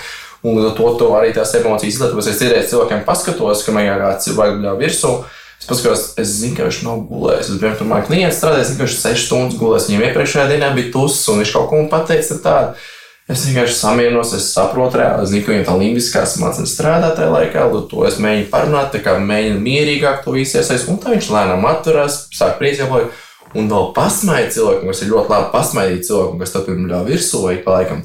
un 0.44 0.60
to, 0.76 0.92
to 1.00 1.08
arī 1.16 1.32
tās 1.36 1.54
emocijas 1.58 2.02
tāpēc 2.02 2.30
es 2.32 2.38
cerēju 2.42 2.70
cilvēkiem 2.74 3.06
paskatos, 3.08 3.64
ka 3.64 3.74
man 3.76 3.88
jāgāja 3.88 4.22
cilvēku 4.26 4.60
bļauj 4.60 4.80
virsū, 4.84 5.16
Es 5.56 5.64
paskatos, 5.64 6.02
es 6.20 6.34
zinu, 6.36 6.54
ka 6.54 6.66
viņš 6.66 6.82
nav 6.84 7.00
gulējis. 7.08 7.48
Es 7.54 7.60
biju 7.62 7.78
tur, 7.78 7.88
man 7.88 8.04
klients 8.06 8.36
strādājis, 8.38 8.74
ka 8.76 8.84
viņš 8.84 8.98
6 9.00 9.24
stundas 9.24 9.56
gulējis. 9.58 9.88
Viņam 9.90 10.04
iepriekšējā 10.10 10.44
dienā 10.52 10.68
bija 10.76 10.92
tuss, 10.94 11.24
un 11.32 11.40
viņš 11.40 11.52
kaut 11.56 11.70
ko 11.70 11.80
man 11.80 11.88
pateica 11.90 12.36
tādu. 12.44 12.84
Es 13.26 13.42
vienkārši 13.48 13.74
samienos, 13.74 14.34
es 14.36 14.50
saprotu, 14.54 15.00
reāli. 15.00 15.24
Es 15.24 15.32
zinu, 15.32 15.42
ka 15.42 15.50
viņam 15.50 15.64
tā 15.66 15.78
limbiskā 15.80 16.22
smadzenes 16.30 16.76
strādā 16.76 17.08
tajā 17.16 17.32
laikā, 17.32 17.64
un 17.72 17.88
to 17.90 18.04
es 18.06 18.20
mēģinu 18.22 18.50
parunāt, 18.52 18.92
tā 18.92 19.00
kā 19.02 19.16
mēģinu 19.18 19.64
mierīgāk 19.64 20.20
to 20.22 20.36
visu 20.36 20.60
iesaistīt. 20.60 20.92
Un 20.92 21.00
tā 21.02 21.16
viņš 21.16 21.32
lēnām 21.34 21.66
atturās, 21.72 22.20
sāk 22.36 22.60
priecāties. 22.60 23.24
Un 23.56 23.70
vēl 23.72 23.90
pasmaidīt 23.96 24.54
cilvēkam, 24.54 24.92
kas 24.92 25.02
ir 25.02 25.10
ļoti 25.14 25.32
labi 25.32 25.50
pasmaidīt 25.54 26.06
cilvēkam, 26.06 26.38
kas 26.42 26.54
tam 26.54 26.86
ļauj 26.92 27.04
virsū 27.08 27.42
vai 27.42 27.56
pa 27.64 27.80
laikam. 27.80 28.02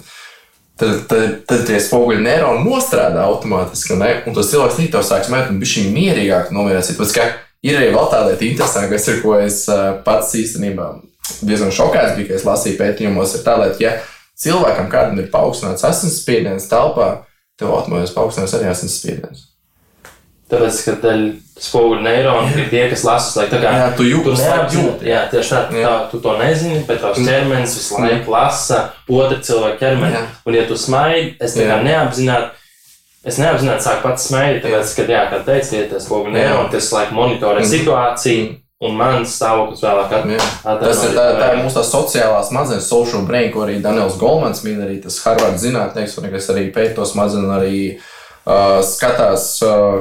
Tad, 0.82 1.04
tad, 1.06 1.34
tad 1.46 1.68
tie 1.68 1.78
spoguļi 1.78 2.24
neironi 2.26 2.64
nostrādā 2.66 3.22
automātiski, 3.30 4.00
ne? 4.02 4.16
un 4.26 4.34
tas 4.34 4.50
cilvēks 4.50 4.80
arī 4.80 4.88
to 4.90 5.04
sāk 5.06 5.28
smēt, 5.28 5.52
un 5.54 5.60
viņš 5.62 5.76
ir 5.78 5.92
mierīgāk 5.94 6.50
nomierināts. 6.56 6.96
Ir 7.62 7.78
arī 7.78 7.92
vēl 7.94 8.08
tāda 8.10 8.32
lieta, 8.32 8.48
interesanta, 8.48 8.90
kas 8.90 9.06
ir, 9.12 9.20
ko 9.22 9.36
es 9.38 9.60
pats 10.08 10.34
īstenībā 10.40 10.88
diezgan 11.46 11.70
šokēts 11.76 12.16
biju, 12.18 12.32
kad 12.32 12.40
es 12.40 12.48
lasīju 12.48 12.80
pētījumos, 12.80 13.36
ir 13.38 13.46
tā 13.46 13.60
lieta, 13.62 13.78
ja 13.84 13.92
cilvēkam 14.42 14.90
kādam 14.90 15.22
ir 15.22 15.30
paaugstināts 15.34 15.86
asinsspiediens 15.86 16.66
telpā, 16.72 17.12
tev 17.62 17.76
automātiski 17.76 18.18
paaugstinās 18.18 18.58
arī 18.58 18.72
asinsspiediens. 18.72 19.51
Tāpēc, 20.52 20.80
ka 20.84 20.94
daļa 21.00 21.28
spoguļu 21.64 22.02
neironi 22.04 22.56
ir 22.58 22.66
tie, 22.72 22.82
kas 22.92 23.06
lasa, 23.08 23.36
lai 23.40 23.46
tā 23.48 23.60
kā 23.62 23.70
jā, 23.72 23.84
tu 23.96 24.04
jūti, 24.04 24.24
tu 24.26 24.34
neapzināti. 24.36 25.08
Jā, 25.08 25.22
tieši 25.32 25.54
tā, 25.54 25.60
jā. 25.80 25.84
tā, 25.86 25.92
tu 26.12 26.20
to 26.24 26.34
nezini, 26.42 26.82
bet 26.88 27.00
tavs 27.00 27.22
ķermenis 27.24 27.76
visu 27.78 28.00
laiku 28.02 28.34
lasa 28.34 28.80
otru 29.08 29.38
cilvēku 29.48 29.80
ķermeni. 29.80 30.18
Jā. 30.18 30.24
Un, 30.44 30.58
ja 30.58 30.66
tu 30.68 30.80
smaidi, 30.80 31.38
es 31.40 31.56
tā 31.56 31.70
kā 31.70 31.80
neapzināti 31.86 32.58
Es 33.22 33.36
neapzināti 33.38 33.86
sāku 33.86 34.02
pats 34.02 34.24
smaidīt, 34.32 34.64
tāpēc, 34.64 34.92
ka, 34.98 35.04
jā, 35.06 35.20
kā 35.30 35.40
teicu, 35.46 35.76
ja 35.78 35.82
tas 35.92 36.08
spoguļu 36.08 36.32
neironi, 36.34 36.72
tas 36.74 36.88
laik 36.90 37.12
monitorē 37.14 37.60
mm. 37.62 37.68
situāciju. 37.70 38.48
Un 38.82 38.96
mans 38.98 39.36
stāvoklis 39.38 39.84
vēlāk 39.86 40.16
ir 41.06 41.14
tā, 41.14 41.26
tā 41.38 41.50
ir 41.52 41.60
mūsu 41.60 41.78
tā 41.78 41.84
sociālā 41.86 42.40
smadzenes, 42.48 42.88
social 42.90 43.22
brain, 43.28 43.52
ko 43.54 43.62
arī 43.68 43.76
Daniels 43.84 44.18
Golmans 44.18 44.64
min, 44.66 44.80
arī 44.82 44.98
tas 45.04 45.20
Harvard 45.22 45.62
zinātnieks, 45.62 46.18
un 46.18 46.32
kas 46.34 46.50
arī 46.50 46.64
pēta 46.74 46.98
to 46.98 47.06
smadzenes, 47.06 47.54
arī 47.60 47.76
uh, 47.92 48.10
skatās, 48.42 49.60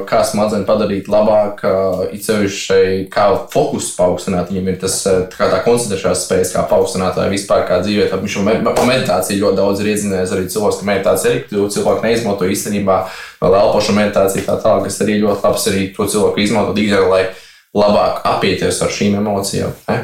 kā 0.09 0.21
smadzenes 0.25 0.65
padarīt 0.65 1.09
labāk, 1.11 1.61
it 2.09 2.25
sevišķi 2.25 3.03
kā 3.13 3.27
fokus 3.53 3.91
paaugstināt. 3.93 4.49
Viņam 4.49 4.71
ir 4.71 4.79
tas 4.81 4.95
uh, 5.05 5.27
tā, 5.29 5.59
koncentrēšanās 5.65 6.23
spējas, 6.25 6.53
kā 6.55 6.63
paaugstināt, 6.69 7.19
vai 7.19 7.27
vispār 7.33 7.67
kā 7.69 7.77
dzīvēt. 7.85 8.15
Viņš 8.23 8.39
par 8.65 8.89
meditāciju 8.89 9.43
ļoti 9.43 9.59
daudz 9.61 9.83
ir 9.83 9.91
iedzinājis 9.93 10.33
arī 10.33 10.47
cilvēks, 10.49 10.79
ka 10.81 10.89
meditācija 10.89 11.35
arī 11.35 11.67
cilvēku 11.75 12.07
neizmanto 12.07 12.49
īstenībā, 12.49 12.97
vēl 13.43 13.59
elpošu 13.61 13.97
meditāciju 13.99 14.47
tā 14.49 14.57
tālāk, 14.63 14.87
kas 14.89 15.01
arī 15.05 15.19
ļoti 15.21 15.45
labs 15.45 15.69
arī 15.69 15.85
to 15.93 16.09
cilvēku 16.15 16.41
izmantot 16.41 16.81
ikdienā 16.81 17.21
labāk 17.77 18.25
apieties 18.27 18.81
ar 18.81 18.91
šīm 18.91 19.21
emocijām. 19.21 19.77
Ne? 19.87 20.01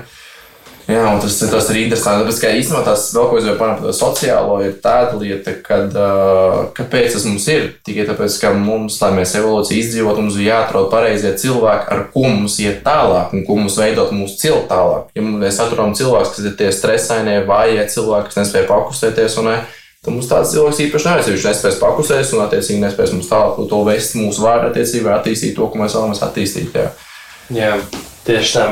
Jā, 0.87 1.01
un 1.11 1.17
tas, 1.19 1.35
tas 1.51 1.65
ir 1.73 1.81
interesanti. 1.81 2.23
Tāpēc, 2.23 2.37
ka 2.39 2.49
īstenībā 2.55 2.81
tas 2.87 3.09
vēl, 3.11 3.25
ko 3.27 3.39
es 3.41 3.47
jau 3.49 3.55
panācu 3.59 3.83
par 3.83 3.95
sociālo, 3.97 4.53
ir 4.63 4.77
tāda 4.79 5.17
lieta, 5.19 5.51
kad, 5.65 5.91
kāpēc 6.77 7.17
tas 7.17 7.25
mums 7.27 7.47
ir. 7.51 7.65
Tikai 7.83 8.05
tāpēc, 8.07 8.37
ka 8.39 8.53
mums, 8.55 9.01
lai 9.03 9.09
mēs 9.17 9.35
evolūciju 9.35 9.81
izdzīvotu, 9.83 10.23
mums 10.23 10.39
ir 10.39 10.47
jāatrod 10.47 10.87
pareizie 10.93 11.33
cilvēki, 11.43 11.91
ar 11.91 12.05
ko 12.13 12.23
mums 12.29 12.55
iet 12.63 12.79
tālāk 12.87 13.35
un 13.35 13.43
ko 13.49 13.59
mums 13.59 13.75
veidot 13.81 14.15
mūsu 14.15 14.39
ciltu 14.45 14.63
tālāk. 14.71 15.11
Ja 15.19 15.27
mēs 15.27 15.59
atrodam 15.59 15.91
cilvēkus, 15.97 16.33
kas 16.37 16.47
ir 16.47 16.57
tie 16.63 16.71
stresainie, 16.71 17.41
vājie 17.51 17.83
cilvēki, 17.91 18.31
kas 18.31 18.41
nespēj 18.45 18.67
pakustēties, 18.71 19.39
un 19.43 19.51
ne, 19.51 19.59
tad 20.07 20.15
mums 20.15 20.31
tāds 20.31 20.55
cilvēks 20.55 20.83
īpaši 20.87 21.11
neaizies. 21.11 21.33
Viņš 21.35 21.47
nespēs 21.51 21.81
pakustēties 21.83 22.35
un, 22.37 22.47
attiecīgi, 22.47 22.83
nespēs 22.87 23.17
mums 23.17 23.27
tālāk 23.27 23.59
to 23.67 23.85
vest 23.91 24.15
mūsu 24.15 24.47
vārdu 24.47 24.71
attiecībā, 24.71 25.19
attīstīt 25.19 25.57
to, 25.59 25.67
ko 25.67 25.83
mēs 25.83 25.99
vēlamies 25.99 26.27
attīstīt. 26.31 26.77
Jā. 26.79 26.91
Jā, 27.51 27.73
tieši 28.23 28.55
tā. 28.55 28.69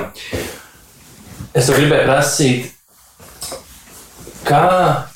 Es 1.55 1.69
gribēju 1.71 2.07
prasīt, 2.09 2.71
kā 4.45 4.67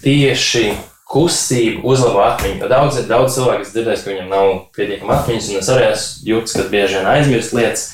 tieši 0.03 0.71
kustība 1.09 1.83
uzlabo 1.89 2.21
atmiņu. 2.23 2.69
Daudz, 2.71 3.01
daudz 3.09 3.35
cilvēku 3.35 3.65
ir 3.65 3.71
dzirdējis, 3.73 4.03
ka 4.05 4.13
viņam 4.13 4.33
nav 4.33 4.51
pietiekama 4.77 5.17
atmiņas, 5.19 5.51
un 5.51 5.61
es 5.61 5.71
arī 5.73 5.87
esmu 5.89 6.29
jūtis, 6.31 6.55
ka 6.55 6.67
bieži 6.71 6.99
vien 6.99 7.09
aizmirst 7.11 7.55
lietas. 7.57 7.85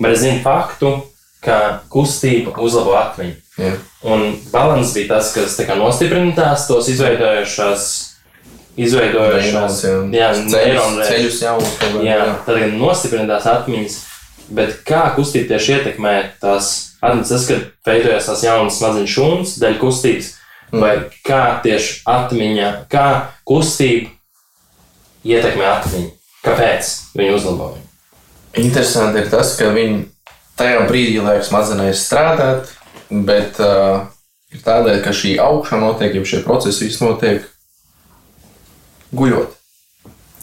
Bet 0.00 0.14
es 0.14 0.22
zinu 0.22 0.40
faktu, 0.44 0.92
ka 1.44 1.56
kustība 1.92 2.54
uzlabo 2.62 2.94
atmiņu. 3.00 3.36
Jā. 3.60 3.72
Un 4.08 4.28
balans 4.52 4.94
bija 4.96 5.16
tas, 5.16 5.34
kas 5.36 5.58
nostiprina 5.76 6.32
tās 6.36 6.68
tos 6.70 6.88
izveidojušās. 6.92 7.90
Izveidojušās, 8.80 9.80
jā, 10.14 10.28
ceļus, 10.48 11.40
jau, 11.42 11.56
jā, 12.00 12.14
jā. 12.14 12.28
tad 12.46 12.62
gan 12.62 12.78
nostiprina 12.80 13.26
tās 13.34 13.48
atmiņas, 13.50 13.96
Bet 14.50 14.80
kā 14.86 15.04
kustība 15.14 15.52
tieši 15.52 15.76
ietekmē 15.76 16.14
tās 16.42 16.89
atmiņas, 17.00 17.32
tas, 17.32 17.48
kad 17.48 17.66
veidojas 17.88 18.28
tās 18.30 18.44
jaunas 18.44 18.78
smadzeņu 18.78 19.12
šūnas, 19.14 19.56
dēļ 19.62 19.76
kustības, 19.80 20.30
mm. 20.70 20.80
vai 20.82 20.94
kā 21.26 21.42
tieši 21.64 22.00
atmiņa, 22.10 22.70
kā 22.92 23.08
kustība 23.48 24.12
ietekmē 25.28 25.68
atmiņu? 25.74 26.10
Kāpēc 26.40 26.90
viņi 27.18 27.36
uzlabo 27.36 27.72
viņu? 27.74 27.86
Interesanti 28.64 29.20
ir 29.20 29.28
tas, 29.30 29.52
ka 29.58 29.68
viņi 29.74 30.02
tajā 30.58 30.86
brīdī 30.88 31.20
liek 31.22 31.44
smadzenēs 31.46 32.04
strādāt, 32.06 32.72
bet 33.10 33.60
uh, 33.62 34.08
ir 34.54 34.64
tādēļ, 34.64 35.00
ka 35.04 35.14
šī 35.14 35.36
augšana 35.42 35.86
notiek, 35.86 36.16
ja 36.16 36.26
šie 36.26 36.42
procesi 36.46 36.88
viss 36.88 37.02
notiek 37.04 37.44
guļot. 39.14 39.59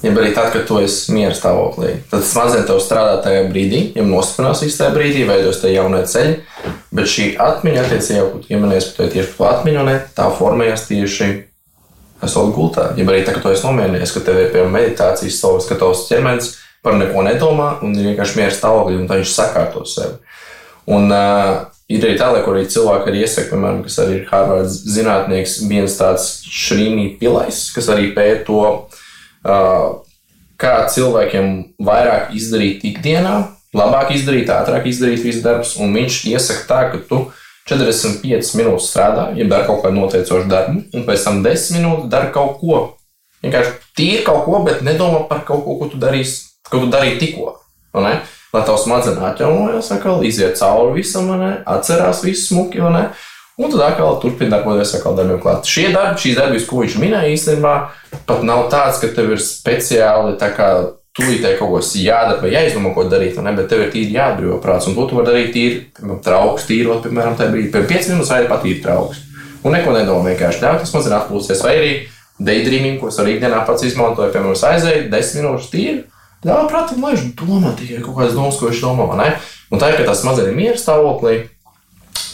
Ja 0.03 0.11
arī 0.13 0.29
tad, 0.35 0.51
kad 0.53 0.67
tu 0.69 0.77
esi 0.77 1.13
miera 1.15 1.33
stāvoklī, 1.33 1.95
tad 2.11 2.21
smadzenes 2.25 2.67
tev 2.69 2.77
strādā 2.83 3.15
tajā 3.25 3.47
brīdī, 3.49 3.79
jau 3.97 4.05
nostiprinās 4.05 4.61
visu 4.61 4.77
tajā 4.77 4.93
brīdī, 4.93 5.23
veidos 5.25 5.57
tie 5.63 5.71
jaunie 5.73 6.03
ceļi. 6.05 6.35
Bet 6.93 7.09
šī 7.09 7.25
atmiņa, 7.41 7.85
attiecībā, 7.85 8.19
jau 8.19 8.43
ja 8.51 8.59
minēs 8.61 8.91
par 8.91 8.99
to 8.99 9.07
tieši 9.15 9.33
par 9.39 9.55
atmiņu, 9.55 9.85
ne, 9.87 9.95
tā 10.17 10.27
formējas 10.37 10.85
tieši 10.91 11.31
esot 12.27 12.53
gultā. 12.53 12.91
Ja 12.97 13.07
arī 13.09 13.23
tā, 13.25 13.33
ka 13.33 13.41
tu 13.41 13.49
esi 13.53 13.65
nomierinājies, 13.65 14.13
ka 14.13 14.21
tev 14.27 14.37
ir 14.43 14.51
piemēram 14.53 14.77
meditācijas 14.77 15.39
stāvoklis, 15.41 15.69
ka 15.71 15.79
tavs 15.81 16.05
ķermenis 16.11 16.51
par 16.85 16.99
neko 17.01 17.25
nedomā 17.25 17.71
un 17.85 17.97
ir 17.97 18.11
vienkārši 18.11 18.37
miera 18.37 18.53
stāvoklī 18.53 19.01
un 19.01 19.09
viņš 19.09 19.33
sakārto 19.33 19.81
sevi. 19.89 20.21
Un, 20.93 21.09
uh, 21.09 21.65
Ir 21.87 22.03
arī 22.03 22.17
tāda, 22.19 22.41
kur 22.43 22.57
arī 22.57 22.65
cilvēki 22.67 23.07
arī 23.07 23.19
iesaka, 23.23 23.47
piemēram, 23.53 23.77
kas 23.85 23.93
arī 24.03 24.15
ir 24.17 24.23
Harvards 24.27 24.73
zinātnieks, 24.91 25.53
viens 25.69 25.93
tāds 25.95 26.25
Šrīnī 26.51 27.13
Pilais, 27.15 27.61
kas 27.71 27.87
arī 27.93 28.09
pēta 28.15 28.41
to, 28.49 28.63
kā 30.57 30.73
cilvēkiem 30.93 31.51
vairāk 31.83 32.33
izdarīt 32.37 32.85
ikdienā, 32.87 33.35
labāk 33.77 34.13
izdarīt, 34.15 34.49
ātrāk 34.51 34.87
izdarīt 34.89 35.25
visu 35.25 35.43
darbus. 35.45 35.75
Un 35.81 35.93
viņš 35.95 36.23
iesaka 36.31 36.65
tā, 36.69 36.79
ka 36.93 37.01
tu 37.09 37.21
45 37.69 38.55
minūtes 38.57 38.89
strādā, 38.91 39.29
ja 39.37 39.47
dari 39.49 39.67
kaut 39.67 39.83
kādu 39.83 39.99
noteicošu 39.99 40.47
darbu, 40.51 40.85
un 40.95 41.05
pēc 41.07 41.27
tam 41.27 41.43
10 41.45 41.77
minūtes 41.77 42.09
dari 42.11 42.31
kaut 42.35 42.57
ko. 42.61 42.81
Vienkārši 43.43 43.75
tīri 43.97 44.23
kaut 44.25 44.45
ko, 44.47 44.63
bet 44.65 44.81
nedomā 44.85 45.27
par 45.29 45.43
kaut 45.45 45.63
ko, 45.65 45.77
ko 45.81 45.91
tu 45.91 45.99
darīsi, 46.01 46.47
ko 46.71 46.81
tu 46.85 46.91
darīji 46.93 47.19
tikko. 47.21 47.57
Lai 47.97 48.63
tavs 48.65 48.85
smadzenes 48.87 49.21
atjaunojas, 49.21 49.91
atkal 49.93 50.23
iziet 50.25 50.57
cauri 50.57 51.01
visam, 51.01 51.29
atcerās 51.67 52.23
visu 52.25 52.47
smuki. 52.47 52.81
Un 53.57 53.71
tad 53.73 53.81
atkal 53.81 54.19
turpina 54.21 54.53
darboties 54.53 54.91
atkal 54.93 55.15
darbiem 55.17 55.39
klāt. 55.41 55.65
Šie 55.65 55.87
darbi, 55.89 56.19
šīs 56.21 56.35
darbības, 56.37 56.65
ko 56.69 56.83
viņš 56.83 56.97
minēja, 57.01 57.33
īstenībā 57.33 57.71
pat 58.29 58.43
nav 58.45 58.67
tāds, 58.69 58.99
ka 59.01 59.09
tev 59.15 59.31
ir 59.33 59.41
speciāli 59.41 60.35
tā 60.37 60.51
kā 60.53 60.67
tūlītēji 61.17 61.57
kaut 61.57 61.71
kas 61.73 61.95
jādara 61.97 62.43
vai 62.43 62.51
jāizdomā, 62.53 62.91
ko 62.93 63.07
darīt, 63.09 63.39
ne, 63.41 63.55
bet 63.57 63.65
tev 63.71 63.81
ir 63.81 63.89
tīri 63.95 64.13
jāatbrīvo 64.13 64.59
prāts. 64.61 64.85
Un 64.85 64.93
to 64.93 65.07
tu 65.09 65.17
vari 65.17 65.31
darīt 65.31 65.49
tīri, 65.55 65.79
trauks, 66.27 66.67
tīrot, 66.69 67.01
piemēram, 67.07 67.33
tajā 67.39 67.55
brīdī. 67.55 67.73
Pēc 67.73 67.89
5 67.89 68.11
minūtes 68.13 68.35
vai 68.35 68.43
pat 68.51 68.69
ir 68.69 68.77
trauks. 68.85 69.25
Un 69.65 69.73
neko 69.73 69.97
nedomā, 69.97 70.29
vienkārši 70.29 70.61
ļauj 70.61 70.79
tas 70.83 70.93
mazliet 70.93 71.17
atpūsties. 71.17 71.65
Vai 71.65 71.75
arī 71.79 71.91
daydreaming, 72.37 73.01
ko 73.01 73.09
es 73.09 73.17
arī 73.17 73.39
ikdienā 73.39 73.65
pats 73.65 73.89
izmantoju, 73.89 74.35
piemēram, 74.37 74.53
aizēju 74.69 75.09
10 75.17 75.41
minūtes 75.41 75.73
tīri. 75.73 75.99
Ļauj 76.45 76.69
prātam, 76.69 77.01
lai 77.01 77.17
viņš 77.17 77.33
domā 77.41 77.73
tikai 77.73 78.05
kaut 78.05 78.19
kādas 78.21 78.37
domas, 78.37 78.61
ko 78.61 78.69
viņš 78.69 78.85
domā. 78.85 79.09
Un 79.73 79.81
tā 79.81 79.89
ir, 79.89 79.97
ka 79.97 80.11
tas 80.11 80.21
mazliet 80.23 80.51
ir 80.51 80.59
miera 80.61 80.77
stāvoklī 80.77 81.47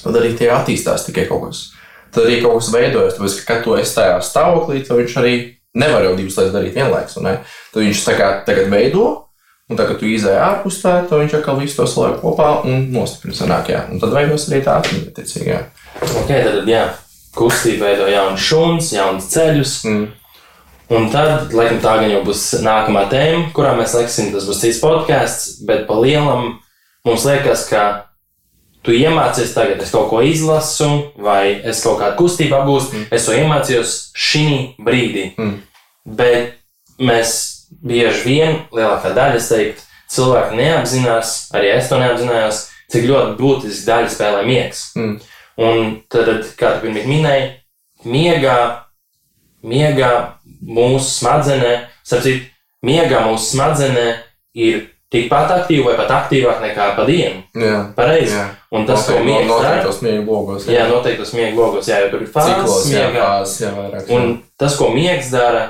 tad 0.04 0.20
arī 0.20 0.34
tie 0.38 0.52
attīstās 0.54 1.08
tikai 1.08 1.28
kaut 1.30 1.48
kas. 1.48 1.66
Tad 2.14 2.28
arī 2.28 2.40
kaut 2.44 2.60
kas 2.60 2.72
veidojas, 2.74 3.18
tāpēc, 3.18 3.36
ka, 3.40 3.46
kad 3.50 3.62
tu 3.66 3.76
esi 3.80 3.96
tajā 3.98 4.18
stāvoklī, 4.26 4.84
tad 4.86 5.00
viņš 5.02 5.20
arī 5.22 5.36
nevar 5.82 6.06
jau 6.06 6.16
divas 6.18 6.38
lietas 6.38 6.56
darīt 6.56 6.78
vienlaikus. 6.78 7.20
Tad 7.74 7.80
viņš 7.82 8.02
tā 8.06 8.18
kā 8.20 8.32
tagad 8.48 8.70
veido, 8.74 9.06
un 9.70 9.80
tad, 9.80 9.88
kad 9.90 10.02
tu 10.02 10.10
izēji 10.10 10.42
ārpus 10.44 10.82
tā, 10.84 11.00
tad 11.10 11.24
viņš 11.24 11.38
atkal 11.40 11.62
visu 11.62 11.80
to 11.80 11.88
saliek 11.90 12.20
kopā 12.22 12.50
un 12.70 12.90
nostiprina 12.94 13.40
sanākajā. 13.40 13.86
Un 13.94 14.04
tad 14.04 14.14
veidos 14.14 14.50
arī 14.50 14.62
tā 14.66 14.78
atmiņa, 14.82 15.14
tiecīgā. 15.18 15.62
Ok, 16.22 16.30
tad 16.30 16.70
jā, 16.70 16.84
kustība 17.38 17.90
veido 17.90 18.10
jaunu 18.12 18.38
šūnas, 18.50 18.92
jaunus 18.94 19.32
ceļus. 19.34 19.80
Mm. 19.90 20.12
Un 20.94 21.08
tad, 21.10 21.54
laikam, 21.56 21.80
tā 21.82 21.96
gan 22.02 22.12
jau 22.12 22.22
būs 22.28 22.42
nākamā 22.62 23.08
tēma, 23.10 23.48
kurā 23.56 23.72
mēs 23.78 23.96
liksim, 23.98 24.30
tas 24.34 24.46
būs 24.46 24.60
cits 24.62 24.82
podkāsts, 24.84 25.62
bet 25.66 25.88
pa 25.88 25.96
lielam 25.98 26.58
mums 27.08 27.26
liekas, 27.26 27.66
ka 27.72 27.86
tu 28.84 28.94
iemācies 28.96 29.54
tagad, 29.56 29.82
es 29.82 29.94
kaut 29.94 30.10
ko 30.12 30.22
izlasu, 30.26 30.90
vai 31.24 31.56
es 31.64 31.82
kaut 31.86 32.02
kādu 32.02 32.20
kustību 32.20 32.58
apgūstu, 32.60 32.98
mm. 32.98 33.08
es 33.16 33.28
to 33.28 33.36
iemācījos 33.38 33.96
šī 34.20 34.46
brīdī. 34.84 35.30
Mm. 35.40 35.56
Bet 36.20 36.60
mēs 37.00 37.36
bieži 37.84 38.24
vien, 38.28 38.62
lielākā 38.76 39.14
daļa, 39.16 39.40
es 39.40 39.50
teiktu, 39.52 39.88
cilvēki 40.14 40.60
neapzinās, 40.60 41.34
arī 41.56 41.72
es 41.74 41.90
to 41.90 42.00
neapzinājos, 42.02 42.64
cik 42.94 43.08
ļoti 43.10 43.38
būtiski 43.40 43.88
daļa 43.88 44.12
spēlē 44.14 44.44
miegs. 44.48 44.86
Mm. 45.00 45.18
Un 45.64 45.92
tad, 46.12 46.48
kā 46.60 46.76
tu 46.76 46.86
pirmie 46.86 47.06
minēji, 47.08 47.50
miegā, 48.10 48.58
miegā 49.64 50.14
mūsu 50.44 51.20
smadzenē, 51.22 51.74
sapcīt, 52.06 52.50
miegā 52.86 53.24
mūsu 53.30 53.54
smadzenē 53.54 54.08
ir 54.60 54.90
tikpat 55.14 55.52
aktīvi 55.60 55.86
vai 55.86 55.96
pat 56.02 56.12
aktīvāk 56.18 56.60
nekā 56.66 56.90
pa 56.98 57.06
dienu. 57.08 57.44
Jā, 57.56 57.80
pareizi. 57.96 58.34
Jā. 58.36 58.48
Un 58.74 58.86
tas, 58.90 59.06
ko 59.08 59.20
miegs 59.22 59.48
dara, 59.48 59.76
noteiktos 59.78 60.02
miega 60.02 60.26
logos. 60.32 60.66
jā, 60.68 60.86
noteiktos 60.90 61.34
miega 61.38 61.56
logos, 61.62 61.88
jā, 61.88 62.00
jo 62.04 62.10
tur 62.12 62.22
ir 62.26 62.32
fāzes 62.34 62.56
Ciklos, 62.56 62.88
jā, 62.90 63.10
jā, 63.14 63.74
vairāk. 63.78 64.10
Un 64.18 64.40
tas, 64.58 64.76
ko 64.80 64.90
miegs 64.90 65.30
dara, 65.32 65.68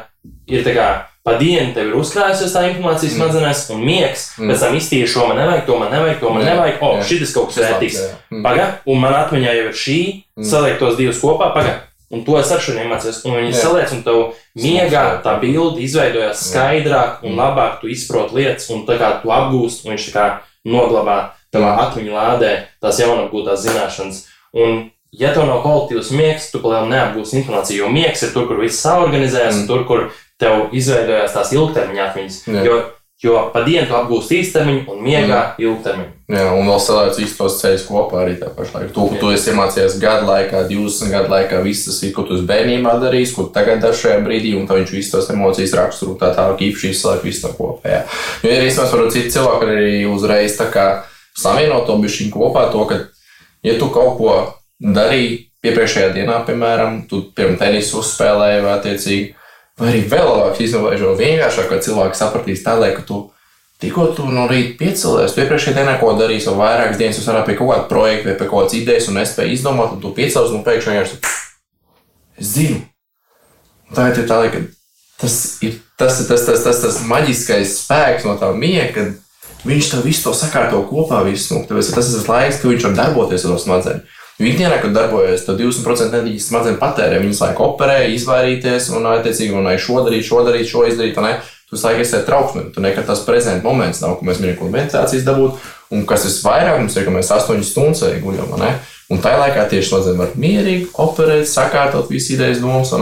ir 0.47 0.63
tā 0.63 0.73
kā 0.77 0.87
pa 1.23 1.37
dienu 1.39 1.71
tev 1.75 1.87
ir 1.87 1.93
uzkrājusies 1.95 2.51
tā 2.51 2.65
informācija 2.69 3.07
Mm. 3.11 3.15
smadzenēs, 3.15 3.59
un 3.71 3.83
miegs 3.87 4.23
Mm. 4.39 4.49
pēc 4.51 4.59
tam 4.59 4.73
iztīra 4.75 5.07
šo 5.07 5.27
man 5.27 5.37
nevajag, 5.37 5.65
to 5.65 5.77
man 5.79 5.91
nevajag, 5.91 6.19
to 6.19 6.29
man 6.29 6.43
Jā, 6.43 6.49
nevajag. 6.55 6.81
O, 6.81 6.89
jā. 6.97 7.03
šis 7.03 7.33
kaut 7.33 7.47
kas 7.47 7.57
vērtīgs. 7.63 7.95
jā. 8.01 8.09
Mm. 8.31 8.43
Pagaid, 8.43 8.73
un 8.87 8.99
man 8.99 9.13
atmiņā 9.13 9.53
jau 9.55 9.67
ir 9.67 9.71
šī, 9.83 10.23
Mm. 10.37 10.43
saliek 10.43 10.79
tos 10.79 10.97
divus 10.97 11.21
kopā, 11.21 11.53
pagaid. 11.53 11.79
Un 12.13 12.21
to 12.25 12.35
es 12.37 12.51
ar 12.53 12.59
šodien 12.61 12.85
iemācījos. 12.85 13.23
Un 13.25 13.39
viņi 13.39 13.53
saliec, 13.57 13.91
un 13.95 14.03
tev 14.05 14.19
miegā 14.61 15.03
tā 15.25 15.39
bilde 15.41 15.81
izveidojās 15.81 16.37
Jā. 16.37 16.49
skaidrāk, 16.51 17.23
un 17.25 17.31
Mm. 17.33 17.39
labāk 17.41 17.79
tu 17.81 17.87
izproti 17.89 18.35
lietas, 18.37 18.69
un 18.69 18.85
tā 18.85 18.99
kā 19.01 19.21
tu 19.23 19.29
apgūsti, 19.33 19.85
un 19.87 19.95
viņš 19.95 20.05
tā 20.11 20.13
kā 20.13 20.27
noglabā 20.65 21.31
tavā 21.51 21.71
atmiņu 21.87 22.13
lādē 22.13 22.51
tās 22.81 22.99
jaunapgūtās 23.01 23.65
zināšanas. 23.65 24.25
Un, 24.53 24.91
ja 25.11 25.33
tev 25.33 25.47
nav 25.49 25.63
kolektīvs 25.63 26.11
miegs, 26.13 26.51
tu 26.51 26.59
palielināt 26.59 26.93
neapgūsi 27.15 27.41
informāciju, 27.41 27.77
jo 27.83 27.89
miegs 27.89 28.21
ir 28.23 28.29
tur, 28.33 28.47
kur 28.47 28.61
viss 28.61 28.81
saorganizējas, 28.85 29.55
Mm. 29.55 29.61
un 29.61 29.67
tur, 29.67 29.83
kur 29.85 30.11
tev 30.39 30.69
izveidojās 30.71 31.33
tās 31.33 31.51
ilgtermiņa 31.53 32.09
atmiņas. 32.09 32.37
Jā. 32.47 32.63
Jo, 32.65 32.83
jo 33.23 33.37
pa 33.53 33.61
dienu 33.63 33.85
tu 33.87 33.95
apgūsti 33.95 34.39
īstermiņu 34.41 34.83
un 34.91 35.03
miegā 35.03 35.41
ilgtermiņu. 35.61 36.09
Jā, 36.33 36.47
un 36.55 36.67
vēl 36.67 36.79
salēdz 36.81 37.19
visus 37.21 37.37
tos 37.37 37.55
ceļus 37.61 37.85
kopā 37.87 38.23
arī 38.23 38.33
tā 38.39 38.49
pašā 38.55 38.79
laikā. 38.79 38.91
To, 38.95 39.05
ko 39.11 39.19
tu 39.21 39.29
esi 39.35 39.51
iemācījies 39.51 39.99
gadu 40.01 40.27
laikā, 40.27 40.63
20 40.71 41.13
gadu 41.13 41.31
laikā, 41.31 41.61
viss 41.63 41.87
tas 41.87 42.01
ir, 42.03 42.11
ko 42.15 42.25
tu 42.27 42.37
esi 42.37 42.47
bērnībā 42.49 42.95
darījis, 43.03 43.35
ko 43.37 43.45
tagad 43.53 43.83
dari 43.83 43.99
šajā 43.99 44.17
brīdī, 44.25 44.55
un 44.57 44.67
tad 44.67 44.81
viņš 44.81 44.95
visus 44.95 45.13
tos 45.13 45.29
emocijas 45.31 45.75
raksturo 45.79 46.17
tā 46.19 46.33
tālāk, 46.35 46.65
īpaši 46.67 46.91
izslēgt 46.91 47.27
visu 47.27 47.45
to 47.45 47.53
kopā. 47.59 47.93
Jā. 47.93 48.01
Jo 48.43 48.57
ir 48.57 48.67
īstenībā, 48.67 48.89
varbūt 48.95 49.15
citi 49.15 49.33
cilvēki 49.37 49.69
arī 49.69 49.95
uzreiz 50.09 50.57
tā 50.59 50.67
kā 50.73 50.87
savienot 51.37 51.87
to 51.87 51.99
bišķiņu 52.03 52.33
kopā, 52.33 52.67
to, 52.73 52.83
ka, 52.89 52.99
ja 53.67 53.77
tu 53.79 53.91
kaut 53.93 54.17
ko 54.19 54.35
darīji 54.83 55.37
iepriekšējā 55.63 56.11
dienā, 56.17 56.41
piemēram, 56.47 57.03
tu 57.07 57.21
pirms 57.35 57.61
tenisu 57.61 58.01
uzspēlēji 58.01 58.63
vai 58.65 58.75
attiecīgi, 58.77 59.31
vai 59.79 59.91
arī 59.91 60.03
vēl 60.11 60.27
labāk 60.29 60.59
īstenībā, 60.63 60.95
jo 60.99 61.13
vienkāršāk, 61.19 61.69
ka 61.69 61.83
cilvēki 61.85 62.19
sapratīs 62.19 62.65
tādēļ, 62.65 62.97
ka 62.97 63.07
tu 63.07 63.23
Tikko 63.83 64.05
tu 64.15 64.29
no 64.31 64.45
rīta 64.47 64.77
piecēlies, 64.79 65.33
tu 65.35 65.41
iepriekšējā 65.43 65.75
dienā 65.75 65.97
ko 65.99 66.13
darīsi, 66.15 66.47
vai 66.53 66.69
vairākas 66.69 66.99
dienas 67.01 67.25
varat 67.27 67.49
pie 67.49 67.55
kaut 67.59 67.73
kāda 67.73 67.89
projekta 67.89 68.29
vai 68.29 68.35
pie 68.39 68.45
kaut 68.47 68.61
kādas 68.61 68.75
idejas 68.77 69.09
un 69.11 69.17
nespēji 69.19 69.57
izdomāt, 69.57 69.97
un 69.97 69.99
tu 69.99 70.13
piecēlies 70.15 70.53
un 70.55 70.63
pēkšņi 70.63 70.93
vienkārši 70.93 71.17
es 72.39 72.53
zinu. 72.53 72.77
Tā 73.93 74.05
ir 74.13 74.21
tā, 74.29 74.37
ka 74.53 74.61
tas 75.19 75.35
ir 75.67 75.75
tas, 75.99 76.21
tas, 76.29 76.45
tas, 76.47 76.63
tas, 76.63 76.79
tas 76.85 77.01
maģiskais 77.09 77.75
spēks 77.81 78.23
no 78.29 78.37
tā 78.39 78.53
miega, 78.55 78.87
kad 78.95 79.67
viņš 79.67 79.91
to 79.91 80.01
visu 80.05 80.29
to 80.29 80.35
sakārto 80.37 80.79
kopā, 80.87 81.19
visu 81.27 81.49
smuku. 81.49 81.67
Tāpēc 81.73 81.91
tas 81.97 82.07
ir 82.07 82.21
tas 82.21 82.31
laiks, 82.31 82.61
kad 82.61 82.71
viņš 82.71 82.87
var 82.87 82.97
darboties 83.01 83.43
ar 83.43 83.51
to 83.51 83.63
smadzeņu. 83.65 84.19
Jo 84.39 84.47
ikdienā, 84.49 84.79
kad 84.81 84.95
darbojas, 84.95 85.43
tad 85.45 85.59
20% 85.61 86.07
enerģijas 86.09 86.47
smadzenes 86.49 86.79
patērē. 86.81 87.19
Viņas 87.21 87.41
laiku 87.43 87.67
operē, 87.67 87.99
izvairīties 88.15 88.89
un, 88.97 89.05
attiecīgi, 89.11 89.53
un 89.53 89.69
šo 89.77 90.01
darīt, 90.07 90.25
šo 90.25 90.41
darīt, 90.47 90.69
šo 90.71 90.87
izdarīt. 90.89 91.19
Tu 91.69 91.77
laiku 91.79 92.01
esi 92.01 92.21
trauksmē, 92.25 92.67
tu 92.73 92.81
nekad 92.81 93.05
tas 93.09 93.21
prezidents 93.25 93.65
moments 93.65 94.01
nav, 94.01 94.17
ka 94.19 94.25
mēs 94.27 94.41
ko 94.57 94.69
meditācijas 94.73 95.25
dabūt. 95.25 95.61
Un 95.93 96.07
kas 96.09 96.25
ir 96.25 96.33
vairāk, 96.45 96.79
mums 96.81 96.97
ir, 96.97 97.05
ka 97.05 97.13
mēs 97.13 97.29
8 97.33 97.61
stundas 97.65 98.01
arī 98.07 98.19
guļam. 98.25 98.57
Un 99.13 99.21
tajā 99.21 99.39
laikā 99.41 99.67
tieši 99.69 99.89
smadzenes 99.91 100.19
var 100.21 100.35
mierīgi 100.39 100.89
operēt, 101.01 101.45
sakārtot 101.49 102.09
visas 102.09 102.33
idejas, 102.33 102.61
domas. 102.63 102.93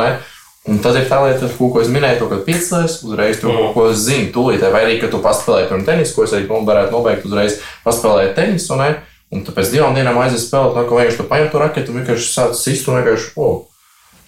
Un 0.69 0.77
tad 0.77 0.99
ir 0.99 1.07
tā 1.09 1.17
lieta, 1.23 1.47
ar 1.47 1.53
ko 1.57 1.81
es 1.81 1.87
minēju, 1.89 2.19
to, 2.19 2.25
ka 2.29 2.43
piecēlies, 2.45 2.99
uzreiz 3.07 3.39
to 3.41 3.49
kaut 3.49 3.71
ko 3.73 3.85
zini, 3.97 4.27
tūlīt, 4.35 4.61
vai 4.69 4.83
arī, 4.85 4.99
ka 5.01 5.07
tu 5.09 5.17
paspēlēji 5.23 5.71
tur 5.71 5.85
tenisu, 5.87 6.13
ko 6.13 6.27
es 6.27 6.35
arī 6.37 6.45
varētu 6.51 6.93
nobeigt, 6.93 7.25
uzreiz 7.25 7.55
paspēlēji 7.81 8.35
tenisu, 8.37 8.75
un, 9.31 9.43
tu 9.47 9.55
pēc 9.55 9.71
divām 9.73 9.95
dienām 9.97 10.19
aizies 10.21 10.47
spēlēt, 10.47 10.77
no 10.77 10.85
ka 10.87 10.97
vienkārši 10.99 11.21
tu 11.21 11.27
paņem 11.29 11.51
to 11.51 11.61
raketu 11.61 11.93
un 11.93 12.01
vienkārši 12.01 12.29
sāc 12.31 12.55
sist 12.59 12.89
un 12.89 12.99
vienkārši, 12.99 13.31
o, 13.39 13.49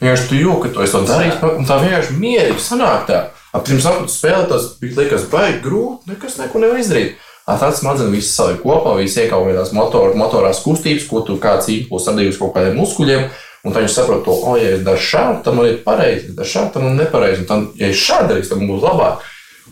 vienkārši 0.02 0.30
tu 0.30 0.40
jūti, 0.40 0.62
ka 0.66 0.74
tu 0.74 0.86
esi 0.86 0.96
to 0.96 1.04
darījis, 1.12 1.44
un 1.60 1.70
tā 1.70 1.80
vienkārši 1.84 2.18
mierīgi 2.20 2.64
sanāk 2.64 3.08
tā. 3.10 3.22
Ap 3.54 3.68
pirms 3.68 3.86
tu 3.86 4.10
spēlē, 4.10 4.48
tas 4.50 4.72
bija 4.82 5.04
liekas 5.04 5.28
baigi 5.30 5.62
grūti, 5.62 6.10
nekas 6.10 6.40
neko 6.40 6.64
nevar 6.64 6.82
izdarīt. 6.82 7.20
Tāds 7.46 7.82
smadzenes 7.82 8.14
viss 8.16 8.36
saliek 8.38 8.62
kopā, 8.64 8.96
viss 8.98 9.20
iekāpj 9.20 9.58
tās 9.58 9.74
motor, 9.76 10.14
motorās 10.16 10.62
kustības, 10.64 11.06
ko 11.10 11.22
tu 11.28 11.36
kāds 11.44 11.68
impulss 11.74 12.08
radījis 12.08 12.40
kaut 12.40 12.54
kādiem 12.56 12.80
muskuļiem. 12.80 13.28
Un 13.64 13.72
tad 13.72 13.84
viņš 13.84 13.94
saprot, 13.96 14.24
to, 14.26 14.34
oh, 14.34 14.56
ja 14.60 14.74
es 14.76 14.82
daru 14.84 15.00
šādi, 15.00 15.38
tad 15.44 15.56
man 15.56 15.70
ir 15.70 15.78
pareizi, 15.86 16.32
ja 16.32 16.38
daru 16.40 16.50
šādi, 16.52 16.72
tad 16.74 16.84
man 16.84 16.96
ir 16.96 17.04
nepareizi. 17.04 17.44
Un 17.44 17.50
tad, 17.52 17.68
ja 17.80 17.92
es 17.92 18.00
šādi 18.00 18.32
darīšu, 18.32 18.50
tad 18.52 18.60
man 18.60 18.72
būs 18.74 18.84
labāk. 18.84 19.28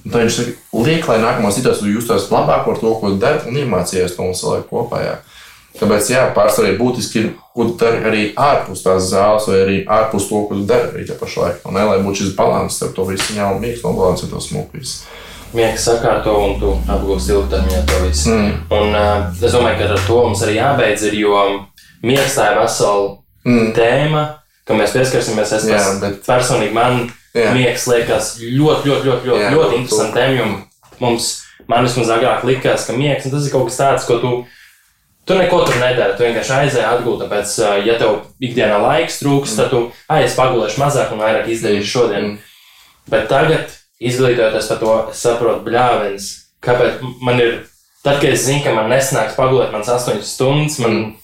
Un 0.06 0.12
tad 0.12 0.24
viņš 0.26 0.38
liek, 0.86 1.08
lai 1.08 1.20
nākamā 1.22 1.52
situācijā 1.54 1.92
justos 1.94 2.30
labāk 2.32 2.66
par 2.66 2.80
to, 2.82 2.94
ko 3.02 3.12
dari 3.22 3.44
un 3.50 3.60
iemācījies 3.62 4.16
to 4.18 4.24
un 4.26 4.34
saliek 4.38 4.66
kopā. 4.70 5.02
Jā. 5.06 5.16
Tāpēc, 5.80 6.10
jā, 6.12 6.24
pārsvarā 6.36 6.74
ir 6.74 6.80
būtiski, 6.82 7.20
ir, 7.22 7.28
ko 7.56 7.66
tu 7.70 7.78
dari 7.80 8.02
arī 8.10 8.24
ārpus 8.36 8.82
tās 8.84 9.06
zāles, 9.14 9.46
vai 9.48 9.60
arī 9.64 9.78
ārpus 9.88 10.26
to, 10.28 10.42
ko 10.50 10.58
tu 10.60 10.66
dari 10.68 10.90
arī 10.92 11.06
tajā 11.08 11.20
pašā 11.22 11.46
laikā. 11.46 11.72
Ne, 11.72 11.86
lai 11.88 12.00
būtu 12.04 12.20
šis 12.26 12.34
līdzsvars 12.34 12.76
starp 12.76 12.96
to 12.98 13.06
visu, 13.08 13.38
jau 13.38 13.54
mīkstu 13.62 13.88
un 13.88 13.96
līdzsvaru 14.02 14.32
to 14.34 14.42
smuku. 14.44 14.84
Miegs 15.54 15.84
sakārto 15.84 16.32
un 16.40 16.54
tu 16.60 16.74
apgūsi 16.92 17.34
ilgtermiņā 17.36 17.80
to 17.88 17.98
visu. 18.06 18.30
Mm. 18.32 18.52
Un 18.72 18.94
uh, 18.96 19.26
es 19.36 19.52
domāju, 19.56 19.80
ka 19.82 19.90
ar 19.96 20.04
to 20.08 20.20
mums 20.24 20.44
arī 20.46 20.54
jābeidz, 20.60 21.08
ir, 21.10 21.18
jo 21.24 21.40
tā 22.38 22.52
ir 22.52 22.62
vesela 22.64 23.18
Mm. 23.42 23.72
tēma, 23.74 24.20
kam 24.70 24.78
mēs 24.78 24.92
pieskarsimies. 24.94 25.52
Es 25.58 25.64
pats- 25.66 26.00
bet- 26.04 26.20
personīgi 26.28 26.76
man 26.78 27.08
Jā. 27.32 27.54
miegs 27.56 27.86
liekas 27.88 28.34
ļoti, 28.42 28.90
ļoti, 28.90 29.08
ļoti, 29.08 29.30
ļoti, 29.30 29.44
Jā, 29.46 29.52
ļoti 29.56 29.78
jo 30.36 30.50
Mums, 31.02 31.30
man 31.66 31.88
vismaz 31.88 32.12
agrāk 32.14 32.44
likās, 32.46 32.84
ka 32.86 32.94
miegs 32.94 33.26
tas 33.26 33.48
ir 33.48 33.54
kaut 33.54 33.70
kas 33.70 33.80
tāds, 33.80 34.08
ko 34.10 34.20
tu. 34.22 34.34
Tu 35.26 35.38
neko 35.38 35.62
tur 35.66 35.78
nedari. 35.78 36.16
Tu 36.18 36.26
vienkārši 36.26 36.54
aizēji 36.58 36.86
atgūt. 36.86 37.24
Tāpēc, 37.24 37.54
ja 37.86 37.96
tev 38.02 38.20
ikdienā 38.42 38.80
laiks 38.82 39.20
trūks, 39.22 39.54
tad 39.58 39.70
tu 39.74 39.82
aizies 40.12 40.36
pagulēši 40.38 40.82
mazāk 40.82 41.14
un 41.14 41.22
vairāk 41.22 41.50
izdarīsi 41.54 41.90
šodien. 41.90 42.26
Mm. 42.26 42.40
Bet 43.14 43.28
tagad, 43.30 43.74
izglītojoties 44.02 44.70
par 44.74 44.82
to, 44.82 44.96
es 45.14 45.22
saprotu, 45.24 45.64
bļāvens, 45.66 46.30
kāpēc 46.66 47.06
man 47.22 47.42
ir. 47.42 47.60
Tad, 48.02 48.18
kad 48.18 48.32
es 48.34 48.48
zinu, 48.48 48.64
ka 48.66 48.74
man 48.74 48.90
nesnāks 48.90 49.38
pagulēt 49.38 49.74
manas 49.74 49.94
8 49.94 50.26
stundas, 50.26 50.80
man. 50.82 50.98
Mm. 50.98 51.21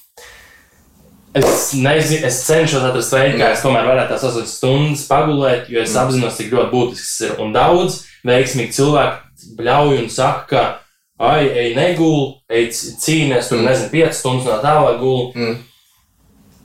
Es, 1.37 1.73
nezinu, 1.77 2.25
es 2.27 2.39
cenšos 2.47 2.83
atrast 2.87 3.13
veidu, 3.13 3.37
kā 3.41 3.51
es 3.53 3.61
tomēr 3.65 3.85
varētu 3.89 4.13
tās 4.15 4.23
8 4.29 4.47
stundas 4.49 5.03
pagulēt, 5.09 5.67
jo 5.69 5.81
es 5.83 5.93
Mm. 5.93 6.01
apzinos, 6.05 6.37
cik 6.39 6.51
ļoti 6.55 6.71
būtisks 6.71 7.13
tas 7.17 7.29
ir. 7.29 7.35
Un 7.43 7.53
daudz 7.53 8.01
veiksmīgi 8.25 8.73
cilvēki 8.77 9.55
bļauj 9.59 9.97
un 10.03 10.09
saka, 10.09 10.45
ka, 10.49 10.79
ai, 11.19 11.47
ej, 11.49 11.75
negul, 11.75 12.35
ej, 12.49 12.69
c- 12.71 12.93
cīnies, 13.03 13.49
tur 13.49 13.57
Mm. 13.59 13.65
nezinu, 13.69 13.89
5 13.91 14.13
stundas 14.13 14.45
no 14.45 14.57
tālāk 14.63 14.99
gulēt. 14.99 15.35
Mm. 15.35 15.57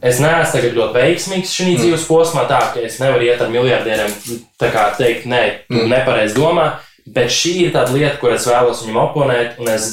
Es 0.03 0.19
neesmu 0.19 0.53
tagad 0.53 0.75
ļoti 0.75 0.95
veiksmīgs 0.99 1.53
šajā 1.55 1.75
mm. 1.77 1.79
dzīves 1.83 2.07
posmā, 2.09 2.47
tā 2.51 2.61
ka 2.75 2.81
es 2.81 2.99
nevaru 2.99 3.23
iet 3.29 3.41
ar 3.41 3.49
miljardieriem, 3.55 4.11
tā 4.59 4.71
kā 4.75 4.89
teikt, 4.97 5.27
nē, 5.31 5.43
tu 5.69 5.75
mm. 5.79 5.89
Nepareizi 5.93 6.35
domā. 6.35 6.73
Bet 7.07 7.31
šī 7.35 7.53
ir 7.67 7.73
tāda 7.75 7.93
lieta, 7.95 8.17
kur 8.19 8.33
es 8.35 8.47
vēlos 8.47 8.83
viņam 8.85 8.99
oponēt, 9.05 9.59
un 9.59 9.69
es 9.69 9.93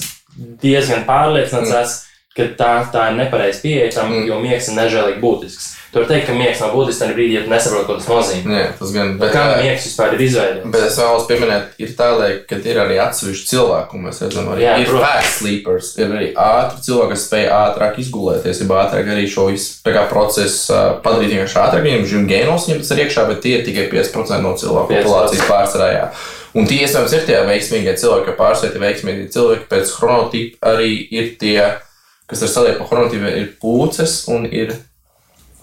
diezgan 0.61 1.05
pārliecināts 1.05 1.69
Mm. 1.69 1.81
esmu, 1.83 2.05
ka 2.37 2.45
tā, 2.59 2.71
tā 2.93 3.09
ir 3.11 3.17
nepareiza 3.19 3.61
pieeja 3.63 3.91
tam, 3.95 4.13
Mm. 4.13 4.27
jo 4.27 4.39
miegs 4.39 4.69
ir 4.69 4.75
nežēlīgi 4.77 5.21
būtisks. 5.21 5.75
Tu 5.89 5.97
vari 5.97 6.09
teikt, 6.11 6.27
ka 6.27 6.33
miegs 6.37 6.59
nav 6.61 6.75
būtisks, 6.75 6.99
tad 7.01 7.15
brīdī, 7.17 7.33
ja 7.33 7.41
tu 7.41 7.49
nesaproti, 7.49 7.85
ko 7.87 7.95
tas 7.97 8.07
nozīmē. 8.07 8.57
Jā, 8.59 8.65
tas 8.77 8.91
gan. 8.93 9.15
Bet 9.17 9.31
kā 9.33 9.45
miegs 9.57 9.87
vispār 9.87 10.13
ir 10.13 10.21
izveidots? 10.21 10.69
Bet 10.69 10.83
es 10.85 10.97
vēlos 11.01 11.25
pieminēt, 11.25 11.71
ir 11.81 11.95
tā, 11.97 12.09
ka 12.45 12.59
ir 12.61 12.77
arī 12.83 12.99
atsevišķi 13.01 13.49
cilvēki, 13.49 14.01
mēs 14.05 14.21
redzam, 14.21 14.51
arī 14.53 14.61
Jā, 14.67 14.75
ir 14.83 14.91
fast 14.93 15.39
sleepers, 15.39 15.89
ir 15.97 16.13
arī 16.13 16.27
ātri 16.37 16.85
cilvēki, 16.85 17.09
kas 17.15 17.25
spēj 17.25 17.49
ātrāk 17.57 17.97
izgulēties, 18.05 18.61
ir 18.61 18.75
ātrāk 18.77 19.09
arī 19.15 19.25
šo 19.25 19.47
visu 19.49 19.81
procesu 20.13 20.73
padarīt 21.01 21.33
vienkārši 21.33 21.57
ātrāk. 21.65 21.85
Viņiem 21.89 22.05
žēl 22.05 22.29
gēnos, 22.29 22.69
viņiem 22.69 22.85
tas 22.85 22.91
ir 22.93 23.03
iekšā, 23.05 23.27
bet 23.27 23.41
tie 23.41 23.57
ir 23.57 23.65
tikai 23.65 23.89
5% 23.89 24.41
no 24.45 24.53
cilvēku 24.53 24.93
5%. 24.93 25.03
populācijas 25.03 25.49
pārsvarā. 25.49 26.09
Un 26.53 26.65
tie, 26.65 26.85
iespējams, 26.85 27.13
ir 27.13 27.25
tie 27.25 27.41
veiksmīgie 27.45 27.93
cilvēki, 27.97 28.37
pārsvarā 28.37 28.73
tie 28.73 28.81
veiksmīgie 28.81 29.27
cilvēki 29.33 29.69
pēc 29.69 29.91
chronotipa 29.97 30.73
arī 30.75 30.93
ir 31.09 31.35
tie, 31.41 31.61
kas 32.29 32.43
ir 32.45 32.51
sadalīti 32.51 32.79
pa 32.79 32.89
chronotipiem, 32.89 33.29
ir 33.41 33.53
pūces 33.61 34.21
un 34.31 34.45
ir 34.45 34.75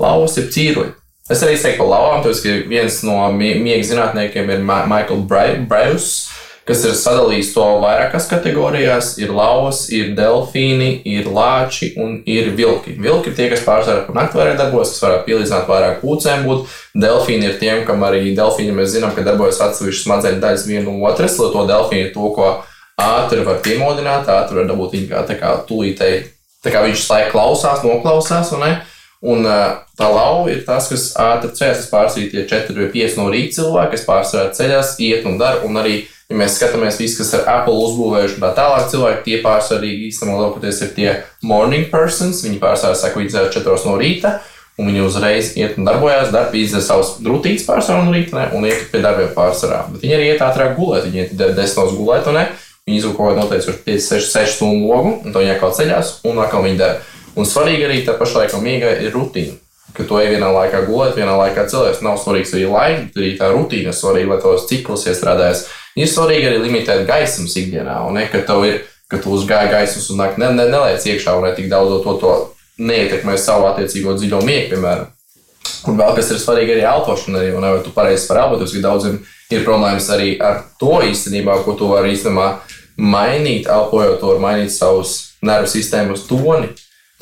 lauvas, 0.02 0.36
ir 0.40 0.50
cīruļi. 0.52 0.94
Es 1.26 1.40
arī 1.42 1.56
teiktu 1.58 1.80
par 1.82 1.88
lauvām, 1.90 2.20
tāpēc, 2.22 2.40
ka 2.42 2.68
viens 2.70 3.02
no 3.02 3.18
mie- 3.34 3.56
miega 3.58 3.82
zinātniekiem 3.82 4.50
ir 4.50 4.60
Ma 4.62 4.84
Michael 4.86 5.24
Braus, 5.26 6.28
kas 6.66 6.84
ir 6.86 6.94
sadalījis 6.98 7.52
to 7.54 7.64
vairākās 7.82 8.28
kategorijās. 8.30 9.16
Ir 9.18 9.32
lauvas, 9.34 9.88
ir 9.90 10.12
delfīni, 10.18 11.00
ir 11.06 11.26
lāči 11.30 11.92
un 11.98 12.20
ir 12.26 12.52
vilki. 12.58 12.94
Vilki 12.98 13.32
ir 13.32 13.36
tie, 13.38 13.48
kas 13.50 13.64
pārsvarā 13.66 14.04
par 14.06 14.18
nakti 14.18 14.38
varētu 14.38 14.60
darboties, 14.62 14.94
kas 14.94 15.02
varētu 15.02 15.26
pielīdzināt 15.26 15.66
vairāk 15.70 15.98
pūcēm 16.02 16.46
būt. 16.46 16.78
Delfīni 16.94 17.50
ir 17.50 17.58
tiem, 17.58 17.82
kam 17.86 18.06
arī 18.06 18.30
delfīni 18.36 18.74
mēs 18.74 18.94
zinām, 18.94 19.14
ka 19.14 19.26
darbojas 19.26 19.62
atsevišķas 19.66 20.06
smadzeņu 20.06 20.42
daļas 20.42 20.66
viena 20.70 20.86
no 20.90 20.98
otras, 21.10 21.38
lai 21.42 21.50
to 21.54 21.66
delfīnu 21.70 22.14
to, 22.14 22.30
ko 22.38 22.52
ātri 23.02 23.42
var 23.46 23.58
piemodināt, 23.66 24.30
ātri 24.30 24.62
var 24.62 24.70
dabūt 24.70 24.94
viņu 24.94 25.10
kā, 25.10 25.26
kā 25.42 25.54
tūlītēji. 25.66 26.35
Tā 26.64 26.72
kā 26.74 26.82
viņš 26.86 27.04
slēdz 27.04 27.32
klausās, 27.34 27.84
noklausās, 27.86 28.52
un, 28.56 28.64
ne? 28.64 28.74
un 29.26 29.46
tā 29.98 30.08
lauva 30.10 30.50
ir 30.52 30.64
tas, 30.66 30.88
kas 30.90 31.08
ātri 31.20 31.52
ceļas. 31.56 31.84
Tas 31.84 31.92
pārsvarā 31.92 32.32
tie 32.32 32.44
4 32.48 32.76
vai 32.80 32.90
5 32.94 33.16
no 33.20 33.30
rīta 33.32 33.60
cilvēki, 33.60 33.92
kas 33.94 34.06
pārsvarā 34.08 34.52
ceļās, 34.56 34.96
iet 35.06 35.28
un 35.28 35.38
dara. 35.40 35.62
Un 35.66 35.78
arī, 35.80 36.02
ja 36.30 36.40
mēs 36.40 36.58
skatāmies, 36.58 36.98
visi, 37.00 37.20
kas 37.20 37.32
ar 37.38 37.46
Apple 37.60 37.76
uzbūvējuši 37.86 38.38
un 38.38 38.44
tā 38.44 38.52
tālāk, 38.58 38.90
cilvēki 38.92 39.24
tie 39.28 39.38
pārsvarā 39.44 39.94
īstenībā 40.08 40.40
lielākoties 40.40 40.82
ir 40.82 40.92
tie 40.98 41.08
morning 41.46 41.88
persons. 41.92 42.44
Viņi 42.46 42.60
pārsvarā 42.62 43.14
viņi 43.16 43.32
dzēra 43.32 43.56
4 43.56 43.88
no 43.88 43.96
rīta. 44.02 44.36
Un 44.76 44.90
viņi 44.90 45.06
uzreiz 45.06 45.54
iet 45.56 45.78
un 45.80 45.86
darbojas, 45.88 46.28
darba 46.34 46.58
izdara 46.60 46.84
savus 46.84 47.14
rutīnas 47.24 47.62
pārsvarā 47.64 48.02
no 48.04 48.12
rīta 48.12 48.50
un 48.52 48.66
iet 48.68 48.90
pie 48.92 49.00
darbiem 49.00 49.30
pārsvarā. 49.32 49.86
Bet 49.94 50.04
viņi 50.04 50.16
arī 50.18 50.26
iet 50.34 50.42
ātrāk 50.44 50.74
gulēt, 50.76 51.06
viņi 51.06 51.22
iet 51.22 51.32
10 51.56 51.94
gulēt. 51.96 52.28
un 52.28 52.36
Ne, 52.36 52.50
Viņi 52.86 53.00
izlūko 53.00 53.18
kaut 53.18 53.32
kādu 53.32 53.40
noteicošu 53.42 53.80
5, 53.82 54.02
6, 54.06 54.28
6 54.30 54.52
stundu 54.60 54.86
logu, 54.86 55.16
un 55.26 55.32
to 55.34 55.40
viņi 55.42 55.56
atkal 55.56 55.72
ceļās, 55.74 56.10
un 56.30 56.36
atkal 56.38 56.62
viņi 56.62 56.76
dara. 56.78 57.00
Un 57.34 57.48
svarīgi 57.50 57.82
arī 57.82 57.96
tā 58.06 58.12
pašā 58.14 58.44
laikā 58.44 58.60
mīga 58.62 58.92
ir 59.02 59.10
rutīna. 59.10 59.56
Ka 59.96 60.06
tu 60.06 60.20
ej 60.20 60.28
vienā 60.30 60.52
laikā 60.54 60.84
gulēt, 60.86 61.16
vienā 61.18 61.34
laikā 61.34 61.64
celties. 61.66 61.98
Nav 62.06 62.20
svarīgs 62.22 62.54
arī 62.54 62.68
laiks, 62.70 63.08
bet 63.08 63.18
arī 63.18 63.32
tā 63.40 63.48
rutīna 63.50 63.90
ir 63.90 63.98
svarīga, 63.98 64.30
lai 64.36 64.38
tos 64.44 64.68
ciklus 64.70 65.08
iestrādājas. 65.10 65.64
Ir 65.98 66.06
svarīgi 66.12 66.46
arī 66.52 66.62
limitēt 66.62 67.02
gaismas 67.08 67.58
ikdienā, 67.58 67.98
un 68.06 68.20
ne, 68.20 68.28
ka 68.30 68.44
tev 68.46 68.62
ir, 68.68 68.78
ka 69.10 69.18
tu 69.18 69.34
uzgāji 69.34 69.72
gaismas 69.74 70.06
un 70.14 70.22
nāk, 70.22 70.38
ne, 70.38 70.52
ne, 70.54 70.68
neliec 70.70 71.10
iekšā, 71.10 71.34
un 71.40 71.48
ne 71.48 71.54
tik 71.58 71.66
daudz 71.72 71.98
to, 72.06 72.16
to 72.22 72.38
neietekmē 72.86 73.34
savu 73.34 73.66
attiecīgo 73.72 74.14
dziļo 74.14 74.44
miegu, 74.46 74.76
piemēram. 74.76 75.10
Un 75.86 75.98
vēl 75.98 76.16
kas 76.16 76.30
ir 76.32 76.40
svarīgi 76.40 76.76
arī 76.76 76.86
elpošana, 76.88 77.40
arī, 77.42 77.52
un 77.56 77.66
vai 77.66 77.82
tu 77.84 77.92
pareizi 77.94 78.26
par 78.30 78.40
elpoties, 78.44 78.72
ka 78.74 78.82
daudziem 78.88 79.20
ir 79.52 79.66
problēmas 79.66 80.08
arī 80.14 80.32
ar 80.42 80.62
to 80.80 80.98
īstenībā, 81.06 81.60
ko 81.64 81.76
tu 81.78 81.90
vari 81.90 82.14
īstenībā 82.16 82.48
mainīt, 82.96 83.68
elpojot, 83.70 84.24
var 84.24 84.42
mainīt 84.42 84.72
savus 84.74 85.18
nervu 85.44 85.70
sistēmas 85.70 86.26
toni. 86.30 86.72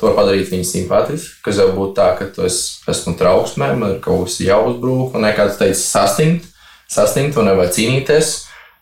To 0.01 0.11
padarīt 0.11 0.49
viņu 0.51 0.65
simpātisku, 0.67 1.37
kas 1.45 1.59
jau 1.61 1.69
būtu 1.71 1.93
tā, 1.95 2.09
ka 2.19 2.25
tu 2.35 2.43
esi, 2.43 2.81
esmu 2.91 3.13
trauksmē, 3.15 3.69
man 3.79 3.93
ir 3.93 4.01
kaut 4.03 4.25
kas 4.25 4.41
jāuzbrūk, 4.43 5.15
un 5.15 5.23
nekā 5.23 5.45
tu 5.53 5.61
teici 5.61 5.79
sastingt, 5.85 6.49
sastingt 6.91 7.39
un 7.39 7.47
nevajag 7.47 7.77
cīnīties, 7.77 8.33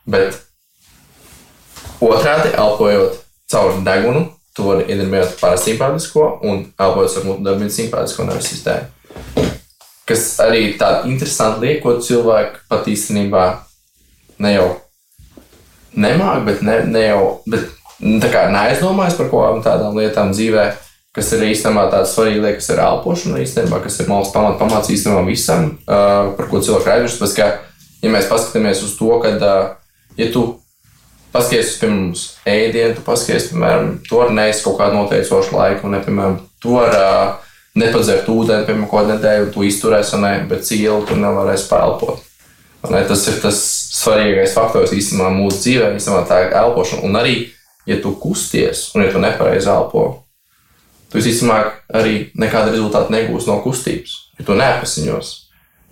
bet 0.09 0.39
otrādi 2.01 2.55
elpojot 2.57 3.21
caur 3.53 3.77
degunu, 3.85 4.25
tu 4.57 4.65
vari 4.65 4.87
iedarbināt 4.89 5.37
parasimpātisko 5.37 6.25
un 6.49 6.65
elpojot 6.81 7.21
ar 7.21 7.29
mutu 7.29 7.45
darbinu 7.45 7.77
simpātisko 7.77 8.25
nervu 8.25 8.49
sistēmu. 8.49 8.89
Kas 10.09 10.25
arī 10.43 10.65
ir 10.67 10.79
tāda 10.79 11.07
interesanta 11.07 11.63
lieta, 11.63 11.81
ko 11.83 11.97
cilvēki 12.03 12.65
pat 12.71 12.89
īstenībā 12.91 13.43
ne 14.43 14.55
jau 14.55 14.65
nemāķi, 15.95 16.45
bet 16.47 16.63
ne, 16.65 16.79
ne 16.91 17.03
jau 17.05 17.21
bet, 17.47 17.69
nu, 18.03 18.19
kā 18.33 18.47
neaizdomājas 18.51 19.15
par 19.19 19.29
kaut 19.31 19.45
kādām 19.45 19.61
tādām 19.65 19.99
lietām 19.99 20.33
dzīvē, 20.35 20.65
kas 21.13 21.29
ir 21.35 21.45
īstenībā 21.51 21.85
tāda 21.91 22.09
svarīga 22.09 22.47
lieta, 22.47 22.57
kas 22.59 22.71
ir 22.73 22.81
elpošana, 22.83 23.43
īstenībā, 23.43 23.79
kas 23.83 23.99
ir 24.01 24.09
malas 24.09 24.33
pamat, 24.33 24.57
pamats 24.59 24.91
īstenībā 24.91 25.21
visam, 25.27 25.69
uh, 25.85 26.33
par 26.37 26.49
ko 26.49 26.61
cilvēki 26.65 26.93
aizmirst. 26.95 27.21
Pēc, 27.21 27.37
ka, 27.37 27.47
ja 28.03 28.13
mēs 28.13 28.29
paskatāmies 28.31 28.83
uz 28.83 28.97
to, 28.97 29.11
ka, 29.23 29.33
uh, 29.37 30.09
ja 30.17 30.29
tu 30.33 30.47
paskaties 31.33 31.75
uz 31.75 31.79
pirms 31.81 32.25
ēdienu, 32.49 32.97
tu 32.97 33.05
paskaties, 33.05 33.51
piemēram, 33.53 33.93
tu 34.09 34.19
vari 34.19 34.37
neist 34.37 34.65
kaut 34.65 34.79
kādu 34.81 34.99
noteicošu 34.99 35.55
laiku, 35.55 35.87
un, 35.87 35.95
ne, 35.95 36.01
piemēram, 36.05 36.39
tu 36.61 36.75
vari 36.79 36.97
uh, 36.97 37.52
nepadzert 37.77 38.29
ūdeni, 38.29 38.67
piemēram, 38.67 38.89
kādu 38.91 39.13
nedēļu, 39.15 39.49
tu 39.53 39.65
izturēsi, 39.65 40.19
ne, 40.21 40.33
bet 40.49 40.69
ilgi 40.75 41.09
tu 41.09 41.17
nevarēsi 41.19 41.69
pelpot. 41.71 42.21
Ne, 42.91 42.99
tas 43.07 43.21
ir 43.31 43.37
tas 43.39 43.59
svarīgākais 43.95 44.55
faktors 44.57 44.91
īstenībā 44.91 45.29
mūsu 45.31 45.61
dzīvē, 45.61 45.93
īstenībā 45.97 46.25
tā 46.27 46.41
ir 46.43 46.57
elpošana. 46.59 47.05
Un 47.07 47.15
arī, 47.15 47.37
ja 47.87 47.97
tu 48.03 48.11
kusties, 48.19 48.89
un 48.93 49.05
ja 49.05 49.13
tu 49.13 49.21
nepareizi 49.23 49.71
elpo, 49.71 50.03
tu 51.11 51.21
īstenībā 51.21 51.61
arī 51.95 52.17
nekāda 52.39 52.73
rezultāta 52.73 53.13
negūsi 53.13 53.49
no 53.49 53.61
kustības, 53.63 54.17
ja 54.39 54.45
tu 54.49 54.59
neapziņos. 54.59 55.31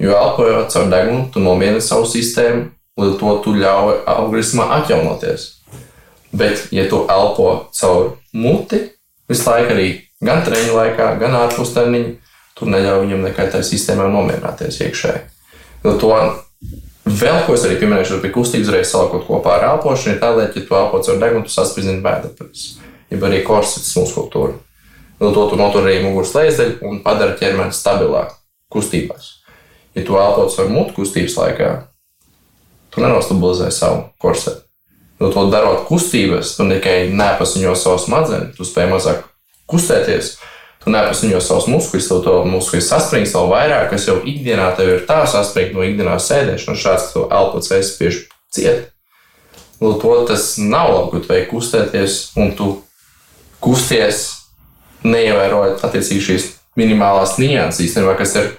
Jo 0.02 0.18
elpojot 0.18 0.74
caur 0.74 0.92
degunu, 0.92 1.26
tu 1.32 1.42
nomierini 1.44 1.82
savu 1.86 2.08
sistēmu, 2.10 2.68
līdz 3.00 3.18
to 3.22 3.34
tu 3.46 3.56
ļauj 3.56 4.02
organismam 4.18 4.74
atjaunoties. 4.76 5.48
Bet, 6.36 6.68
ja 6.76 6.88
tu 6.90 7.06
elpo 7.12 7.48
caur 7.76 8.16
muti, 8.34 8.82
visu 9.32 9.48
laiku 9.50 9.76
arī 9.76 9.88
gan 10.24 10.44
treniņa 10.46 10.78
laikā, 10.78 11.10
gan 11.22 11.36
ārpus 11.40 11.74
treniņa, 11.76 12.14
tu 12.58 12.70
neļauj 12.70 13.06
viņam 13.06 13.26
nekādai 13.26 13.60
tai 13.60 13.66
sistēmai 13.66 14.10
nomierināties 14.14 14.82
iekšēji. 14.86 15.22
Līdz 15.86 16.00
to 16.02 16.10
vēl 17.22 17.40
ko 17.46 17.56
es 17.58 17.66
arī 17.66 17.80
pieminēšu, 17.82 18.20
pie 18.22 18.34
kustības 18.36 18.72
reizes 18.76 18.94
salikot 18.94 19.26
kopā 19.28 19.58
ar 19.58 19.68
elpošanu, 19.72 20.20
tā, 20.22 20.32
ka, 20.36 20.46
ja 20.46 20.52
tu 20.54 20.78
elpo 20.78 21.02
caur 21.02 21.22
degunu, 21.22 21.48
tu 21.48 21.54
sasprindzini 21.54 22.04
bēdas, 22.06 22.66
jeb 23.12 23.26
arī 23.26 23.42
korsets 23.48 23.96
muskultūru. 23.98 24.60
Līdz 25.22 25.38
to 25.38 25.46
tu 25.52 25.60
notur 25.60 25.86
arī 25.86 26.02
muguras 26.06 26.34
lēzdeļu 26.38 26.90
un 26.90 27.02
padara 27.06 27.38
ķermeni 27.38 27.76
stabilāku 27.78 28.38
kustībās. 28.74 29.38
Ja 29.98 30.06
tu 30.08 30.18
elpo 30.18 30.48
caur 30.54 30.70
mutu 30.72 31.02
kustības 31.02 31.38
laikā, 31.42 31.72
tu 32.94 33.04
nenostabilizē 33.04 33.72
savu 33.74 34.06
korsetu. 34.22 34.71
Jo 35.22 35.30
to 35.30 35.44
darot 35.54 35.84
kustības, 35.86 36.56
tu 36.58 36.66
tikai 36.66 37.12
nepasiņo 37.14 37.76
savu 37.78 38.00
smadzenes, 38.02 38.56
tu 38.58 38.66
spēj 38.66 38.90
mazāk 38.90 39.28
kustēties. 39.70 40.38
Tu 40.82 40.90
neapziņo 40.90 41.38
savus 41.46 41.68
muskuļus, 41.70 42.08
tev 42.10 42.24
to 42.26 42.40
muskuļu 42.50 42.82
saspringst 42.82 43.38
vēl 43.38 43.52
vairāk, 43.52 43.92
kas 43.92 44.08
jau 44.10 44.16
ikdienā 44.26 44.72
tev 44.80 44.96
ir 44.96 45.04
tā 45.06 45.20
saspringta 45.30 45.78
no 45.78 45.86
ikdienas 45.86 46.26
sēdēšanas, 46.26 46.82
šāds, 46.82 47.12
tu 47.14 47.28
elpo 47.30 47.62
ceļš 47.62 47.92
spiež 47.92 48.18
ciet. 48.50 48.90
Lūk, 49.82 50.02
to 50.02 50.16
tas 50.32 50.56
nav 50.58 50.90
labi, 50.96 51.12
ka 51.14 51.22
tu 51.22 51.34
vajag 51.36 51.48
kustēties, 51.54 52.18
un 52.42 52.56
tu 52.58 52.72
kusties, 53.62 54.26
neievērojot 55.06 55.86
attiecīgi 55.86 56.26
šīs 56.32 56.52
minimālās 56.82 57.38
nianses, 57.38 57.86
īstenībā, 57.86 58.18
kas 58.18 58.38
ir 58.42 58.52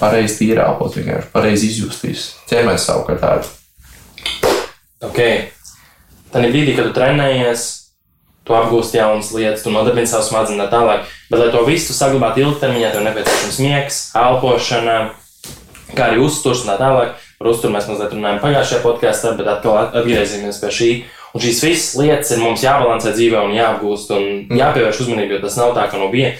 pareizi 0.00 0.40
tīri 0.40 0.64
elpot, 0.64 0.96
vienkārši 0.96 1.32
pareizi 1.36 1.68
izjustīs. 1.68 2.30
Ķermenis 2.48 2.88
savukārt 2.88 3.20
tādu. 3.20 3.59
Ok. 5.00 5.20
Tad 6.30 6.46
brīdī, 6.46 6.74
kad 6.76 6.90
tu 6.90 6.94
trenējies, 6.94 7.62
tu 8.46 8.54
apgūsti 8.54 9.00
jaunas 9.00 9.30
lietas, 9.34 9.64
tu 9.64 9.72
nodarbini 9.74 10.10
savu 10.10 10.26
smadzenes 10.28 10.66
tā 10.66 10.68
tālāk. 10.74 11.08
Bet, 11.30 11.40
lai 11.40 11.48
to 11.54 11.64
visu 11.66 11.96
saglabātu 11.96 12.44
ilgtermiņā, 12.44 12.92
tev 12.92 13.06
nepieciešams 13.06 13.58
miegs, 13.64 14.02
elpošana, 14.18 14.98
kā 15.96 16.10
arī 16.10 16.20
uzturs 16.22 16.64
un 16.64 16.72
tā 16.74 16.76
tālāk. 16.82 17.16
Par 17.40 17.48
uzturu 17.48 17.72
mēs 17.72 17.88
mazliet 17.88 18.12
runājām 18.12 18.42
pagājušajā 18.42 18.84
podkāstā, 18.84 19.32
bet 19.38 19.48
atkal 19.48 19.78
atgriezīsimies 19.86 20.60
pie 20.60 20.72
šī. 20.76 20.90
Un 21.32 21.42
šīs 21.42 21.64
visas 21.64 21.90
lietas 21.96 22.34
ir 22.34 22.42
mums 22.42 22.62
jābalansē 22.66 23.14
dzīvē 23.16 23.42
un 23.46 23.56
jāapgūst 23.56 24.10
un 24.16 24.24
jāpievērš 24.58 25.04
uzmanība, 25.06 25.38
jo 25.38 25.44
tas 25.46 25.56
nav 25.56 25.72
tā, 25.78 25.86
ka 25.88 26.00
no 26.00 26.10
viena 26.12 26.34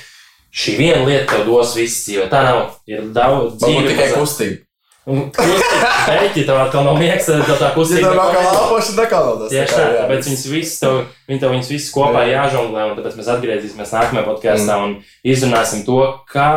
šī 0.53 0.77
viena 0.79 1.05
lieta 1.07 1.31
tev 1.33 1.47
dos 1.49 1.77
visu 1.79 2.03
dzīvi. 2.05 2.27
Tā 2.31 2.43
nav. 2.47 2.65
Ir 2.91 3.07
daudz 3.15 3.57
dzīve. 3.63 3.87
tikai 3.89 4.11
kustība. 4.17 4.65
Pēķi 5.07 6.45
tev 6.47 6.59
atkal 6.61 6.85
nav 6.87 6.99
miegs, 7.01 7.27
tad 7.27 7.43
tev 7.49 7.57
tā 7.59 7.71
Ja 7.71 7.75
kustība. 7.75 8.11
tev 8.11 8.19
nav 8.19 8.33
kā 8.35 8.43
elpošana, 8.51 9.07
kā 9.11 9.21
tas. 9.41 9.51
Tieši 9.53 9.73
tā, 9.75 9.87
tāpēc 9.97 10.29
viņas 10.29 10.45
visas, 10.53 10.79
tev, 10.83 10.99
viņi 11.31 11.41
tev 11.41 11.55
viņas 11.55 11.71
visas 11.73 11.93
kopā 11.95 12.25
Jā. 12.29 12.35
jāžonglē, 12.45 12.85
un 12.91 12.99
tāpēc 12.99 13.17
mēs 13.19 13.31
atgriezīsimies 13.35 13.95
nākamajā 13.97 14.27
podkāstā 14.29 14.77
un 14.85 14.95
izrunāsim 15.25 15.85
to, 15.89 15.99
kā 16.31 16.51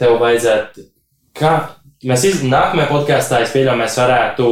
tev 0.00 0.16
vajadzētu, 0.22 0.86
kā 1.38 1.52
mēs 2.08 2.24
iz... 2.30 2.40
nākamajā 2.48 2.88
podkāstā, 2.90 3.42
es 3.44 3.52
pieļauju, 3.54 3.78
mēs 3.84 3.98
varētu, 4.00 4.48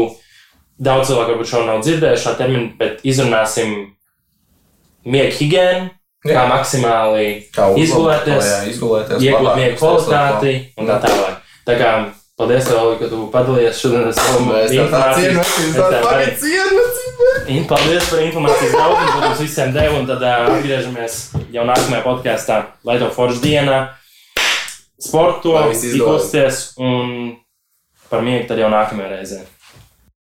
daudz 0.82 1.08
cilvēku 1.10 1.34
varbūt 1.34 1.50
šo 1.54 1.64
nav 1.66 1.82
dzirdējuši 1.82 2.22
šo 2.28 2.36
terminu, 2.38 2.70
bet 2.78 3.02
izrunāsim 3.08 3.74
miega 5.08 5.32
higiēnu, 5.40 5.90
kā 6.28 6.36
Jā. 6.38 6.46
maksimāli 6.50 7.28
Kā 7.54 7.72
izgulēties, 7.82 8.50
izgulēties. 8.76 9.22
iegūt 9.26 9.56
miega 9.58 9.78
kvalitāti 9.80 10.52
un 10.78 10.86
tā 10.92 11.00
tālāk. 11.02 11.40
Tā 11.66 11.74
kā 11.80 11.90
paldies, 12.38 12.64
tev, 12.68 12.92
ka 13.00 13.08
tu 13.12 13.18
padalījies 13.32 13.80
šodien 13.82 14.06
ar 14.08 14.12
savu 14.16 14.44
Mēs 14.48 14.72
tev 14.72 14.88
tā 14.92 15.02
cienām, 15.18 15.40
Es 15.42 15.56
mēs 15.58 15.74
tev 15.76 15.90
tev 15.92 16.06
arī- 16.10 16.26
tā 16.26 16.38
cienām. 16.42 16.90
In- 17.52 17.66
Paldies 17.68 18.08
par 18.10 18.20
informācijas 18.22 18.72
daudzumu, 18.72 19.12
ko 19.12 19.20
mums 19.26 19.40
visiem 19.40 19.72
deva. 19.74 19.98
Un 19.98 20.06
tad 20.06 20.22
uh, 20.22 20.52
atgriežamies 20.56 21.16
jau 21.52 21.64
nākamajā 21.68 22.02
podkāstā, 22.06 22.56
lai 22.84 22.98
to 22.98 23.08
foršu 23.14 23.40
dienā, 23.42 23.78
sporto, 25.00 25.56
izkusties 25.72 26.72
un 26.78 27.36
par 28.10 28.22
miegu 28.22 28.46
tad 28.48 28.58
jau 28.62 28.70
nākamajā 28.72 29.08
reizē. 29.16 29.40